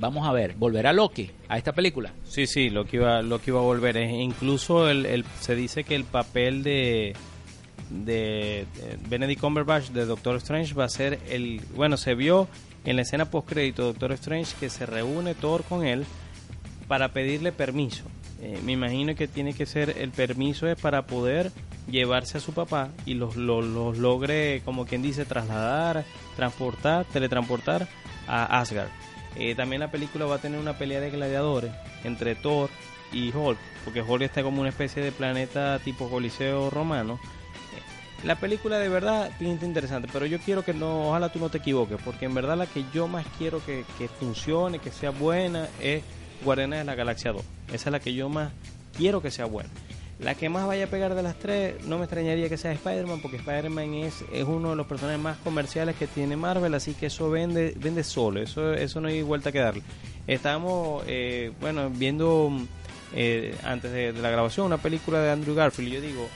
Vamos 0.01 0.27
a 0.27 0.31
ver, 0.31 0.55
¿volverá 0.55 0.93
Loki 0.93 1.29
a 1.47 1.59
esta 1.59 1.73
película? 1.73 2.11
Sí, 2.23 2.47
sí, 2.47 2.71
lo 2.71 2.85
que 2.85 2.97
iba, 2.97 3.21
lo 3.21 3.39
que 3.39 3.51
iba 3.51 3.59
a 3.59 3.63
volver. 3.63 3.97
Incluso 3.97 4.89
el, 4.89 5.23
se 5.39 5.53
dice 5.53 5.83
que 5.83 5.93
el 5.93 6.05
papel 6.05 6.63
de, 6.63 7.13
de, 7.91 8.65
Benedict 9.07 9.39
Cumberbatch 9.39 9.89
de 9.89 10.07
Doctor 10.07 10.37
Strange 10.37 10.73
va 10.73 10.85
a 10.85 10.89
ser 10.89 11.19
el... 11.29 11.61
Bueno, 11.75 11.97
se 11.97 12.15
vio 12.15 12.47
en 12.83 12.95
la 12.95 13.03
escena 13.03 13.29
post-crédito 13.29 13.83
Doctor 13.83 14.13
Strange 14.13 14.55
que 14.59 14.71
se 14.71 14.87
reúne 14.87 15.35
Thor 15.35 15.63
con 15.65 15.85
él 15.85 16.07
para 16.87 17.09
pedirle 17.09 17.51
permiso. 17.51 18.05
Eh, 18.41 18.59
me 18.65 18.71
imagino 18.71 19.13
que 19.13 19.27
tiene 19.27 19.53
que 19.53 19.67
ser 19.67 19.95
el 19.99 20.09
permiso 20.09 20.65
es 20.65 20.81
para 20.81 21.05
poder 21.05 21.51
llevarse 21.91 22.39
a 22.39 22.41
su 22.41 22.53
papá 22.53 22.89
y 23.05 23.13
los, 23.13 23.35
los, 23.35 23.63
los 23.63 23.99
logre, 23.99 24.63
como 24.65 24.87
quien 24.87 25.03
dice, 25.03 25.25
trasladar, 25.25 26.05
transportar, 26.35 27.05
teletransportar 27.05 27.87
a 28.27 28.59
Asgard. 28.59 28.89
Eh, 29.35 29.55
también 29.55 29.79
la 29.79 29.91
película 29.91 30.25
va 30.25 30.35
a 30.35 30.39
tener 30.39 30.59
una 30.59 30.77
pelea 30.77 30.99
de 30.99 31.09
gladiadores 31.09 31.71
entre 32.03 32.35
Thor 32.35 32.69
y 33.13 33.31
Hulk, 33.35 33.57
porque 33.85 34.01
Hulk 34.01 34.21
está 34.23 34.43
como 34.43 34.59
una 34.61 34.69
especie 34.69 35.01
de 35.03 35.11
planeta 35.11 35.79
tipo 35.79 36.09
Coliseo 36.09 36.69
romano. 36.69 37.19
Eh, 37.23 38.25
La 38.27 38.35
película 38.35 38.77
de 38.77 38.89
verdad 38.89 39.31
pinta 39.39 39.65
interesante, 39.65 40.09
pero 40.11 40.25
yo 40.25 40.39
quiero 40.39 40.63
que 40.63 40.73
no, 40.73 41.09
ojalá 41.09 41.29
tú 41.31 41.39
no 41.39 41.49
te 41.49 41.59
equivoques, 41.59 41.97
porque 42.03 42.25
en 42.25 42.33
verdad 42.33 42.57
la 42.57 42.67
que 42.67 42.83
yo 42.93 43.07
más 43.07 43.25
quiero 43.37 43.63
que, 43.65 43.85
que 43.97 44.07
funcione, 44.07 44.79
que 44.79 44.91
sea 44.91 45.11
buena, 45.11 45.67
es 45.81 46.03
Guardianes 46.43 46.79
de 46.79 46.85
la 46.85 46.95
Galaxia 46.95 47.31
2. 47.31 47.41
Esa 47.67 47.89
es 47.89 47.91
la 47.91 47.99
que 47.99 48.13
yo 48.13 48.27
más 48.29 48.51
quiero 48.97 49.21
que 49.21 49.31
sea 49.31 49.45
buena. 49.45 49.69
La 50.21 50.35
que 50.35 50.49
más 50.49 50.67
vaya 50.67 50.83
a 50.83 50.87
pegar 50.87 51.15
de 51.15 51.23
las 51.23 51.35
tres, 51.39 51.83
no 51.85 51.97
me 51.97 52.03
extrañaría 52.03 52.47
que 52.47 52.55
sea 52.55 52.71
Spider-Man, 52.71 53.21
porque 53.21 53.37
Spider-Man 53.37 53.95
es, 53.95 54.23
es 54.31 54.43
uno 54.43 54.69
de 54.69 54.75
los 54.75 54.85
personajes 54.85 55.19
más 55.19 55.37
comerciales 55.37 55.95
que 55.95 56.05
tiene 56.05 56.37
Marvel, 56.37 56.75
así 56.75 56.93
que 56.93 57.07
eso 57.07 57.31
vende, 57.31 57.73
vende 57.77 58.03
solo, 58.03 58.39
eso, 58.39 58.71
eso 58.73 59.01
no 59.01 59.07
hay 59.07 59.23
vuelta 59.23 59.51
que 59.51 59.57
darle. 59.57 59.81
Estábamos, 60.27 61.03
eh, 61.07 61.51
bueno, 61.59 61.89
viendo 61.89 62.51
eh, 63.15 63.55
antes 63.63 63.91
de, 63.91 64.13
la 64.13 64.29
grabación 64.29 64.67
una 64.67 64.77
película 64.77 65.19
de 65.21 65.31
Andrew 65.31 65.55
Garfield, 65.55 65.89
y 65.89 65.95
yo 65.95 66.01
digo, 66.01 66.29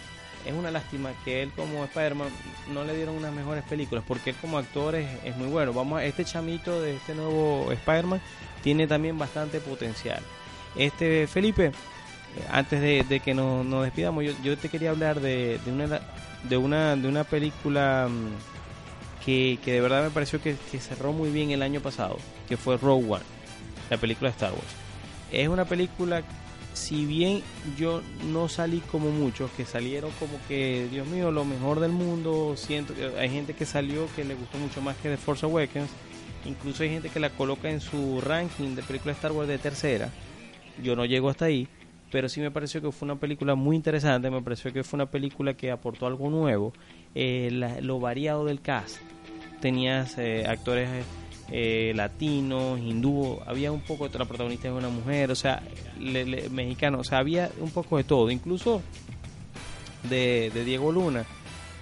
es 0.48 0.54
una 0.54 0.72
lástima 0.72 1.12
que 1.24 1.44
él 1.44 1.52
como 1.56 1.84
Spider-Man 1.84 2.30
no 2.74 2.86
le 2.86 2.96
dieron 2.96 3.16
unas 3.16 3.34
mejores 3.34 3.64
películas, 3.66 4.04
porque 4.08 4.32
él 4.32 4.36
como 4.42 4.58
actor 4.58 4.96
es, 4.96 5.08
es 5.24 5.38
muy 5.38 5.48
bueno. 5.48 5.74
Vamos, 5.74 6.00
a, 6.00 6.06
este 6.06 6.26
chamito 6.26 6.82
de 6.82 6.96
este 6.96 7.14
nuevo 7.14 7.72
Spider-Man 7.72 8.20
tiene 8.64 8.88
también 8.88 9.20
bastante 9.20 9.60
potencial. 9.60 10.22
Este 10.76 11.28
Felipe, 11.28 11.72
antes 12.52 12.82
de, 12.82 13.20
que 13.20 13.34
nos, 13.34 13.66
nos 13.66 13.84
despidamos, 13.84 14.24
yo, 14.24 14.32
yo 14.44 14.58
te 14.58 14.70
quería 14.70 14.92
hablar 14.92 15.22
de, 15.22 15.60
de 15.66 15.72
una 15.72 16.02
de 16.50 16.58
una 16.58 16.96
de 16.96 17.08
una 17.08 17.24
película 17.24 18.08
mm, 18.10 19.26
que, 19.26 19.58
que 19.64 19.74
de 19.74 19.82
verdad 19.82 20.04
me 20.04 20.12
pareció 20.12 20.42
que, 20.42 20.56
que 20.72 20.80
cerró 20.80 21.12
muy 21.12 21.32
bien 21.32 21.52
el 21.52 21.62
año 21.62 21.82
pasado, 21.82 22.18
que 22.48 22.58
fue 22.58 22.78
Rogue 22.78 23.10
One, 23.10 23.24
la 23.90 23.98
película 23.98 24.30
de 24.30 24.34
Star 24.34 24.52
Wars. 24.52 24.64
Es 25.32 25.48
una 25.48 25.66
película, 25.66 26.24
si 26.74 27.06
bien 27.06 27.42
yo 27.78 28.02
no 28.32 28.48
salí 28.48 28.80
como 28.92 29.10
muchos, 29.10 29.50
que 29.52 29.66
salieron 29.66 30.12
como 30.20 30.38
que, 30.48 30.88
Dios 30.92 31.08
mío, 31.08 31.32
lo 31.32 31.44
mejor 31.44 31.80
del 31.80 31.92
mundo, 31.92 32.54
siento 32.56 32.94
que 32.94 33.12
hay 33.18 33.30
gente 33.30 33.54
que 33.54 33.66
salió 33.66 34.08
que 34.16 34.24
le 34.24 34.36
gustó 34.36 34.60
mucho 34.60 34.82
más 34.82 34.96
que 34.98 35.10
The 35.10 35.18
Force 35.18 35.46
Awakens, 35.46 35.90
incluso 36.46 36.84
hay 36.84 36.90
gente 36.90 37.10
que 37.10 37.20
la 37.20 37.32
coloca 37.32 37.70
en 37.70 37.82
su 37.82 38.22
ranking 38.22 38.76
de 38.76 38.84
película 38.84 39.14
de 39.14 39.18
Star 39.18 39.32
Wars 39.32 39.48
de 39.48 39.58
tercera, 39.58 40.12
yo 40.84 40.96
no 40.96 41.06
llego 41.06 41.30
hasta 41.30 41.46
ahí, 41.46 41.68
pero 42.12 42.30
sí 42.30 42.40
me 42.42 42.52
pareció 42.52 42.82
que 42.82 42.92
fue 42.92 43.06
una 43.08 43.16
película 43.20 43.56
muy 43.56 43.76
interesante, 43.76 44.30
me 44.30 44.42
pareció 44.42 44.72
que 44.72 44.84
fue 44.84 44.98
una 44.98 45.06
película 45.08 45.54
que 45.56 45.72
aportó 45.72 46.08
algo 46.08 46.30
nuevo, 46.30 46.74
eh, 47.14 47.50
lo 47.82 48.00
variado 48.00 48.46
del 48.46 48.62
cast, 48.62 48.98
tenías 49.62 50.18
eh, 50.18 50.46
actores 50.48 50.90
eh, 51.52 51.94
latinos, 51.96 52.80
hindú, 52.80 53.40
había 53.46 53.72
un 53.72 53.82
poco 53.82 54.08
la 54.18 54.26
protagonista 54.26 54.68
de 54.68 54.74
una 54.74 54.90
mujer, 54.90 55.30
o 55.32 55.36
sea, 55.36 55.62
mexicano, 56.52 57.00
o 57.00 57.04
sea, 57.04 57.20
había 57.20 57.52
un 57.60 57.70
poco 57.72 57.98
de 57.98 58.04
todo, 58.04 58.32
incluso 58.32 58.82
de, 60.10 60.52
de 60.54 60.64
Diego 60.66 60.92
Luna. 60.92 61.26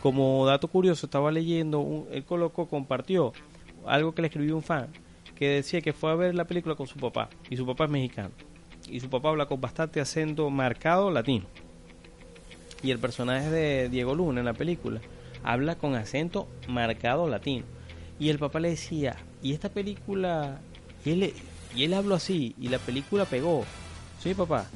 Como 0.01 0.45
dato 0.45 0.67
curioso, 0.67 1.05
estaba 1.05 1.31
leyendo, 1.31 1.79
un- 1.79 2.07
él 2.11 2.25
colocó, 2.25 2.67
compartió 2.67 3.31
algo 3.85 4.13
que 4.13 4.21
le 4.21 4.27
escribió 4.27 4.55
un 4.55 4.63
fan, 4.63 4.87
que 5.35 5.47
decía 5.47 5.79
que 5.81 5.93
fue 5.93 6.11
a 6.11 6.15
ver 6.15 6.35
la 6.35 6.45
película 6.45 6.75
con 6.75 6.87
su 6.87 6.97
papá, 6.99 7.29
y 7.49 7.55
su 7.55 7.65
papá 7.65 7.85
es 7.85 7.89
mexicano, 7.91 8.31
y 8.89 8.99
su 8.99 9.09
papá 9.09 9.29
habla 9.29 9.45
con 9.45 9.61
bastante 9.61 10.01
acento 10.01 10.49
marcado 10.49 11.11
latino. 11.11 11.45
Y 12.81 12.91
el 12.91 12.99
personaje 12.99 13.49
de 13.49 13.89
Diego 13.89 14.13
Luna 14.15 14.41
en 14.41 14.45
la 14.45 14.53
película 14.53 15.01
habla 15.43 15.75
con 15.75 15.95
acento 15.95 16.47
marcado 16.67 17.27
latino. 17.27 17.65
Y 18.19 18.29
el 18.29 18.39
papá 18.39 18.59
le 18.59 18.69
decía, 18.69 19.17
y 19.41 19.53
esta 19.53 19.69
película, 19.69 20.59
y 21.03 21.11
él, 21.11 21.33
y 21.75 21.83
él 21.83 21.93
habló 21.93 22.15
así, 22.15 22.55
y 22.59 22.69
la 22.69 22.79
película 22.79 23.25
pegó. 23.25 23.65
Sí, 24.21 24.33
papá. 24.33 24.67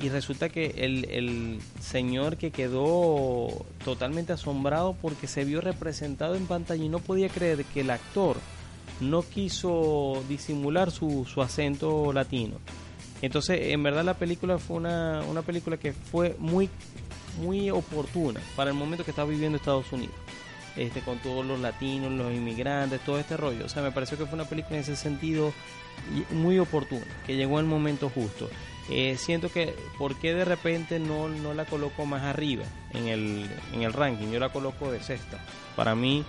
Y 0.00 0.08
resulta 0.08 0.48
que 0.48 0.74
el, 0.78 1.04
el 1.10 1.58
señor 1.80 2.36
que 2.36 2.50
quedó 2.50 3.66
totalmente 3.84 4.32
asombrado 4.32 4.96
porque 5.00 5.26
se 5.26 5.44
vio 5.44 5.60
representado 5.60 6.34
en 6.34 6.46
pantalla 6.46 6.82
y 6.82 6.88
no 6.88 6.98
podía 6.98 7.28
creer 7.28 7.64
que 7.66 7.82
el 7.82 7.90
actor 7.90 8.36
no 9.00 9.22
quiso 9.22 10.22
disimular 10.28 10.90
su, 10.90 11.26
su 11.26 11.42
acento 11.42 12.12
latino. 12.12 12.56
Entonces, 13.22 13.68
en 13.68 13.82
verdad 13.82 14.04
la 14.04 14.14
película 14.14 14.58
fue 14.58 14.76
una, 14.76 15.22
una 15.22 15.42
película 15.42 15.76
que 15.76 15.92
fue 15.92 16.36
muy, 16.38 16.68
muy 17.40 17.70
oportuna 17.70 18.40
para 18.56 18.70
el 18.70 18.76
momento 18.76 19.04
que 19.04 19.12
estaba 19.12 19.30
viviendo 19.30 19.56
Estados 19.56 19.90
Unidos. 19.92 20.14
Este, 20.76 21.00
con 21.00 21.18
todos 21.18 21.44
los 21.44 21.60
latinos, 21.60 22.10
los 22.12 22.32
inmigrantes, 22.32 23.00
todo 23.04 23.18
este 23.18 23.36
rollo. 23.36 23.66
O 23.66 23.68
sea, 23.68 23.82
me 23.82 23.92
pareció 23.92 24.16
que 24.16 24.24
fue 24.24 24.34
una 24.34 24.46
película 24.48 24.76
en 24.76 24.82
ese 24.82 24.96
sentido 24.96 25.52
muy 26.30 26.58
oportuna, 26.58 27.04
que 27.26 27.36
llegó 27.36 27.58
en 27.58 27.66
el 27.66 27.70
momento 27.70 28.08
justo. 28.08 28.48
Eh, 28.90 29.16
siento 29.18 29.52
que, 29.52 29.76
¿por 29.98 30.16
qué 30.16 30.34
de 30.34 30.44
repente 30.44 30.98
no, 30.98 31.28
no 31.28 31.54
la 31.54 31.66
coloco 31.66 32.06
más 32.06 32.22
arriba 32.22 32.64
en 32.92 33.06
el, 33.06 33.50
en 33.72 33.82
el 33.82 33.92
ranking? 33.92 34.28
Yo 34.28 34.40
la 34.40 34.48
coloco 34.48 34.90
de 34.90 35.02
sexta. 35.02 35.38
Para 35.76 35.94
mí 35.94 36.24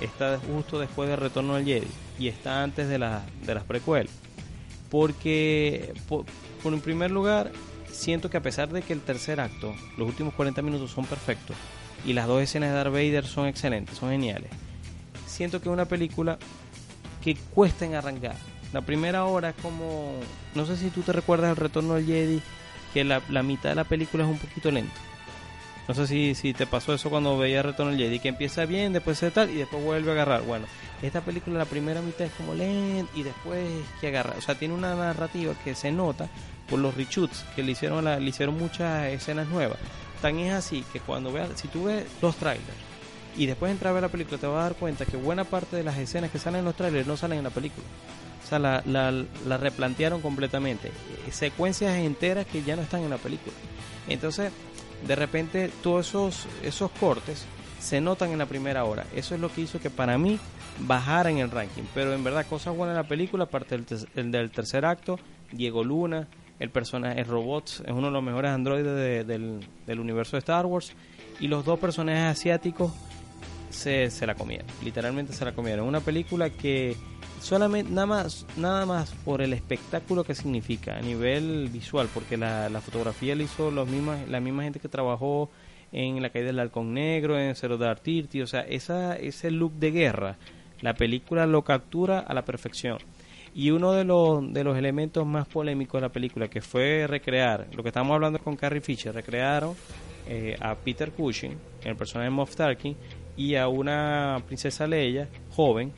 está 0.00 0.38
justo 0.38 0.80
después 0.80 1.08
de 1.08 1.16
Retorno 1.16 1.54
al 1.54 1.64
Jedi 1.64 1.86
y 2.18 2.28
está 2.28 2.62
antes 2.62 2.88
de, 2.88 2.98
la, 2.98 3.22
de 3.44 3.54
las 3.54 3.64
precuelas 3.64 4.12
porque 4.92 5.94
por, 6.06 6.26
en 6.66 6.80
primer 6.82 7.10
lugar 7.10 7.50
siento 7.90 8.28
que 8.28 8.36
a 8.36 8.42
pesar 8.42 8.68
de 8.68 8.82
que 8.82 8.92
el 8.92 9.00
tercer 9.00 9.40
acto, 9.40 9.74
los 9.96 10.06
últimos 10.06 10.34
40 10.34 10.60
minutos 10.60 10.90
son 10.90 11.06
perfectos 11.06 11.56
y 12.04 12.12
las 12.12 12.26
dos 12.26 12.42
escenas 12.42 12.68
de 12.68 12.76
Darth 12.76 12.92
Vader 12.92 13.24
son 13.24 13.46
excelentes, 13.46 13.96
son 13.96 14.10
geniales, 14.10 14.50
siento 15.26 15.62
que 15.62 15.70
es 15.70 15.72
una 15.72 15.86
película 15.86 16.38
que 17.24 17.36
cuesta 17.54 17.86
en 17.86 17.94
arrancar. 17.94 18.36
La 18.74 18.82
primera 18.82 19.24
hora 19.24 19.50
es 19.50 19.56
como, 19.62 20.12
no 20.54 20.66
sé 20.66 20.76
si 20.76 20.90
tú 20.90 21.00
te 21.00 21.12
recuerdas 21.12 21.48
el 21.48 21.56
retorno 21.56 21.94
al 21.94 22.04
Jedi, 22.04 22.42
que 22.92 23.02
la, 23.02 23.22
la 23.30 23.42
mitad 23.42 23.70
de 23.70 23.76
la 23.76 23.84
película 23.84 24.24
es 24.24 24.30
un 24.30 24.38
poquito 24.38 24.70
lento. 24.70 24.92
No 25.88 25.94
sé 25.94 26.06
si, 26.06 26.34
si 26.34 26.52
te 26.54 26.66
pasó 26.66 26.94
eso 26.94 27.10
cuando 27.10 27.36
veías 27.36 27.64
Retorno 27.64 27.92
al 27.92 27.98
Jedi, 27.98 28.20
que 28.20 28.28
empieza 28.28 28.64
bien, 28.66 28.92
después 28.92 29.18
se 29.18 29.30
tal 29.32 29.50
y 29.50 29.54
después 29.56 29.82
vuelve 29.82 30.10
a 30.10 30.14
agarrar. 30.14 30.42
Bueno, 30.42 30.66
esta 31.02 31.20
película 31.22 31.58
la 31.58 31.64
primera 31.64 32.00
mitad 32.00 32.26
es 32.26 32.32
como 32.32 32.54
lenta 32.54 33.10
y 33.16 33.24
después 33.24 33.68
que 34.00 34.06
agarra. 34.08 34.34
O 34.38 34.40
sea, 34.40 34.54
tiene 34.54 34.74
una 34.74 34.94
narrativa 34.94 35.54
que 35.64 35.74
se 35.74 35.90
nota 35.90 36.28
por 36.68 36.78
los 36.78 36.94
reshoots 36.94 37.44
que 37.56 37.62
le 37.64 37.72
hicieron, 37.72 38.04
la- 38.04 38.20
le 38.20 38.28
hicieron 38.30 38.56
muchas 38.56 39.06
escenas 39.08 39.48
nuevas. 39.48 39.78
Tan 40.20 40.38
es 40.38 40.52
así 40.54 40.84
que 40.92 41.00
cuando 41.00 41.32
veas, 41.32 41.48
si 41.56 41.66
tú 41.66 41.84
ves 41.84 42.06
los 42.22 42.36
trailers 42.36 42.62
y 43.36 43.46
después 43.46 43.72
entras 43.72 43.90
a 43.90 43.94
ver 43.94 44.02
la 44.02 44.08
película, 44.08 44.38
te 44.38 44.46
vas 44.46 44.60
a 44.60 44.62
dar 44.64 44.74
cuenta 44.76 45.04
que 45.04 45.16
buena 45.16 45.42
parte 45.44 45.74
de 45.76 45.82
las 45.82 45.98
escenas 45.98 46.30
que 46.30 46.38
salen 46.38 46.60
en 46.60 46.64
los 46.66 46.76
trailers 46.76 47.08
no 47.08 47.16
salen 47.16 47.38
en 47.38 47.44
la 47.44 47.50
película. 47.50 47.84
O 48.44 48.48
sea, 48.48 48.60
la, 48.60 48.82
la, 48.86 49.10
la 49.46 49.56
replantearon 49.56 50.20
completamente. 50.20 50.88
Eh, 51.26 51.32
Secuencias 51.32 51.96
enteras 51.96 52.46
que 52.46 52.62
ya 52.62 52.76
no 52.76 52.82
están 52.82 53.02
en 53.02 53.10
la 53.10 53.16
película. 53.16 53.54
Entonces, 54.08 54.52
de 55.06 55.16
repente 55.16 55.70
todos 55.82 56.08
esos, 56.08 56.46
esos 56.62 56.90
cortes 56.92 57.44
se 57.80 58.00
notan 58.00 58.30
en 58.30 58.38
la 58.38 58.46
primera 58.46 58.84
hora. 58.84 59.04
Eso 59.14 59.34
es 59.34 59.40
lo 59.40 59.50
que 59.52 59.62
hizo 59.62 59.80
que 59.80 59.90
para 59.90 60.16
mí 60.18 60.38
bajara 60.78 61.30
en 61.30 61.38
el 61.38 61.50
ranking. 61.50 61.82
Pero 61.94 62.14
en 62.14 62.22
verdad, 62.22 62.46
cosas 62.46 62.76
buenas 62.76 62.94
en 62.94 63.02
la 63.02 63.08
película, 63.08 63.44
aparte 63.44 63.78
del, 63.78 64.30
del 64.30 64.50
tercer 64.50 64.84
acto, 64.84 65.18
Diego 65.50 65.82
Luna, 65.82 66.28
el 66.58 66.70
personaje, 66.70 67.20
el 67.20 67.26
robot, 67.26 67.82
es 67.84 67.90
uno 67.90 68.06
de 68.06 68.12
los 68.12 68.22
mejores 68.22 68.52
androides 68.52 69.26
del, 69.26 69.66
del, 69.86 70.00
universo 70.00 70.36
de 70.36 70.38
Star 70.38 70.66
Wars. 70.66 70.92
Y 71.40 71.48
los 71.48 71.64
dos 71.64 71.78
personajes 71.78 72.38
asiáticos 72.38 72.92
se, 73.70 74.10
se 74.10 74.26
la 74.26 74.36
comieron, 74.36 74.66
literalmente 74.84 75.32
se 75.32 75.44
la 75.44 75.52
comieron. 75.52 75.88
Una 75.88 76.00
película 76.00 76.50
que 76.50 76.96
solamente 77.42 77.90
nada 77.90 78.06
más 78.06 78.46
nada 78.56 78.86
más 78.86 79.12
por 79.24 79.42
el 79.42 79.52
espectáculo 79.52 80.24
que 80.24 80.34
significa 80.34 80.96
a 80.96 81.00
nivel 81.00 81.68
visual 81.68 82.08
porque 82.12 82.36
la, 82.36 82.68
la 82.68 82.80
fotografía 82.80 83.36
la 83.36 83.42
hizo 83.42 83.70
los 83.70 83.88
mismas 83.88 84.28
la 84.28 84.40
misma 84.40 84.62
gente 84.62 84.80
que 84.80 84.88
trabajó 84.88 85.50
en 85.92 86.22
la 86.22 86.30
caída 86.30 86.46
del 86.46 86.60
halcón 86.60 86.94
negro 86.94 87.38
en 87.38 87.54
Cero 87.54 87.76
de 87.76 87.88
Artirti 87.88 88.40
o 88.40 88.46
sea 88.46 88.62
esa 88.62 89.16
ese 89.16 89.50
look 89.50 89.72
de 89.74 89.90
guerra 89.90 90.38
la 90.82 90.94
película 90.94 91.46
lo 91.46 91.62
captura 91.62 92.18
a 92.18 92.34
la 92.34 92.44
perfección. 92.44 92.98
Y 93.54 93.70
uno 93.70 93.92
de 93.92 94.04
los, 94.04 94.52
de 94.52 94.64
los 94.64 94.76
elementos 94.76 95.26
más 95.26 95.46
polémicos 95.46 96.00
de 96.00 96.08
la 96.08 96.12
película 96.12 96.48
que 96.48 96.60
fue 96.60 97.06
recrear 97.06 97.68
lo 97.72 97.82
que 97.82 97.90
estamos 97.90 98.14
hablando 98.14 98.38
con 98.38 98.56
Carrie 98.56 98.80
Fisher 98.80 99.14
recrearon 99.14 99.74
eh, 100.26 100.56
a 100.60 100.74
Peter 100.74 101.10
Cushing 101.10 101.56
el 101.84 101.96
personaje 101.96 102.30
de 102.30 102.34
Moff 102.34 102.56
Tarkin 102.56 102.96
y 103.36 103.54
a 103.54 103.68
una 103.68 104.42
princesa 104.46 104.86
Leia 104.86 105.28
joven 105.50 105.92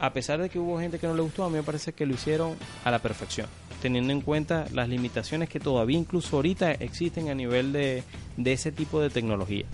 a 0.00 0.12
pesar 0.14 0.40
de 0.40 0.48
que 0.48 0.58
hubo 0.58 0.80
gente 0.80 0.98
que 0.98 1.06
no 1.06 1.14
le 1.14 1.20
gustó, 1.20 1.44
a 1.44 1.50
mí 1.50 1.56
me 1.56 1.62
parece 1.62 1.92
que 1.92 2.06
lo 2.06 2.14
hicieron 2.14 2.56
a 2.84 2.90
la 2.90 3.00
perfección, 3.00 3.46
teniendo 3.82 4.12
en 4.12 4.22
cuenta 4.22 4.64
las 4.72 4.88
limitaciones 4.88 5.50
que 5.50 5.60
todavía 5.60 5.98
incluso 5.98 6.36
ahorita 6.36 6.72
existen 6.72 7.28
a 7.28 7.34
nivel 7.34 7.72
de, 7.72 8.02
ese 8.42 8.72
tipo 8.72 9.00
de 9.00 9.10
tecnología. 9.10 9.66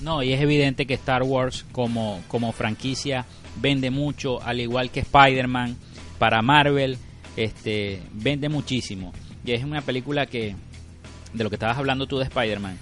No, 0.00 0.22
y 0.22 0.32
es 0.32 0.40
evidente 0.40 0.86
que 0.86 0.94
Star 0.94 1.22
Wars 1.22 1.66
como, 1.72 2.22
como 2.26 2.52
franquicia 2.52 3.26
vende 3.60 3.90
mucho, 3.90 4.42
al 4.42 4.60
igual 4.60 4.90
que 4.90 5.00
Spider-Man, 5.00 5.76
para 6.18 6.40
Marvel, 6.40 6.96
este, 7.36 8.00
vende 8.12 8.48
muchísimo. 8.48 9.12
Y 9.44 9.52
es 9.52 9.62
una 9.62 9.82
película 9.82 10.24
que, 10.24 10.56
de 11.34 11.44
lo 11.44 11.50
que 11.50 11.56
estabas 11.56 11.76
hablando 11.76 12.06
tú 12.06 12.16
de 12.16 12.24
Spider-Man, 12.24 12.78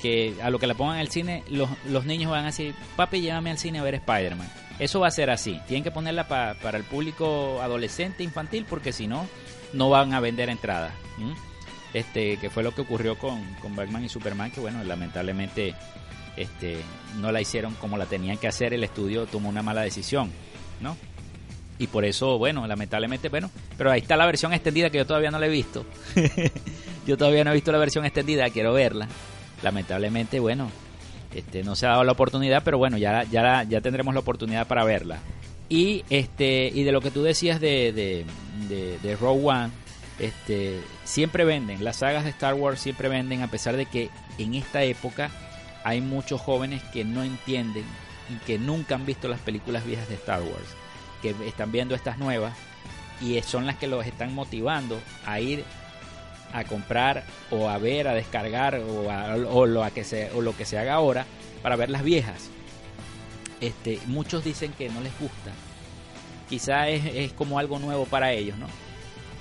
que 0.00 0.36
a 0.40 0.50
lo 0.50 0.60
que 0.60 0.68
la 0.68 0.74
pongan 0.74 1.00
el 1.00 1.08
cine, 1.08 1.42
los, 1.50 1.68
los 1.88 2.06
niños 2.06 2.30
van 2.30 2.44
a 2.44 2.46
decir, 2.46 2.72
papi, 2.94 3.20
llévame 3.20 3.50
al 3.50 3.58
cine 3.58 3.80
a 3.80 3.82
ver 3.82 3.96
Spider-Man 3.96 4.69
eso 4.80 4.98
va 4.98 5.08
a 5.08 5.12
ser 5.12 5.30
así. 5.30 5.60
Tienen 5.68 5.84
que 5.84 5.90
ponerla 5.90 6.26
para 6.26 6.76
el 6.76 6.84
público 6.84 7.60
adolescente, 7.62 8.24
infantil, 8.24 8.66
porque 8.68 8.92
si 8.92 9.06
no, 9.06 9.28
no 9.72 9.90
van 9.90 10.14
a 10.14 10.20
vender 10.20 10.48
entradas. 10.48 10.92
Este, 11.92 12.36
que 12.38 12.50
fue 12.50 12.62
lo 12.62 12.74
que 12.74 12.82
ocurrió 12.82 13.18
con, 13.18 13.42
Batman 13.76 14.04
y 14.04 14.08
Superman, 14.08 14.50
que 14.50 14.60
bueno, 14.60 14.82
lamentablemente 14.84 15.74
este, 16.36 16.78
no 17.18 17.32
la 17.32 17.40
hicieron 17.40 17.74
como 17.74 17.98
la 17.98 18.06
tenían 18.06 18.38
que 18.38 18.48
hacer, 18.48 18.72
el 18.72 18.84
estudio 18.84 19.26
tomó 19.26 19.48
una 19.48 19.62
mala 19.62 19.82
decisión, 19.82 20.30
¿no? 20.80 20.96
Y 21.78 21.86
por 21.86 22.04
eso, 22.04 22.38
bueno, 22.38 22.66
lamentablemente, 22.66 23.28
bueno, 23.28 23.50
pero 23.76 23.90
ahí 23.90 24.00
está 24.00 24.16
la 24.16 24.26
versión 24.26 24.52
extendida 24.52 24.90
que 24.90 24.98
yo 24.98 25.06
todavía 25.06 25.30
no 25.30 25.38
la 25.38 25.46
he 25.46 25.50
visto. 25.50 25.84
yo 27.06 27.16
todavía 27.16 27.42
no 27.42 27.50
he 27.50 27.54
visto 27.54 27.72
la 27.72 27.78
versión 27.78 28.04
extendida, 28.04 28.48
quiero 28.50 28.72
verla. 28.72 29.08
Lamentablemente, 29.62 30.40
bueno, 30.40 30.70
este, 31.34 31.62
no 31.62 31.76
se 31.76 31.86
ha 31.86 31.90
dado 31.90 32.04
la 32.04 32.12
oportunidad, 32.12 32.62
pero 32.64 32.78
bueno, 32.78 32.96
ya, 32.98 33.24
ya, 33.24 33.62
ya 33.62 33.80
tendremos 33.80 34.14
la 34.14 34.20
oportunidad 34.20 34.66
para 34.66 34.84
verla. 34.84 35.18
Y 35.68 36.04
este 36.10 36.66
y 36.66 36.82
de 36.82 36.92
lo 36.92 37.00
que 37.00 37.12
tú 37.12 37.22
decías 37.22 37.60
de, 37.60 37.92
de, 37.92 38.98
de, 38.98 39.16
Rogue 39.16 39.46
One, 39.46 39.70
este, 40.18 40.80
siempre 41.04 41.44
venden, 41.44 41.84
las 41.84 41.96
sagas 41.96 42.24
de 42.24 42.30
Star 42.30 42.54
Wars 42.54 42.80
siempre 42.80 43.08
venden, 43.08 43.42
a 43.42 43.50
pesar 43.50 43.76
de 43.76 43.86
que 43.86 44.10
en 44.38 44.54
esta 44.54 44.82
época 44.82 45.30
hay 45.84 46.00
muchos 46.00 46.40
jóvenes 46.40 46.82
que 46.92 47.04
no 47.04 47.22
entienden 47.22 47.84
y 48.28 48.34
que 48.44 48.58
nunca 48.58 48.96
han 48.96 49.06
visto 49.06 49.28
las 49.28 49.40
películas 49.40 49.86
viejas 49.86 50.08
de 50.08 50.16
Star 50.16 50.42
Wars, 50.42 50.74
que 51.22 51.34
están 51.46 51.70
viendo 51.70 51.94
estas 51.94 52.18
nuevas 52.18 52.52
y 53.20 53.40
son 53.42 53.66
las 53.66 53.76
que 53.76 53.86
los 53.86 54.04
están 54.06 54.34
motivando 54.34 55.00
a 55.26 55.40
ir 55.40 55.64
a 56.52 56.64
comprar 56.64 57.24
o 57.50 57.68
a 57.68 57.78
ver, 57.78 58.08
a 58.08 58.14
descargar 58.14 58.76
o, 58.76 59.66
lo, 59.66 59.84
a 59.84 59.90
que 59.90 60.04
se, 60.04 60.30
o 60.32 60.40
lo 60.40 60.56
que 60.56 60.64
se 60.64 60.78
haga 60.78 60.94
ahora 60.94 61.26
para 61.62 61.76
ver 61.76 61.90
las 61.90 62.02
viejas. 62.02 62.50
Este, 63.60 63.98
muchos 64.06 64.44
dicen 64.44 64.72
que 64.72 64.88
no 64.88 65.00
les 65.00 65.18
gusta. 65.18 65.52
Quizá 66.48 66.88
es, 66.88 67.04
es 67.14 67.32
como 67.32 67.58
algo 67.58 67.78
nuevo 67.78 68.06
para 68.06 68.32
ellos, 68.32 68.56
¿no? 68.58 68.66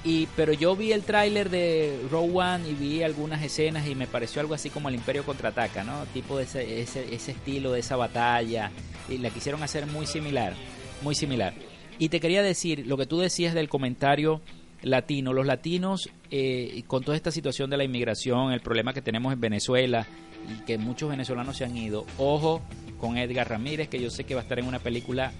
Y, 0.03 0.28
pero 0.36 0.53
yo 0.53 0.76
vi 0.76 0.93
el 0.93 1.03
tráiler 1.03 1.49
de 1.49 1.99
Row 2.10 2.39
One 2.39 2.70
y 2.70 2.74
vi 2.74 3.03
algunas 3.03 3.43
escenas 3.43 3.86
y 3.88 3.95
me 3.95 4.07
pareció 4.07 4.39
algo 4.39 4.53
así 4.53 4.70
como 4.70 4.88
el 4.88 4.95
Imperio 4.95 5.26
contraataca, 5.26 5.84
¿no? 5.84 6.05
Tipo 6.14 6.38
de 6.38 6.43
ese, 6.43 6.82
ese, 6.82 7.14
ese 7.14 7.32
estilo 7.32 7.74
de 7.74 7.82
esa 7.82 7.97
batalla. 7.97 8.72
Y 9.10 9.18
la 9.18 9.30
quisieron 9.30 9.62
hacer 9.62 9.88
muy 9.88 10.05
similar, 10.05 10.53
muy 11.01 11.16
similar. 11.16 11.53
Y 11.97 12.10
te 12.10 12.22
quería 12.22 12.41
decir, 12.41 12.88
lo 12.88 12.95
que 12.95 13.05
tú 13.05 13.20
decías 13.20 13.53
del 13.53 13.68
comentario 13.68 14.41
latino. 14.82 15.34
Los 15.34 15.45
latinos, 15.45 16.09
eh, 16.32 16.84
con 16.88 17.03
toda 17.03 17.17
esta 17.17 17.32
situación 17.32 17.69
de 17.69 17.77
la 17.77 17.84
inmigración, 17.84 18.51
el 18.51 18.61
problema 18.61 18.93
que 18.93 19.01
tenemos 19.01 19.34
en 19.34 19.39
Venezuela 19.39 20.07
y 20.49 20.63
que 20.65 20.77
muchos 20.77 21.09
venezolanos 21.09 21.57
se 21.57 21.65
han 21.65 21.75
ido, 21.75 22.05
ojo 22.17 22.61
con 22.99 23.17
Edgar 23.17 23.49
Ramírez, 23.49 23.89
que 23.89 24.01
yo 24.01 24.09
sé 24.09 24.23
que 24.23 24.36
va 24.36 24.41
a 24.41 24.43
estar 24.43 24.59
en 24.59 24.67
una 24.67 24.80
película, 24.80 25.32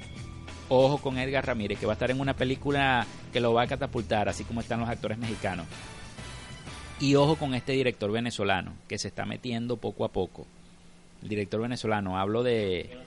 ojo 0.70 0.98
con 0.98 1.18
Edgar 1.18 1.46
Ramírez, 1.46 1.80
que 1.80 1.86
va 1.86 1.94
a 1.94 1.96
estar 1.96 2.12
en 2.12 2.20
una 2.20 2.36
película 2.36 3.06
que 3.34 3.40
lo 3.40 3.54
va 3.54 3.64
a 3.64 3.68
catapultar, 3.68 4.30
así 4.30 4.44
como 4.44 4.62
están 4.62 4.80
los 4.80 4.90
actores 4.90 5.18
mexicanos. 5.18 5.66
Y 7.00 7.16
ojo 7.16 7.38
con 7.38 7.54
este 7.56 7.74
director 7.74 8.12
venezolano, 8.12 8.74
que 8.88 8.98
se 8.98 9.08
está 9.08 9.26
metiendo 9.26 9.78
poco 9.78 10.04
a 10.04 10.10
poco. 10.10 10.46
El 11.22 11.30
director 11.30 11.62
venezolano, 11.62 12.18
hablo 12.18 12.44
de 12.44 12.98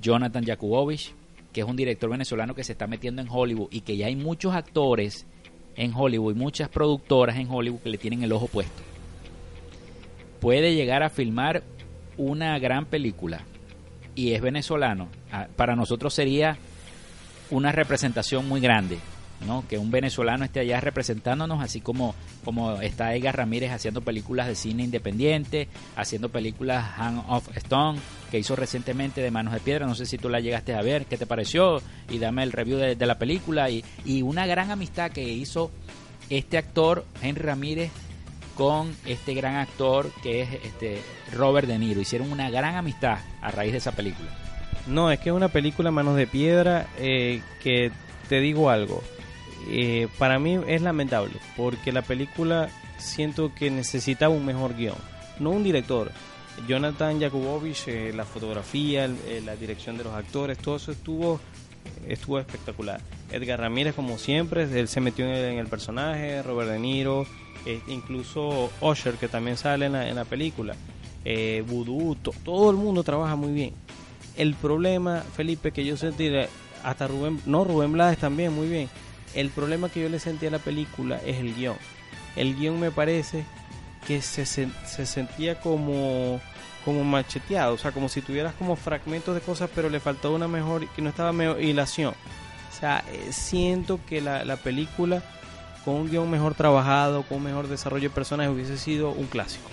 Jonathan 0.00 0.44
Jakubowicz, 0.44 1.14
que 1.52 1.60
es 1.60 1.66
un 1.66 1.76
director 1.76 2.10
venezolano 2.10 2.54
que 2.54 2.64
se 2.64 2.72
está 2.72 2.86
metiendo 2.86 3.22
en 3.22 3.28
Hollywood 3.30 3.68
y 3.70 3.82
que 3.82 3.96
ya 3.96 4.06
hay 4.06 4.16
muchos 4.16 4.54
actores 4.54 5.26
en 5.76 5.92
Hollywood 5.94 6.34
y 6.34 6.38
muchas 6.38 6.68
productoras 6.68 7.36
en 7.36 7.50
Hollywood 7.50 7.80
que 7.80 7.90
le 7.90 7.98
tienen 7.98 8.22
el 8.22 8.32
ojo 8.32 8.46
puesto. 8.46 8.82
Puede 10.40 10.74
llegar 10.74 11.02
a 11.02 11.10
filmar 11.10 11.62
una 12.16 12.58
gran 12.58 12.86
película 12.86 13.42
y 14.14 14.32
es 14.32 14.42
venezolano. 14.42 15.08
Para 15.56 15.76
nosotros 15.76 16.12
sería 16.14 16.58
una 17.50 17.72
representación 17.72 18.48
muy 18.48 18.60
grande 18.60 18.98
¿no? 19.46 19.64
que 19.68 19.78
un 19.78 19.90
venezolano 19.90 20.44
esté 20.44 20.60
allá 20.60 20.80
representándonos, 20.80 21.62
así 21.62 21.80
como, 21.80 22.14
como 22.44 22.80
está 22.80 23.14
Edgar 23.14 23.36
Ramírez 23.36 23.70
haciendo 23.70 24.00
películas 24.02 24.46
de 24.46 24.54
cine 24.54 24.84
independiente, 24.84 25.68
haciendo 25.96 26.28
películas 26.28 26.84
Hand 26.96 27.24
of 27.28 27.56
Stone, 27.56 27.98
que 28.32 28.38
hizo 28.38 28.56
recientemente 28.56 29.20
de 29.20 29.30
Manos 29.30 29.52
de 29.52 29.60
Piedra, 29.60 29.86
no 29.86 29.94
sé 29.94 30.06
si 30.06 30.16
tú 30.16 30.30
la 30.30 30.40
llegaste 30.40 30.74
a 30.74 30.80
ver, 30.80 31.04
qué 31.04 31.18
te 31.18 31.26
pareció, 31.26 31.82
y 32.08 32.18
dame 32.18 32.42
el 32.42 32.50
review 32.50 32.78
de, 32.78 32.96
la 33.06 33.18
película, 33.18 33.68
y, 33.68 33.84
y 34.06 34.22
una 34.22 34.46
gran 34.46 34.70
amistad 34.70 35.10
que 35.10 35.22
hizo 35.22 35.70
este 36.30 36.56
actor, 36.56 37.04
Henry 37.20 37.42
Ramírez, 37.42 37.90
con 38.56 38.96
este 39.04 39.34
gran 39.34 39.56
actor 39.56 40.10
que 40.22 40.40
es 40.40 40.48
este 40.64 41.02
Robert 41.34 41.68
De 41.68 41.78
Niro. 41.78 42.00
Hicieron 42.00 42.32
una 42.32 42.48
gran 42.48 42.74
amistad 42.74 43.18
a 43.42 43.50
raíz 43.50 43.72
de 43.72 43.78
esa 43.78 43.92
película. 43.92 44.30
No, 44.86 45.10
es 45.10 45.20
que 45.20 45.28
es 45.28 45.34
una 45.34 45.48
película 45.48 45.90
Manos 45.90 46.16
de 46.16 46.26
Piedra 46.26 46.86
eh, 46.98 47.42
que 47.62 47.92
te 48.30 48.40
digo 48.40 48.70
algo. 48.70 49.02
Eh, 49.68 50.08
para 50.18 50.38
mí 50.38 50.58
es 50.66 50.80
lamentable 50.80 51.34
porque 51.54 51.92
la 51.92 52.00
película 52.00 52.70
siento 52.96 53.54
que 53.54 53.70
necesitaba 53.70 54.34
un 54.34 54.46
mejor 54.46 54.74
guion, 54.74 54.96
no 55.38 55.50
un 55.50 55.62
director. 55.62 56.10
Jonathan 56.66 57.20
Jakubowicz, 57.20 57.88
eh, 57.88 58.12
la 58.14 58.24
fotografía, 58.24 59.06
eh, 59.06 59.42
la 59.44 59.56
dirección 59.56 59.96
de 59.98 60.04
los 60.04 60.14
actores, 60.14 60.58
todo 60.58 60.76
eso 60.76 60.92
estuvo, 60.92 61.40
estuvo 62.06 62.38
espectacular. 62.38 63.00
Edgar 63.30 63.60
Ramírez, 63.60 63.94
como 63.94 64.18
siempre, 64.18 64.62
él 64.62 64.88
se 64.88 65.00
metió 65.00 65.26
en 65.26 65.58
el, 65.58 65.66
personaje, 65.66 66.42
Robert 66.42 66.70
De 66.70 66.78
Niro, 66.78 67.26
incluso 67.88 68.70
Usher, 68.80 69.14
que 69.14 69.28
también 69.28 69.56
sale 69.56 69.86
en 69.86 70.14
la, 70.14 70.24
película, 70.24 70.74
eh, 71.24 71.64
todo 72.44 72.70
el 72.70 72.76
mundo 72.76 73.02
trabaja 73.02 73.36
muy 73.36 73.52
bien. 73.52 73.72
El 74.36 74.54
problema, 74.54 75.22
Felipe, 75.34 75.72
que 75.72 75.84
yo 75.84 75.96
sentí, 75.96 76.30
hasta 76.84 77.06
Rubén, 77.06 77.40
no, 77.46 77.64
Rubén 77.64 77.92
Blades 77.92 78.18
también, 78.18 78.52
muy 78.52 78.68
bien 78.68 78.88
el 79.34 79.50
problema 79.50 79.88
que 79.88 80.02
yo 80.02 80.08
le 80.08 80.18
sentí 80.18 80.46
a 80.46 80.50
la 80.50 80.58
película 80.58 81.20
es 81.24 81.38
el 81.38 81.54
guion. 81.54 81.76
El 82.36 82.56
guion 82.56 82.78
me 82.78 82.90
parece 82.90 83.44
que 84.06 84.22
se, 84.22 84.44
se 84.46 85.06
sentía 85.06 85.60
como, 85.60 86.40
como 86.84 87.04
macheteado, 87.04 87.74
o 87.74 87.78
sea, 87.78 87.92
como 87.92 88.08
si 88.08 88.22
tuvieras 88.22 88.54
como 88.54 88.76
fragmentos 88.76 89.34
de 89.34 89.40
cosas, 89.40 89.70
pero 89.74 89.88
le 89.88 90.00
faltó 90.00 90.34
una 90.34 90.48
mejor, 90.48 90.88
que 90.88 91.02
no 91.02 91.10
estaba 91.10 91.32
mejor 91.32 91.60
hilación. 91.60 92.14
O 92.70 92.80
sea, 92.80 93.04
eh, 93.12 93.32
siento 93.32 94.00
que 94.08 94.20
la, 94.20 94.44
la 94.44 94.56
película 94.56 95.22
con 95.84 95.94
un 95.94 96.10
guion 96.10 96.30
mejor 96.30 96.54
trabajado, 96.54 97.22
con 97.22 97.38
un 97.38 97.44
mejor 97.44 97.68
desarrollo 97.68 98.08
de 98.08 98.14
personajes, 98.14 98.52
hubiese 98.52 98.78
sido 98.78 99.10
un 99.10 99.26
clásico. 99.26 99.68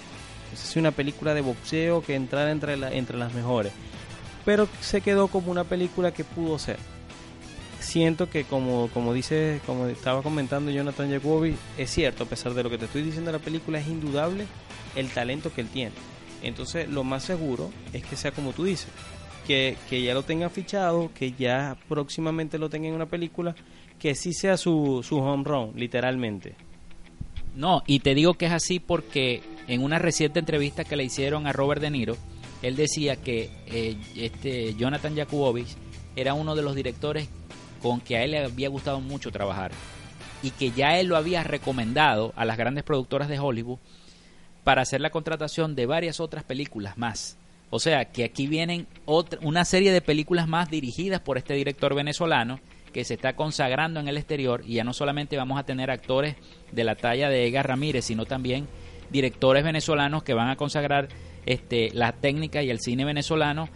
Hubiese 0.47 0.67
sido 0.67 0.81
una 0.81 0.91
película 0.91 1.33
de 1.33 1.41
boxeo 1.41 2.01
que 2.01 2.15
entrara 2.15 2.51
entre, 2.51 2.77
la, 2.77 2.91
entre 2.91 3.17
las 3.17 3.33
mejores. 3.33 3.71
Pero 4.45 4.67
se 4.81 5.01
quedó 5.01 5.27
como 5.27 5.51
una 5.51 5.63
película 5.63 6.11
que 6.11 6.23
pudo 6.23 6.57
ser 6.57 6.77
siento 7.89 8.29
que 8.29 8.45
como, 8.45 8.87
como 8.93 9.13
dice, 9.13 9.59
como 9.65 9.87
estaba 9.87 10.21
comentando 10.21 10.71
Jonathan 10.71 11.11
Jacobi, 11.11 11.55
es 11.77 11.89
cierto, 11.89 12.23
a 12.23 12.27
pesar 12.27 12.53
de 12.53 12.63
lo 12.63 12.69
que 12.69 12.77
te 12.77 12.85
estoy 12.85 13.01
diciendo 13.01 13.31
de 13.31 13.37
la 13.37 13.43
película, 13.43 13.79
es 13.79 13.87
indudable 13.87 14.45
el 14.95 15.09
talento 15.09 15.51
que 15.51 15.61
él 15.61 15.67
tiene. 15.67 15.95
Entonces, 16.41 16.87
lo 16.87 17.03
más 17.03 17.23
seguro 17.23 17.71
es 17.91 18.05
que 18.05 18.15
sea 18.15 18.31
como 18.31 18.53
tú 18.53 18.63
dices, 18.63 18.89
que, 19.45 19.75
que 19.89 20.01
ya 20.01 20.13
lo 20.13 20.23
tenga 20.23 20.49
fichado, 20.49 21.11
que 21.13 21.33
ya 21.33 21.75
próximamente 21.89 22.57
lo 22.59 22.69
tenga 22.69 22.87
en 22.87 22.93
una 22.93 23.07
película, 23.07 23.55
que 23.97 24.15
sí 24.15 24.33
sea 24.33 24.55
su, 24.55 25.01
su 25.03 25.17
home 25.17 25.43
run, 25.43 25.71
literalmente. 25.75 26.55
No, 27.55 27.81
y 27.87 27.99
te 27.99 28.13
digo 28.13 28.35
que 28.35 28.45
es 28.45 28.51
así 28.51 28.79
porque 28.79 29.41
en 29.67 29.83
una 29.83 29.99
reciente 29.99 30.39
entrevista 30.39 30.85
que 30.85 30.95
le 30.95 31.03
hicieron 31.03 31.47
a 31.47 31.51
Robert 31.51 31.81
De 31.81 31.89
Niro, 31.89 32.15
él 32.61 32.75
decía 32.75 33.15
que 33.15 33.49
eh, 33.67 33.97
este 34.15 34.75
Jonathan 34.75 35.15
Jakubowicz 35.15 35.75
era 36.15 36.33
uno 36.33 36.55
de 36.55 36.61
los 36.61 36.75
directores 36.75 37.29
con 37.79 38.01
que 38.01 38.17
a 38.17 38.23
él 38.23 38.31
le 38.31 38.45
había 38.45 38.69
gustado 38.69 39.01
mucho 39.01 39.31
trabajar 39.31 39.71
y 40.41 40.51
que 40.51 40.71
ya 40.71 40.99
él 40.99 41.07
lo 41.07 41.17
había 41.17 41.43
recomendado 41.43 42.33
a 42.35 42.45
las 42.45 42.57
grandes 42.57 42.83
productoras 42.83 43.27
de 43.27 43.39
Hollywood 43.39 43.79
para 44.63 44.81
hacer 44.81 45.01
la 45.01 45.09
contratación 45.09 45.75
de 45.75 45.85
varias 45.85 46.19
otras 46.19 46.43
películas 46.43 46.97
más. 46.97 47.37
O 47.71 47.79
sea, 47.79 48.05
que 48.05 48.23
aquí 48.23 48.47
vienen 48.47 48.87
otra, 49.05 49.39
una 49.43 49.65
serie 49.65 49.91
de 49.91 50.01
películas 50.01 50.47
más 50.47 50.69
dirigidas 50.69 51.21
por 51.21 51.37
este 51.37 51.53
director 51.53 51.93
venezolano 51.93 52.59
que 52.93 53.03
se 53.03 53.13
está 53.13 53.35
consagrando 53.35 53.99
en 53.99 54.07
el 54.07 54.17
exterior 54.17 54.63
y 54.65 54.75
ya 54.75 54.83
no 54.83 54.93
solamente 54.93 55.37
vamos 55.37 55.59
a 55.59 55.63
tener 55.63 55.91
actores 55.91 56.35
de 56.71 56.83
la 56.83 56.95
talla 56.95 57.29
de 57.29 57.47
Edgar 57.47 57.67
Ramírez, 57.67 58.05
sino 58.05 58.25
también 58.25 58.67
directores 59.11 59.63
venezolanos 59.63 60.23
que 60.23 60.33
van 60.33 60.49
a 60.49 60.55
consagrar 60.55 61.09
este, 61.45 61.91
la 61.93 62.11
técnica 62.13 62.63
y 62.63 62.69
el 62.69 62.79
cine 62.79 63.05
venezolano 63.05 63.69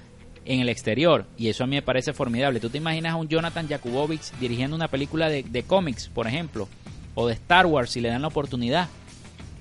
en 0.46 0.60
el 0.60 0.70
exterior. 0.70 1.26
Y 1.38 1.50
eso 1.50 1.64
a 1.64 1.68
mí 1.68 1.76
me 1.76 1.82
parece 1.82 2.14
formidable. 2.14 2.60
¿Tú 2.60 2.70
te 2.70 2.78
imaginas 2.78 3.14
a 3.14 3.18
un 3.18 3.28
Jonathan 3.28 3.68
Jakubowicz 3.68 4.32
dirigiendo 4.40 4.76
una 4.76 4.88
película 4.88 5.30
de, 5.30 5.44
de 5.44 5.64
cómics, 5.64 6.10
por 6.10 6.28
ejemplo? 6.28 6.68
O 7.16 7.28
de 7.28 7.34
Star 7.34 7.66
Wars, 7.66 7.92
si 7.92 8.02
le 8.02 8.10
dan 8.10 8.22
la 8.22 8.28
oportunidad. 8.28 8.90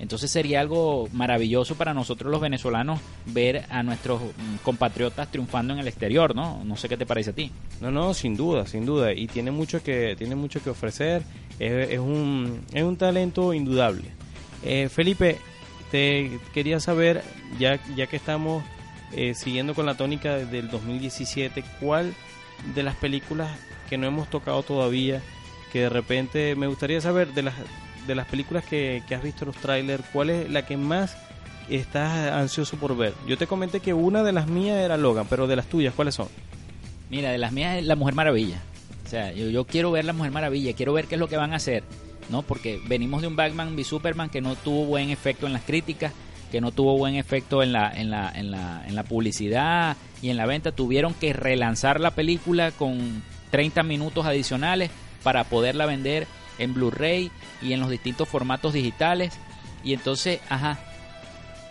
Entonces 0.02 0.32
sería 0.32 0.60
algo 0.60 1.08
maravilloso 1.12 1.76
para 1.76 1.94
nosotros 1.94 2.28
los 2.32 2.40
venezolanos 2.40 2.98
ver 3.26 3.66
a 3.70 3.84
nuestros 3.84 4.20
mm, 4.20 4.56
compatriotas 4.64 5.30
triunfando 5.30 5.74
en 5.74 5.78
el 5.78 5.86
exterior, 5.86 6.34
¿no? 6.34 6.60
No 6.64 6.76
sé 6.76 6.88
qué 6.88 6.96
te 6.96 7.06
parece 7.06 7.30
a 7.30 7.34
ti. 7.34 7.52
No, 7.80 7.92
no, 7.92 8.12
sin 8.12 8.36
duda, 8.36 8.66
sin 8.66 8.84
duda. 8.84 9.12
Y 9.12 9.28
tiene 9.28 9.52
mucho 9.52 9.80
que, 9.80 10.16
tiene 10.18 10.34
mucho 10.34 10.60
que 10.60 10.70
ofrecer. 10.70 11.22
Es, 11.60 11.90
es 11.90 11.98
un, 12.00 12.62
es 12.72 12.82
un 12.82 12.96
talento 12.96 13.54
indudable. 13.54 14.10
Eh, 14.64 14.88
Felipe, 14.88 15.38
te 15.92 16.32
quería 16.52 16.80
saber, 16.80 17.22
ya, 17.60 17.78
ya 17.94 18.08
que 18.08 18.16
estamos 18.16 18.64
eh, 19.14 19.34
siguiendo 19.34 19.74
con 19.74 19.86
la 19.86 19.96
tónica 19.96 20.36
del 20.36 20.70
2017, 20.70 21.64
¿cuál 21.80 22.14
de 22.74 22.82
las 22.82 22.96
películas 22.96 23.50
que 23.88 23.98
no 23.98 24.06
hemos 24.06 24.30
tocado 24.30 24.62
todavía, 24.62 25.20
que 25.72 25.80
de 25.80 25.88
repente 25.88 26.54
me 26.56 26.66
gustaría 26.66 27.00
saber 27.00 27.32
de 27.34 27.42
las 27.42 27.54
de 28.06 28.14
las 28.14 28.26
películas 28.26 28.64
que, 28.64 29.02
has 29.10 29.22
visto 29.22 29.44
los 29.44 29.56
trailers, 29.56 30.04
¿cuál 30.12 30.30
es 30.30 30.50
la 30.50 30.66
que 30.66 30.76
más 30.76 31.16
estás 31.68 32.32
ansioso 32.32 32.76
por 32.76 32.96
ver? 32.96 33.14
Yo 33.26 33.38
te 33.38 33.46
comenté 33.46 33.80
que 33.80 33.94
una 33.94 34.22
de 34.22 34.32
las 34.32 34.48
mías 34.48 34.78
era 34.78 34.96
Logan, 34.96 35.26
pero 35.28 35.46
de 35.46 35.56
las 35.56 35.66
tuyas, 35.66 35.94
¿cuáles 35.94 36.14
son? 36.14 36.28
Mira, 37.10 37.30
de 37.30 37.38
las 37.38 37.52
mías 37.52 37.78
es 37.78 37.84
La 37.84 37.96
Mujer 37.96 38.14
Maravilla. 38.14 38.60
O 39.04 39.08
sea, 39.08 39.32
yo, 39.32 39.66
quiero 39.66 39.90
ver 39.90 40.04
La 40.04 40.12
Mujer 40.12 40.32
Maravilla, 40.32 40.74
quiero 40.74 40.92
ver 40.92 41.06
qué 41.06 41.16
es 41.16 41.18
lo 41.18 41.28
que 41.28 41.36
van 41.36 41.52
a 41.52 41.56
hacer, 41.56 41.84
¿no? 42.30 42.42
Porque 42.42 42.80
venimos 42.86 43.20
de 43.20 43.28
un 43.28 43.36
Batman 43.36 43.74
v 43.74 43.84
Superman 43.84 44.30
que 44.30 44.40
no 44.40 44.56
tuvo 44.56 44.86
buen 44.86 45.10
efecto 45.10 45.46
en 45.46 45.52
las 45.52 45.62
críticas, 45.62 46.12
que 46.52 46.60
no 46.60 46.70
tuvo 46.70 46.98
buen 46.98 47.16
efecto 47.16 47.62
en 47.62 47.72
la, 47.72 47.90
en 47.90 48.10
la, 48.10 48.30
en 48.30 48.50
la, 48.50 48.84
en 48.86 48.94
la 48.94 49.02
publicidad 49.04 49.96
y 50.20 50.28
en 50.28 50.36
la 50.36 50.44
venta. 50.44 50.70
Tuvieron 50.70 51.14
que 51.14 51.32
relanzar 51.32 51.98
la 51.98 52.10
película 52.12 52.70
con 52.72 53.22
30 53.50 53.82
minutos 53.82 54.26
adicionales 54.26 54.90
para 55.22 55.44
poderla 55.44 55.86
vender 55.86 56.26
en 56.58 56.74
Blu-ray 56.74 57.32
y 57.62 57.72
en 57.72 57.80
los 57.80 57.88
distintos 57.88 58.28
formatos 58.28 58.74
digitales. 58.74 59.32
Y 59.82 59.94
entonces, 59.94 60.40
ajá, 60.50 60.78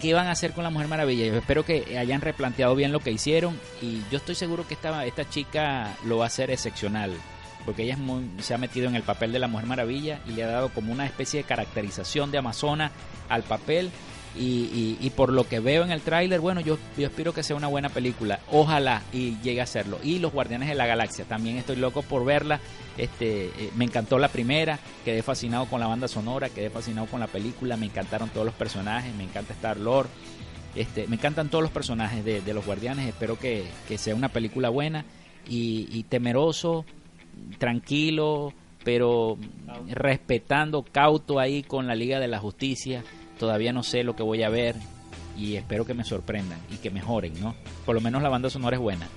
¿qué 0.01 0.15
van 0.15 0.25
a 0.25 0.31
hacer 0.31 0.51
con 0.53 0.63
la 0.63 0.71
Mujer 0.71 0.87
Maravilla? 0.87 1.27
Yo 1.27 1.37
espero 1.37 1.63
que 1.63 1.97
hayan 1.99 2.21
replanteado 2.21 2.75
bien 2.75 2.91
lo 2.91 3.01
que 3.01 3.11
hicieron 3.11 3.59
y 3.83 4.01
yo 4.09 4.17
estoy 4.17 4.33
seguro 4.33 4.67
que 4.67 4.73
esta, 4.73 5.05
esta 5.05 5.29
chica 5.29 5.95
lo 6.05 6.17
va 6.17 6.23
a 6.23 6.27
hacer 6.27 6.49
excepcional. 6.49 7.13
Porque 7.65 7.83
ella 7.83 7.95
se 8.39 8.55
ha 8.55 8.57
metido 8.57 8.87
en 8.87 8.95
el 8.95 9.03
papel 9.03 9.31
de 9.31 9.37
la 9.37 9.47
Mujer 9.47 9.67
Maravilla 9.67 10.19
y 10.27 10.31
le 10.31 10.43
ha 10.43 10.47
dado 10.47 10.69
como 10.69 10.91
una 10.91 11.05
especie 11.05 11.41
de 11.41 11.47
caracterización 11.47 12.31
de 12.31 12.39
Amazona 12.39 12.91
al 13.29 13.43
papel 13.43 13.91
y, 14.33 14.97
y, 15.01 15.09
por 15.09 15.33
lo 15.33 15.43
que 15.43 15.59
veo 15.59 15.83
en 15.83 15.91
el 15.91 16.01
tráiler, 16.01 16.39
bueno, 16.39 16.61
yo, 16.61 16.77
yo 16.97 17.07
espero 17.07 17.33
que 17.33 17.43
sea 17.43 17.55
una 17.55 17.67
buena 17.67 17.89
película. 17.89 18.39
Ojalá 18.49 19.01
y 19.11 19.37
llegue 19.41 19.59
a 19.59 19.65
serlo. 19.65 19.99
Y 20.03 20.19
Los 20.19 20.31
Guardianes 20.31 20.69
de 20.69 20.75
la 20.75 20.87
Galaxia, 20.87 21.25
también 21.25 21.57
estoy 21.57 21.75
loco 21.75 22.01
por 22.01 22.23
verla. 22.23 22.61
Este, 22.97 23.47
eh, 23.47 23.71
me 23.75 23.83
encantó 23.83 24.19
la 24.19 24.29
primera, 24.29 24.79
quedé 25.03 25.21
fascinado 25.21 25.65
con 25.65 25.81
la 25.81 25.87
banda 25.87 26.07
sonora, 26.07 26.47
quedé 26.47 26.69
fascinado 26.69 27.07
con 27.07 27.19
la 27.19 27.27
película, 27.27 27.75
me 27.75 27.87
encantaron 27.87 28.29
todos 28.29 28.45
los 28.45 28.55
personajes, 28.55 29.13
me 29.15 29.23
encanta 29.23 29.51
Star 29.53 29.77
Lord. 29.77 30.07
Este, 30.75 31.07
me 31.07 31.17
encantan 31.17 31.49
todos 31.49 31.61
los 31.61 31.71
personajes 31.71 32.23
de, 32.23 32.39
de 32.39 32.53
los 32.53 32.65
Guardianes, 32.65 33.07
espero 33.07 33.37
que, 33.37 33.65
que, 33.89 33.97
sea 33.97 34.15
una 34.15 34.29
película 34.29 34.69
buena 34.69 35.03
y, 35.45 35.89
y 35.91 36.03
temeroso, 36.03 36.85
tranquilo, 37.57 38.53
pero 38.85 39.37
respetando, 39.89 40.83
cauto 40.89 41.39
ahí 41.39 41.63
con 41.63 41.87
la 41.87 41.95
Liga 41.95 42.21
de 42.21 42.29
la 42.29 42.39
Justicia 42.39 43.03
todavía 43.41 43.73
no 43.73 43.81
sé 43.81 44.03
lo 44.03 44.15
que 44.15 44.21
voy 44.21 44.43
a 44.43 44.49
ver 44.49 44.75
y 45.35 45.55
espero 45.55 45.83
que 45.83 45.95
me 45.95 46.03
sorprendan 46.03 46.59
y 46.71 46.75
que 46.75 46.91
mejoren, 46.91 47.33
¿no? 47.41 47.55
Por 47.87 47.95
lo 47.95 48.01
menos 48.01 48.21
la 48.21 48.29
banda 48.29 48.51
sonora 48.51 48.75
es 48.75 48.81
buena. 48.81 49.07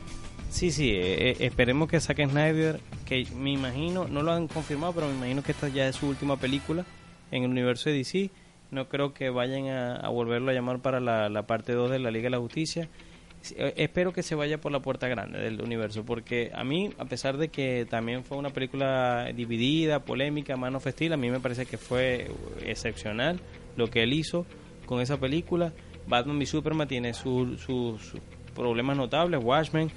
Sí, 0.48 0.70
sí, 0.70 0.92
eh, 0.92 1.30
eh, 1.30 1.36
esperemos 1.40 1.90
que 1.90 2.00
saquen 2.00 2.30
Snyder, 2.30 2.80
que 3.04 3.26
me 3.36 3.50
imagino, 3.50 4.08
no 4.08 4.22
lo 4.22 4.32
han 4.32 4.48
confirmado, 4.48 4.94
pero 4.94 5.08
me 5.08 5.14
imagino 5.16 5.42
que 5.42 5.52
esta 5.52 5.68
ya 5.68 5.86
es 5.86 5.96
su 5.96 6.08
última 6.08 6.38
película 6.38 6.86
en 7.32 7.42
el 7.42 7.50
universo 7.50 7.90
de 7.90 7.96
DC. 7.96 8.30
No 8.70 8.88
creo 8.88 9.12
que 9.12 9.28
vayan 9.28 9.68
a, 9.68 10.08
volverlo 10.08 10.50
a 10.50 10.54
llamar 10.54 10.78
para 10.78 11.00
la, 11.00 11.42
parte 11.42 11.74
2 11.74 11.90
de 11.90 11.98
la 11.98 12.10
Liga 12.10 12.24
de 12.24 12.30
la 12.30 12.38
Justicia. 12.38 12.88
Eh, 13.56 13.74
espero 13.76 14.14
que 14.14 14.22
se 14.22 14.34
vaya 14.34 14.58
por 14.58 14.72
la 14.72 14.80
puerta 14.80 15.06
grande 15.06 15.38
del 15.38 15.60
universo, 15.60 16.02
porque 16.02 16.50
a 16.54 16.64
mí, 16.64 16.94
a 16.96 17.04
pesar 17.04 17.36
de 17.36 17.48
que 17.48 17.86
también 17.90 18.24
fue 18.24 18.38
una 18.38 18.48
película 18.48 19.30
dividida, 19.36 19.98
polémica, 20.00 20.56
mano 20.56 20.80
festil, 20.80 21.12
a 21.12 21.18
mí 21.18 21.30
me 21.30 21.40
parece 21.40 21.66
que 21.66 21.76
fue 21.76 22.30
excepcional 22.64 23.38
lo 23.76 23.88
que 23.90 24.02
él 24.02 24.12
hizo 24.12 24.46
con 24.86 25.00
esa 25.00 25.18
película. 25.18 25.72
Batman 26.06 26.40
y 26.42 26.46
Superman 26.46 26.88
tiene 26.88 27.14
sus 27.14 28.14
problemas 28.54 28.96
notables, 28.96 29.42
Watchmen, 29.42 29.90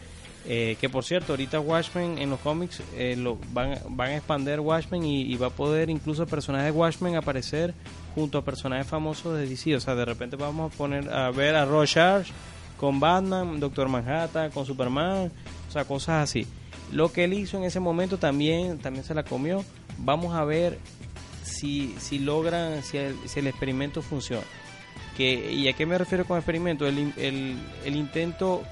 eh, 0.50 0.78
que 0.80 0.88
por 0.88 1.04
cierto, 1.04 1.34
ahorita 1.34 1.60
Watchmen 1.60 2.18
en 2.20 2.30
los 2.30 2.40
cómics 2.40 2.82
eh, 2.96 3.18
lo, 3.18 3.38
van, 3.52 3.78
van 3.90 4.12
a 4.12 4.16
expander 4.16 4.62
Watchmen 4.62 5.04
y, 5.04 5.36
va 5.36 5.48
a 5.48 5.50
poder 5.50 5.90
incluso 5.90 6.24
el 6.24 6.30
personaje 6.30 6.66
de 6.66 6.72
Watchmen 6.72 7.18
aparecer 7.18 7.74
junto 8.16 8.38
a 8.38 8.46
personajes 8.46 8.88
famosos 8.88 9.38
de 9.38 9.46
DC. 9.46 9.76
O 9.76 9.80
sea, 9.82 9.96
de 9.96 10.06
repente 10.06 10.38
vamos 10.38 10.74
a 10.74 10.78
poner 10.78 11.10
a 11.10 11.32
ver 11.32 11.56
a 11.56 11.66
Rorschach 11.66 12.28
con 12.78 13.00
Batman, 13.00 13.60
Doctor 13.60 13.90
Manhattan, 13.90 14.52
con 14.52 14.66
Superman, 14.66 15.32
o 15.68 15.72
sea, 15.72 15.84
cosas 15.84 16.24
así. 16.24 16.48
Lo 16.94 17.12
que 17.12 17.26
él 17.26 17.34
hizo 17.34 17.58
en 17.58 17.66
ese 17.66 17.82
momento 17.82 18.18
también, 18.18 18.78
también 18.78 19.04
se 19.04 19.14
la 19.14 19.24
comió. 19.24 19.66
Vamos 19.98 20.34
a 20.34 20.46
ver 20.46 20.78
si, 21.48 21.96
si 22.00 22.20
logran, 22.20 22.84
si 22.84 22.98
el, 22.98 23.48
experimento 23.48 24.02
funciona. 24.02 24.46
Que, 25.16 25.52
¿Y 25.52 25.68
a 25.68 25.74
qué 25.74 25.86
me 25.86 25.98
refiero 25.98 26.26
con 26.26 26.38
experimento? 26.38 26.86
El, 26.86 27.14
el, 27.18 27.58
el 27.86 27.96
intento 27.96 28.64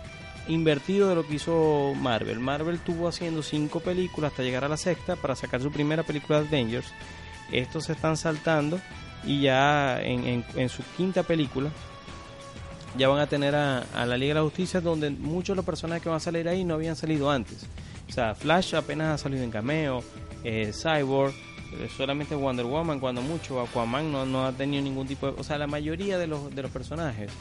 invertido 0.48 1.10
de 1.10 1.16
lo 1.16 1.26
que 1.26 1.36
hizo 1.36 1.94
Marvel. 1.96 2.40
Marvel 2.40 2.80
tuvo 2.80 3.08
haciendo 3.08 3.42
cinco 3.42 3.80
películas 3.80 4.32
hasta 4.32 4.44
llegar 4.44 4.64
a 4.64 4.70
la 4.70 4.78
sexta 4.78 5.16
para 5.16 5.36
sacar 5.36 5.62
su 5.62 5.72
primera 5.72 6.04
película 6.04 6.40
Avengers. 6.40 6.88
Estos 7.52 7.86
se 7.86 7.94
están 7.94 8.18
saltando 8.18 8.80
y 9.26 9.42
ya 9.42 10.02
en, 10.02 10.44
en, 10.56 10.70
su 10.70 10.84
quinta 10.96 11.24
película 11.24 11.72
ya 12.98 13.08
van 13.08 13.20
a 13.20 13.28
tener 13.28 13.56
a, 13.56 13.80
a, 13.94 14.06
la 14.06 14.18
Liga 14.18 14.36
de 14.36 14.40
la 14.40 14.46
Justicia 14.46 14.82
donde 14.82 15.10
muchos 15.10 15.50
de 15.50 15.58
los 15.58 15.66
personajes 15.66 16.04
que 16.04 16.10
van 16.10 16.18
a 16.18 16.22
salir 16.22 16.48
ahí 16.48 16.64
no 16.64 16.76
habían 16.76 16.96
salido 16.96 17.30
antes. 17.30 17.68
O 18.08 18.12
sea, 18.12 18.36
Flash 18.36 18.76
apenas 18.76 19.16
ha 19.16 19.24
salido 19.24 19.44
en 19.44 19.52
cameo, 19.52 20.04
eh, 20.44 20.72
Cyborg, 20.74 21.34
eh, 21.80 21.90
solamente 21.96 22.36
Wonder 22.36 22.66
Woman 22.66 23.00
cuando 23.00 23.22
mucho, 23.22 23.62
Aquaman 23.62 24.12
no, 24.12 24.26
no 24.26 24.46
ha 24.46 24.52
tenido 24.52 24.84
ningún 24.84 25.08
tipo 25.08 25.28
de... 25.28 25.40
O 25.40 25.44
sea, 25.44 25.58
la 25.58 25.68
mayoría 25.68 26.18
de 26.18 26.28
los, 26.28 26.54
de 26.54 26.62
los 26.62 26.72
personajes 26.72 27.32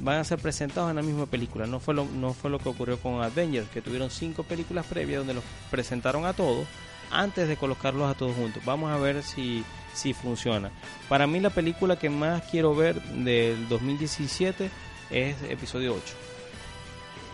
van 0.00 0.18
a 0.18 0.24
ser 0.24 0.38
presentados 0.38 0.90
en 0.90 0.96
la 0.96 1.02
misma 1.02 1.26
película. 1.26 1.66
No 1.66 1.80
fue, 1.80 1.94
lo, 1.94 2.04
no 2.04 2.32
fue 2.32 2.50
lo 2.50 2.58
que 2.58 2.68
ocurrió 2.68 2.98
con 2.98 3.22
Avengers, 3.22 3.68
que 3.68 3.82
tuvieron 3.82 4.10
cinco 4.10 4.42
películas 4.42 4.86
previas 4.86 5.18
donde 5.18 5.34
los 5.34 5.44
presentaron 5.70 6.24
a 6.24 6.32
todos 6.32 6.66
antes 7.10 7.48
de 7.48 7.56
colocarlos 7.56 8.10
a 8.10 8.14
todos 8.14 8.34
juntos. 8.36 8.64
Vamos 8.64 8.90
a 8.90 8.96
ver 8.96 9.22
si, 9.22 9.64
si 9.92 10.12
funciona. 10.14 10.70
Para 11.08 11.26
mí 11.26 11.40
la 11.40 11.50
película 11.50 11.98
que 11.98 12.10
más 12.10 12.42
quiero 12.50 12.74
ver 12.74 13.00
del 13.02 13.68
2017 13.68 14.70
es 15.10 15.36
episodio 15.48 15.94
8. 15.94 16.02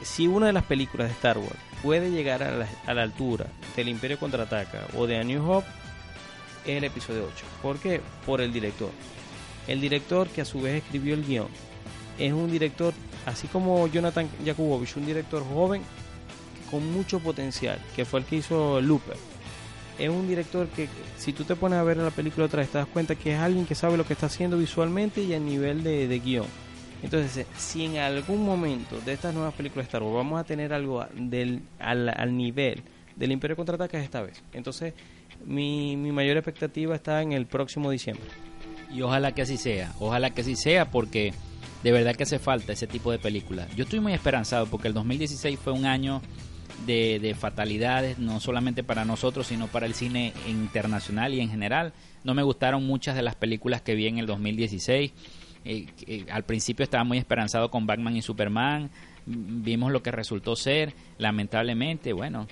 Si 0.02 0.26
una 0.26 0.46
de 0.46 0.52
las 0.52 0.64
películas 0.64 1.09
de 1.09 1.14
Star 1.14 1.38
Wars 1.38 1.57
puede 1.82 2.11
llegar 2.11 2.42
a 2.42 2.50
la, 2.50 2.68
a 2.86 2.94
la 2.94 3.02
altura 3.02 3.46
del 3.76 3.88
Imperio 3.88 4.18
Contraataca 4.18 4.86
o 4.96 5.07
de 5.07 5.18
A 5.18 5.24
New 5.24 5.48
Hope, 5.48 5.68
el 6.66 6.84
episodio 6.84 7.28
8. 7.32 7.44
¿Por 7.62 7.78
qué? 7.78 8.00
Por 8.24 8.40
el 8.40 8.52
director. 8.52 8.90
El 9.66 9.80
director 9.80 10.28
que 10.28 10.42
a 10.42 10.44
su 10.44 10.60
vez 10.60 10.82
escribió 10.82 11.14
el 11.14 11.24
guion 11.24 11.48
es 12.18 12.32
un 12.32 12.50
director, 12.50 12.94
así 13.26 13.46
como 13.48 13.86
Jonathan 13.88 14.28
Jakubowicz, 14.44 14.96
un 14.96 15.06
director 15.06 15.44
joven 15.44 15.82
con 16.70 16.92
mucho 16.92 17.20
potencial, 17.20 17.78
que 17.94 18.04
fue 18.04 18.20
el 18.20 18.26
que 18.26 18.36
hizo 18.36 18.80
Looper. 18.80 19.16
es 19.98 20.08
un 20.08 20.26
director 20.26 20.66
que 20.68 20.88
si 21.16 21.32
tú 21.32 21.44
te 21.44 21.56
pones 21.56 21.78
a 21.78 21.82
ver 21.82 21.96
la 21.98 22.10
película 22.10 22.46
otra 22.46 22.60
vez 22.60 22.70
te 22.70 22.78
das 22.78 22.88
cuenta 22.88 23.14
que 23.14 23.34
es 23.34 23.38
alguien 23.38 23.66
que 23.66 23.74
sabe 23.74 23.96
lo 23.96 24.04
que 24.04 24.14
está 24.14 24.26
haciendo 24.26 24.58
visualmente 24.58 25.22
y 25.22 25.34
a 25.34 25.38
nivel 25.38 25.82
de, 25.82 26.08
de 26.08 26.18
guion. 26.18 26.46
Entonces, 27.02 27.46
si 27.56 27.84
en 27.84 27.98
algún 27.98 28.44
momento 28.44 28.98
de 29.00 29.12
estas 29.12 29.34
nuevas 29.34 29.54
películas 29.54 29.84
de 29.84 29.88
Star 29.88 30.02
Wars 30.02 30.16
vamos 30.16 30.40
a 30.40 30.44
tener 30.44 30.72
algo 30.72 31.06
del, 31.14 31.60
al, 31.78 32.08
al 32.08 32.36
nivel 32.36 32.82
del 33.16 33.32
Imperio 33.32 33.56
Contraataca 33.56 33.98
es 33.98 34.04
esta 34.04 34.22
vez. 34.22 34.42
Entonces, 34.52 34.94
mi, 35.45 35.97
mi 35.97 36.12
mayor 36.12 36.37
expectativa 36.37 36.95
está 36.95 37.22
en 37.22 37.32
el 37.32 37.47
próximo 37.47 37.91
diciembre. 37.91 38.26
Y 38.93 39.03
ojalá 39.03 39.32
que 39.32 39.43
así 39.43 39.57
sea, 39.57 39.93
ojalá 39.99 40.30
que 40.30 40.43
así 40.43 40.57
sea 40.57 40.91
porque 40.91 41.32
de 41.82 41.93
verdad 41.93 42.14
que 42.14 42.22
hace 42.22 42.39
falta 42.39 42.72
ese 42.72 42.87
tipo 42.87 43.12
de 43.12 43.18
películas. 43.18 43.68
Yo 43.76 43.84
estoy 43.84 44.01
muy 44.01 44.12
esperanzado 44.12 44.66
porque 44.66 44.89
el 44.89 44.95
2016 44.95 45.59
fue 45.59 45.72
un 45.72 45.87
año 45.87 46.22
de, 46.87 47.18
de, 47.20 47.34
fatalidades, 47.34 48.18
no 48.18 48.41
solamente 48.41 48.82
para 48.82 49.05
nosotros, 49.05 49.47
sino 49.47 49.66
para 49.66 49.87
el 49.87 49.95
cine 49.95 50.32
internacional 50.49 51.34
y 51.34 51.41
en 51.41 51.51
general. 51.51 51.93
No 52.24 52.34
me 52.34 52.43
gustaron 52.43 52.87
muchas 52.87 53.14
de 53.14 53.22
las 53.22 53.34
películas 53.34 53.82
que 53.82 53.95
vi 53.95 54.07
en 54.07 54.18
el 54.18 54.26
2016. 54.26 55.12
Eh, 55.64 55.87
eh, 56.07 56.26
al 56.30 56.45
principio 56.45 56.84
estaba 56.84 57.03
muy 57.03 57.18
esperanzado 57.18 57.70
con 57.70 57.87
Batman 57.87 58.16
y 58.16 58.22
Superman. 58.22 58.91
Vimos 59.26 59.91
lo 59.91 60.03
que 60.03 60.12
resultó 60.12 60.55
ser. 60.55 60.95
Lamentablemente, 61.18 62.12
bueno, 62.12 62.47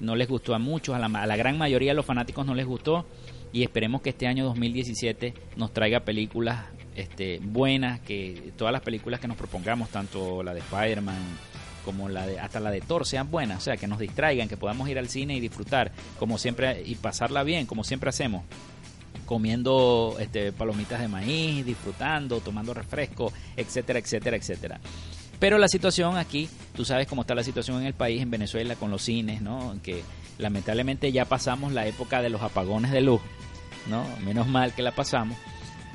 no 0.00 0.16
les 0.16 0.28
gustó 0.28 0.54
a 0.54 0.58
muchos, 0.58 0.94
a 0.94 0.98
la, 0.98 1.36
gran 1.36 1.58
mayoría 1.58 1.92
de 1.92 1.96
los 1.96 2.06
fanáticos 2.06 2.46
no 2.46 2.54
les 2.54 2.66
gustó. 2.66 3.06
Y 3.52 3.62
esperemos 3.62 4.02
que 4.02 4.10
este 4.10 4.26
año 4.26 4.44
2017 4.44 5.34
nos 5.56 5.72
traiga 5.72 6.00
películas 6.00 6.64
este, 6.94 7.38
buenas, 7.42 8.00
que 8.00 8.52
todas 8.56 8.72
las 8.72 8.82
películas 8.82 9.20
que 9.20 9.28
nos 9.28 9.36
propongamos, 9.36 9.88
tanto 9.88 10.42
la 10.42 10.52
de 10.52 10.60
Spider-Man, 10.60 11.16
como 11.84 12.08
la 12.08 12.26
de, 12.26 12.40
hasta 12.40 12.58
la 12.58 12.70
de 12.70 12.80
Thor 12.80 13.06
sean 13.06 13.30
buenas, 13.30 13.58
o 13.58 13.60
sea, 13.60 13.76
que 13.76 13.86
nos 13.86 13.98
distraigan, 13.98 14.48
que 14.48 14.56
podamos 14.56 14.88
ir 14.88 14.98
al 14.98 15.08
cine 15.08 15.36
y 15.36 15.40
disfrutar, 15.40 15.92
como 16.18 16.36
siempre, 16.36 16.82
y 16.84 16.96
pasarla 16.96 17.44
bien, 17.44 17.64
como 17.66 17.84
siempre 17.84 18.10
hacemos, 18.10 18.44
comiendo 19.24 20.16
este, 20.18 20.52
palomitas 20.52 21.00
de 21.00 21.08
maíz, 21.08 21.64
disfrutando, 21.64 22.40
tomando 22.40 22.74
refresco, 22.74 23.32
etcétera, 23.56 24.00
etcétera, 24.00 24.36
etcétera. 24.36 24.80
Pero 25.38 25.58
la 25.58 25.68
situación 25.68 26.16
aquí, 26.16 26.48
tú 26.74 26.84
sabes 26.84 27.06
cómo 27.06 27.22
está 27.22 27.34
la 27.34 27.42
situación 27.42 27.80
en 27.80 27.86
el 27.86 27.94
país, 27.94 28.22
en 28.22 28.30
Venezuela, 28.30 28.74
con 28.76 28.90
los 28.90 29.02
cines, 29.02 29.42
¿no? 29.42 29.76
Que 29.82 30.02
lamentablemente 30.38 31.12
ya 31.12 31.24
pasamos 31.24 31.72
la 31.72 31.86
época 31.86 32.22
de 32.22 32.30
los 32.30 32.42
apagones 32.42 32.90
de 32.90 33.02
luz, 33.02 33.20
¿no? 33.88 34.06
Menos 34.24 34.46
mal 34.46 34.74
que 34.74 34.82
la 34.82 34.92
pasamos 34.92 35.36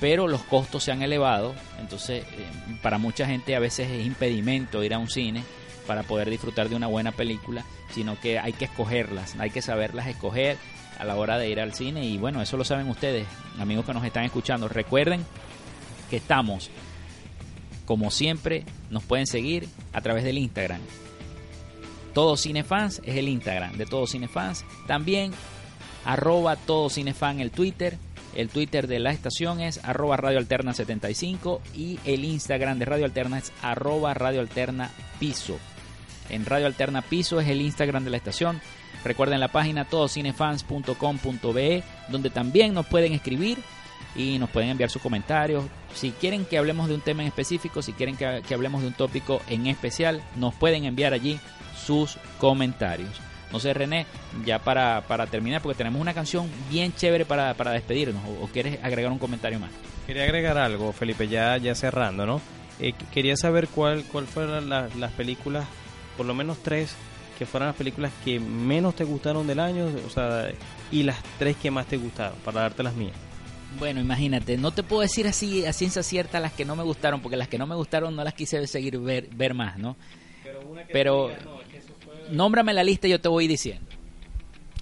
pero 0.01 0.27
los 0.27 0.41
costos 0.41 0.83
se 0.83 0.91
han 0.91 1.03
elevado, 1.03 1.53
entonces 1.79 2.23
eh, 2.23 2.47
para 2.81 2.97
mucha 2.97 3.27
gente 3.27 3.55
a 3.55 3.59
veces 3.59 3.87
es 3.89 4.03
impedimento 4.03 4.83
ir 4.83 4.95
a 4.95 4.97
un 4.97 5.07
cine 5.07 5.43
para 5.85 6.01
poder 6.01 6.27
disfrutar 6.29 6.69
de 6.69 6.75
una 6.75 6.87
buena 6.87 7.11
película, 7.11 7.63
sino 7.93 8.19
que 8.19 8.39
hay 8.39 8.53
que 8.53 8.65
escogerlas, 8.65 9.35
hay 9.37 9.51
que 9.51 9.61
saberlas 9.61 10.07
escoger 10.07 10.57
a 10.97 11.05
la 11.05 11.15
hora 11.15 11.37
de 11.37 11.49
ir 11.49 11.59
al 11.59 11.75
cine 11.75 12.03
y 12.03 12.17
bueno, 12.17 12.41
eso 12.41 12.57
lo 12.57 12.63
saben 12.63 12.89
ustedes, 12.89 13.27
amigos 13.59 13.85
que 13.85 13.93
nos 13.93 14.03
están 14.03 14.23
escuchando. 14.23 14.67
Recuerden 14.67 15.23
que 16.09 16.17
estamos, 16.17 16.71
como 17.91 18.09
siempre, 18.09 18.63
nos 18.89 19.03
pueden 19.03 19.27
seguir 19.27 19.67
a 19.91 19.99
través 19.99 20.23
del 20.23 20.37
Instagram. 20.37 20.79
Todos 22.13 22.43
Cinefans 22.43 23.01
es 23.03 23.17
el 23.17 23.27
Instagram 23.27 23.75
de 23.75 23.85
Todos 23.85 24.11
Cinefans. 24.11 24.63
También 24.87 25.33
arroba 26.05 26.55
Todo 26.55 26.89
Cinefan 26.89 27.41
el 27.41 27.51
Twitter. 27.51 27.97
El 28.33 28.47
Twitter 28.47 28.87
de 28.87 28.99
la 28.99 29.11
estación 29.11 29.59
es 29.59 29.83
arroba 29.83 30.15
Radio 30.15 30.37
Alterna 30.37 30.73
75 30.73 31.61
y 31.75 31.99
el 32.05 32.23
Instagram 32.23 32.79
de 32.79 32.85
Radio 32.85 33.03
Alterna 33.03 33.39
es 33.39 33.51
arroba 33.61 34.13
Radio 34.13 34.39
Alterna 34.39 34.89
Piso. 35.19 35.59
En 36.29 36.45
Radio 36.45 36.67
Alterna 36.67 37.01
Piso 37.01 37.41
es 37.41 37.49
el 37.49 37.59
Instagram 37.59 38.05
de 38.05 38.11
la 38.11 38.15
estación. 38.15 38.61
Recuerden 39.03 39.41
la 39.41 39.51
página 39.51 39.83
todocinefans.com.be 39.83 41.83
donde 42.07 42.29
también 42.29 42.73
nos 42.73 42.85
pueden 42.85 43.11
escribir 43.11 43.57
y 44.15 44.37
nos 44.39 44.49
pueden 44.49 44.69
enviar 44.69 44.89
sus 44.89 45.01
comentarios. 45.01 45.63
Si 45.93 46.11
quieren 46.11 46.45
que 46.45 46.57
hablemos 46.57 46.87
de 46.87 46.95
un 46.95 47.01
tema 47.01 47.21
en 47.21 47.27
específico, 47.27 47.81
si 47.81 47.93
quieren 47.93 48.17
que, 48.17 48.41
que 48.47 48.53
hablemos 48.53 48.81
de 48.81 48.87
un 48.87 48.93
tópico 48.93 49.41
en 49.47 49.67
especial, 49.67 50.21
nos 50.35 50.53
pueden 50.55 50.85
enviar 50.85 51.13
allí 51.13 51.39
sus 51.75 52.17
comentarios. 52.37 53.19
No 53.51 53.59
sé, 53.59 53.73
René, 53.73 54.05
ya 54.45 54.59
para, 54.59 55.01
para 55.07 55.27
terminar, 55.27 55.61
porque 55.61 55.77
tenemos 55.77 56.01
una 56.01 56.13
canción 56.13 56.49
bien 56.69 56.93
chévere 56.93 57.25
para, 57.25 57.53
para 57.53 57.71
despedirnos, 57.71 58.21
o, 58.41 58.47
quieres 58.47 58.79
agregar 58.81 59.11
un 59.11 59.19
comentario 59.19 59.59
más? 59.59 59.71
Quería 60.07 60.23
agregar 60.23 60.57
algo, 60.57 60.93
Felipe, 60.93 61.27
ya, 61.27 61.57
ya 61.57 61.75
cerrando, 61.75 62.25
¿no? 62.25 62.41
Eh, 62.79 62.93
quería 63.13 63.35
saber 63.35 63.67
cuál, 63.67 64.03
cuál 64.05 64.25
fueron 64.25 64.69
las, 64.69 64.95
las 64.95 65.11
películas, 65.11 65.65
por 66.15 66.25
lo 66.25 66.33
menos 66.33 66.59
tres, 66.63 66.95
que 67.37 67.45
fueran 67.45 67.67
las 67.67 67.75
películas 67.75 68.11
que 68.23 68.39
menos 68.39 68.95
te 68.95 69.03
gustaron 69.03 69.45
del 69.47 69.59
año, 69.59 69.87
o 70.05 70.09
sea, 70.09 70.49
y 70.89 71.03
las 71.03 71.21
tres 71.37 71.57
que 71.57 71.71
más 71.71 71.87
te 71.87 71.97
gustaron, 71.97 72.37
para 72.45 72.61
darte 72.61 72.83
las 72.83 72.95
mías. 72.95 73.15
Bueno, 73.79 74.01
imagínate, 74.01 74.57
no 74.57 74.71
te 74.71 74.83
puedo 74.83 75.01
decir 75.01 75.27
así 75.27 75.65
a 75.65 75.73
ciencia 75.73 76.03
cierta 76.03 76.39
las 76.39 76.53
que 76.53 76.65
no 76.65 76.75
me 76.75 76.83
gustaron, 76.83 77.21
porque 77.21 77.37
las 77.37 77.47
que 77.47 77.57
no 77.57 77.65
me 77.67 77.75
gustaron 77.75 78.15
no 78.15 78.23
las 78.23 78.33
quise 78.33 78.65
seguir 78.67 78.99
ver, 78.99 79.29
ver 79.33 79.53
más, 79.53 79.77
¿no? 79.77 79.95
Pero, 80.43 80.59
Pero 80.91 81.27
diga, 81.29 81.39
no, 81.45 82.31
nómbrame 82.31 82.73
la 82.73 82.83
lista 82.83 83.07
y 83.07 83.11
yo 83.11 83.21
te 83.21 83.29
voy 83.29 83.47
diciendo. 83.47 83.85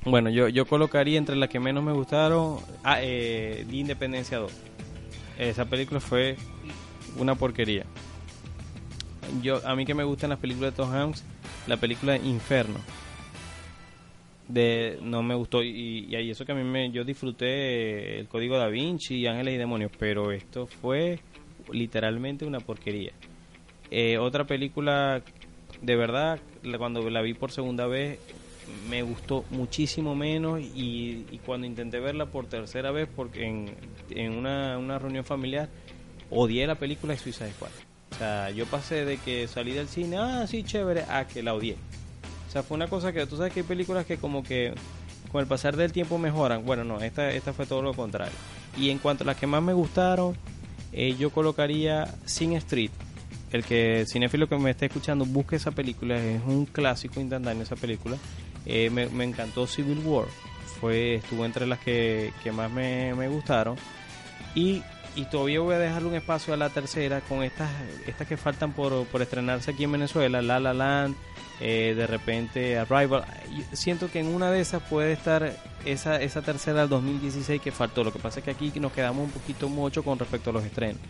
Bueno, 0.05 0.29
yo, 0.29 0.47
yo 0.47 0.65
colocaría 0.65 1.17
entre 1.17 1.35
las 1.35 1.49
que 1.49 1.59
menos 1.59 1.83
me 1.83 1.91
gustaron 1.91 2.59
ah, 2.83 2.99
eh, 3.01 3.65
Independencia 3.69 4.37
2. 4.37 4.51
Esa 5.37 5.65
película 5.65 5.99
fue 5.99 6.37
una 7.17 7.35
porquería. 7.35 7.85
Yo 9.41 9.65
A 9.67 9.75
mí 9.75 9.85
que 9.85 9.93
me 9.93 10.03
gustan 10.03 10.31
las 10.31 10.39
películas 10.39 10.71
de 10.71 10.77
Tom 10.77 10.93
Hanks, 10.93 11.23
la 11.67 11.77
película 11.77 12.15
Inferno. 12.17 12.79
De, 14.49 14.97
no 15.01 15.21
me 15.21 15.35
gustó 15.35 15.63
y, 15.63 16.07
y 16.09 16.29
eso 16.29 16.43
que 16.43 16.51
a 16.51 16.55
mí 16.55 16.63
me, 16.63 16.89
yo 16.91 17.03
disfruté 17.03 18.19
el 18.19 18.27
código 18.27 18.57
da 18.57 18.67
Vinci 18.67 19.17
y 19.17 19.27
Ángeles 19.27 19.53
y 19.53 19.57
Demonios, 19.57 19.91
pero 19.97 20.31
esto 20.31 20.65
fue 20.65 21.19
literalmente 21.71 22.45
una 22.45 22.59
porquería. 22.59 23.11
Eh, 23.91 24.17
otra 24.17 24.45
película 24.45 25.21
de 25.81 25.95
verdad, 25.95 26.39
cuando 26.77 27.07
la 27.09 27.21
vi 27.21 27.33
por 27.33 27.51
segunda 27.51 27.87
vez, 27.87 28.19
me 28.89 29.01
gustó 29.01 29.45
muchísimo 29.49 30.15
menos 30.15 30.59
y, 30.61 31.25
y 31.31 31.39
cuando 31.45 31.65
intenté 31.65 31.99
verla 31.99 32.27
por 32.27 32.47
tercera 32.47 32.91
vez, 32.91 33.07
porque 33.15 33.45
en, 33.45 33.75
en 34.09 34.33
una, 34.33 34.77
una, 34.77 34.99
reunión 34.99 35.25
familiar, 35.25 35.69
odié 36.29 36.67
la 36.67 36.75
película 36.75 37.13
de 37.13 37.19
Suicide 37.19 37.51
Squad. 37.51 37.71
O 38.11 38.15
sea, 38.15 38.51
yo 38.51 38.65
pasé 38.65 39.05
de 39.05 39.17
que 39.17 39.47
salí 39.47 39.71
del 39.71 39.87
cine, 39.87 40.17
ah, 40.17 40.45
sí, 40.47 40.63
chévere, 40.63 41.03
a 41.09 41.27
que 41.27 41.41
la 41.41 41.53
odié. 41.53 41.77
O 42.49 42.51
sea, 42.51 42.63
fue 42.63 42.75
una 42.75 42.87
cosa 42.87 43.13
que 43.13 43.25
tú 43.25 43.37
sabes 43.37 43.53
que 43.53 43.61
hay 43.61 43.65
películas 43.65 44.05
que 44.05 44.17
como 44.17 44.43
que 44.43 44.73
con 45.31 45.39
el 45.39 45.47
pasar 45.47 45.77
del 45.77 45.93
tiempo 45.93 46.17
mejoran. 46.17 46.65
Bueno, 46.65 46.83
no, 46.83 46.99
esta, 46.99 47.31
esta 47.31 47.53
fue 47.53 47.65
todo 47.65 47.81
lo 47.81 47.93
contrario. 47.93 48.33
Y 48.75 48.89
en 48.89 48.97
cuanto 48.97 49.23
a 49.23 49.27
las 49.27 49.37
que 49.37 49.47
más 49.47 49.61
me 49.61 49.73
gustaron, 49.73 50.35
eh, 50.91 51.15
yo 51.17 51.29
colocaría 51.29 52.13
Sin 52.25 52.53
Street 52.53 52.91
el 53.51 53.63
que 53.63 54.05
cinéfilo 54.07 54.47
que 54.47 54.57
me 54.57 54.71
esté 54.71 54.87
escuchando 54.87 55.25
busque 55.25 55.55
esa 55.55 55.71
película, 55.71 56.17
es 56.17 56.41
un 56.45 56.65
clásico 56.65 57.19
instantáneo 57.19 57.63
esa 57.63 57.75
película. 57.75 58.17
Eh, 58.65 58.89
me, 58.89 59.07
me, 59.07 59.23
encantó 59.23 59.65
Civil 59.65 59.99
War, 60.05 60.27
fue 60.79 61.15
estuvo 61.15 61.45
entre 61.45 61.65
las 61.65 61.79
que, 61.79 62.31
que 62.43 62.51
más 62.51 62.71
me, 62.71 63.13
me, 63.15 63.27
gustaron. 63.27 63.75
Y, 64.53 64.83
y 65.15 65.25
todavía 65.25 65.61
voy 65.61 65.75
a 65.75 65.79
dejarle 65.79 66.09
un 66.09 66.15
espacio 66.15 66.53
a 66.53 66.57
la 66.57 66.69
tercera 66.69 67.21
con 67.21 67.43
estas, 67.43 67.69
estas 68.05 68.27
que 68.27 68.37
faltan 68.37 68.73
por, 68.73 69.05
por 69.07 69.21
estrenarse 69.21 69.71
aquí 69.71 69.85
en 69.85 69.93
Venezuela, 69.93 70.41
La 70.41 70.59
La 70.59 70.73
Land, 70.73 71.15
eh, 71.59 71.93
de 71.95 72.07
repente 72.07 72.77
Arrival. 72.77 73.25
Siento 73.73 74.11
que 74.11 74.19
en 74.19 74.27
una 74.27 74.51
de 74.51 74.61
esas 74.61 74.81
puede 74.83 75.13
estar 75.13 75.53
esa, 75.85 76.21
esa 76.21 76.41
tercera 76.41 76.81
del 76.81 76.89
2016 76.89 77.61
que 77.61 77.71
faltó. 77.71 78.03
Lo 78.03 78.13
que 78.13 78.19
pasa 78.19 78.39
es 78.39 78.45
que 78.45 78.51
aquí 78.51 78.71
nos 78.79 78.91
quedamos 78.91 79.25
un 79.25 79.31
poquito 79.31 79.69
mucho 79.69 80.03
con 80.03 80.19
respecto 80.19 80.49
a 80.49 80.53
los 80.53 80.63
estrenos. 80.63 81.01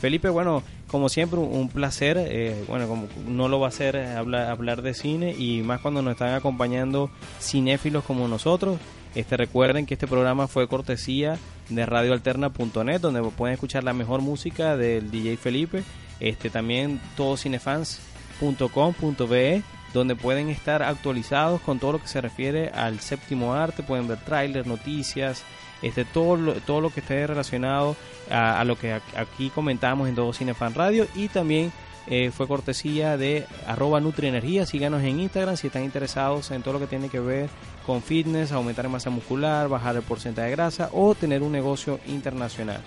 Felipe, 0.00 0.28
bueno, 0.30 0.64
como 0.88 1.08
siempre, 1.08 1.38
un 1.38 1.68
placer. 1.68 2.16
Eh, 2.18 2.64
bueno, 2.66 2.88
como 2.88 3.06
no 3.28 3.48
lo 3.48 3.60
va 3.60 3.66
a 3.66 3.68
hacer 3.68 3.96
hablar, 3.96 4.50
hablar 4.50 4.82
de 4.82 4.94
cine 4.94 5.34
y 5.38 5.62
más 5.62 5.80
cuando 5.80 6.02
nos 6.02 6.12
están 6.12 6.34
acompañando 6.34 7.10
cinéfilos 7.40 8.02
como 8.02 8.26
nosotros. 8.26 8.80
Este, 9.14 9.36
recuerden 9.36 9.86
que 9.86 9.94
este 9.94 10.08
programa 10.08 10.48
fue 10.48 10.66
cortesía 10.68 11.38
de 11.68 11.86
radioalterna.net, 11.86 13.00
donde 13.00 13.22
pueden 13.22 13.54
escuchar 13.54 13.84
la 13.84 13.92
mejor 13.92 14.22
música 14.22 14.76
del 14.76 15.08
DJ 15.10 15.36
Felipe. 15.36 15.84
Este, 16.18 16.50
también 16.50 17.00
todocinefans.com.be, 17.16 19.62
donde 19.92 20.16
pueden 20.16 20.48
estar 20.48 20.82
actualizados 20.82 21.60
con 21.60 21.78
todo 21.78 21.92
lo 21.92 22.00
que 22.00 22.08
se 22.08 22.20
refiere 22.20 22.70
al 22.70 23.00
séptimo 23.00 23.54
arte. 23.54 23.82
Pueden 23.82 24.08
ver 24.08 24.18
trailers, 24.18 24.66
noticias, 24.66 25.44
este, 25.82 26.04
todo, 26.04 26.36
lo, 26.36 26.54
todo 26.54 26.80
lo 26.80 26.90
que 26.90 27.00
esté 27.00 27.26
relacionado 27.26 27.96
a, 28.30 28.64
lo 28.64 28.76
que 28.78 29.00
aquí 29.16 29.50
comentamos 29.50 30.08
en 30.08 30.14
Todo 30.14 30.32
Cinefan 30.32 30.74
Radio 30.74 31.06
y 31.14 31.28
también 31.28 31.72
eh, 32.06 32.30
fue 32.30 32.48
cortesía 32.48 33.16
de 33.16 33.46
arroba 33.66 34.00
Nutrienergía. 34.00 34.66
Síganos 34.66 35.02
en 35.02 35.20
Instagram 35.20 35.56
si 35.56 35.66
están 35.66 35.84
interesados 35.84 36.50
en 36.50 36.62
todo 36.62 36.74
lo 36.74 36.80
que 36.80 36.86
tiene 36.86 37.08
que 37.08 37.20
ver 37.20 37.50
con 37.86 38.02
fitness, 38.02 38.52
aumentar 38.52 38.88
masa 38.88 39.10
muscular, 39.10 39.68
bajar 39.68 39.96
el 39.96 40.02
porcentaje 40.02 40.48
de 40.48 40.56
grasa 40.56 40.88
o 40.92 41.14
tener 41.14 41.42
un 41.42 41.52
negocio 41.52 42.00
internacional. 42.06 42.80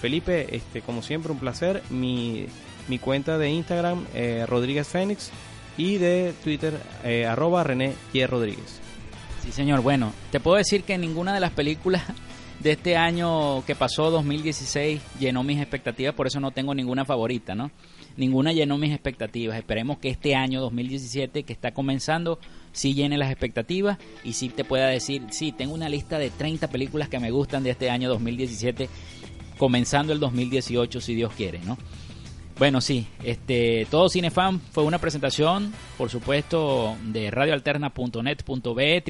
Felipe, 0.00 0.54
este, 0.54 0.82
como 0.82 1.02
siempre, 1.02 1.32
un 1.32 1.38
placer. 1.38 1.82
Mi, 1.88 2.46
mi 2.88 2.98
cuenta 2.98 3.38
de 3.38 3.48
Instagram, 3.50 4.04
eh, 4.14 4.44
Rodríguez 4.46 4.86
Fénix, 4.86 5.30
y 5.76 5.98
de 5.98 6.34
Twitter, 6.42 6.80
eh, 7.04 7.26
arroba 7.26 7.64
René 7.64 7.94
y 8.12 8.24
Rodríguez. 8.24 8.80
Sí, 9.42 9.52
señor. 9.52 9.82
Bueno, 9.82 10.12
te 10.30 10.40
puedo 10.40 10.56
decir 10.56 10.84
que 10.84 10.96
ninguna 10.96 11.34
de 11.34 11.40
las 11.40 11.50
películas 11.50 12.02
de 12.60 12.72
este 12.72 12.96
año 12.96 13.64
que 13.66 13.74
pasó, 13.74 14.10
2016, 14.10 15.00
llenó 15.18 15.42
mis 15.42 15.60
expectativas, 15.60 16.14
por 16.14 16.26
eso 16.26 16.40
no 16.40 16.50
tengo 16.50 16.74
ninguna 16.74 17.04
favorita, 17.04 17.54
¿no? 17.54 17.70
Ninguna 18.16 18.52
llenó 18.52 18.78
mis 18.78 18.92
expectativas. 18.92 19.58
Esperemos 19.58 19.98
que 19.98 20.08
este 20.08 20.34
año 20.34 20.60
2017, 20.60 21.42
que 21.42 21.52
está 21.52 21.72
comenzando, 21.72 22.38
sí 22.72 22.94
llene 22.94 23.18
las 23.18 23.30
expectativas 23.30 23.98
y 24.22 24.34
sí 24.34 24.48
te 24.48 24.64
pueda 24.64 24.86
decir, 24.86 25.24
sí, 25.30 25.52
tengo 25.52 25.74
una 25.74 25.88
lista 25.88 26.18
de 26.18 26.30
30 26.30 26.68
películas 26.68 27.08
que 27.08 27.18
me 27.18 27.30
gustan 27.30 27.64
de 27.64 27.70
este 27.70 27.90
año 27.90 28.08
2017, 28.08 28.88
comenzando 29.58 30.12
el 30.12 30.20
2018, 30.20 31.00
si 31.00 31.14
Dios 31.14 31.32
quiere, 31.36 31.58
¿no? 31.60 31.76
Bueno, 32.56 32.80
sí, 32.80 33.08
este, 33.24 33.84
todo 33.90 34.08
Cinefan 34.08 34.60
fue 34.60 34.84
una 34.84 35.00
presentación, 35.00 35.72
por 35.98 36.08
supuesto, 36.08 36.96
de 37.02 37.32
radioalterna.net.be, 37.32 39.02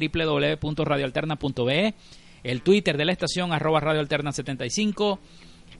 www.radioalterna.be, 0.59 1.93
el 2.43 2.61
Twitter 2.63 2.97
de 2.97 3.05
la 3.05 3.11
estación, 3.11 3.53
arroba 3.53 3.81
radioalterna75, 3.81 5.19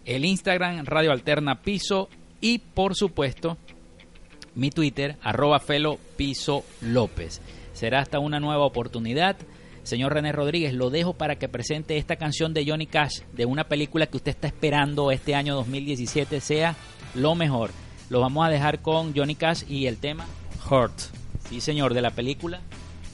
el 0.05 0.25
Instagram, 0.25 0.85
Radio 0.85 1.11
Alterna 1.11 1.63
Piso, 1.63 2.07
y 2.39 2.59
por 2.59 2.93
supuesto, 2.95 3.57
mi 4.53 4.69
Twitter, 4.69 5.17
arroba 5.23 5.59
Felo 5.59 5.97
Piso 6.17 6.63
López. 6.81 7.41
Será 7.73 8.01
hasta 8.01 8.19
una 8.19 8.39
nueva 8.39 8.63
oportunidad. 8.65 9.37
Señor 9.81 10.13
René 10.13 10.31
Rodríguez, 10.31 10.73
lo 10.73 10.91
dejo 10.91 11.13
para 11.13 11.37
que 11.37 11.49
presente 11.49 11.97
esta 11.97 12.15
canción 12.15 12.53
de 12.53 12.65
Johnny 12.67 12.85
Cash, 12.85 13.21
de 13.33 13.45
una 13.45 13.63
película 13.65 14.05
que 14.07 14.17
usted 14.17 14.31
está 14.31 14.47
esperando 14.47 15.11
este 15.11 15.33
año 15.35 15.55
2017, 15.55 16.39
sea 16.41 16.75
lo 17.15 17.35
mejor. 17.35 17.71
Lo 18.09 18.19
vamos 18.19 18.45
a 18.45 18.49
dejar 18.49 18.81
con 18.81 19.15
Johnny 19.15 19.35
Cash 19.35 19.63
y 19.67 19.87
el 19.87 19.97
tema 19.97 20.25
Hurt. 20.69 20.93
Sí, 21.49 21.61
señor, 21.61 21.93
de 21.93 22.01
la 22.01 22.11
película 22.11 22.61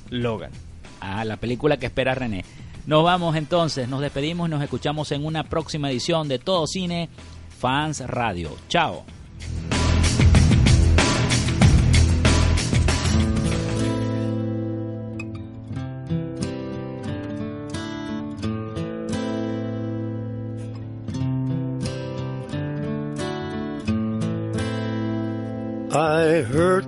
Logan. 0.09 0.51
Ah, 0.99 1.25
la 1.25 1.37
película 1.37 1.77
que 1.77 1.87
espera 1.87 2.15
René. 2.15 2.43
Nos 2.85 3.03
vamos 3.03 3.35
entonces, 3.35 3.87
nos 3.87 4.01
despedimos 4.01 4.47
y 4.47 4.51
nos 4.51 4.63
escuchamos 4.63 5.11
en 5.11 5.25
una 5.25 5.43
próxima 5.43 5.89
edición 5.89 6.27
de 6.27 6.39
Todo 6.39 6.67
Cine 6.67 7.09
Fans 7.59 8.01
Radio. 8.01 8.51
Chao. 8.67 9.05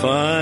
find 0.00 0.39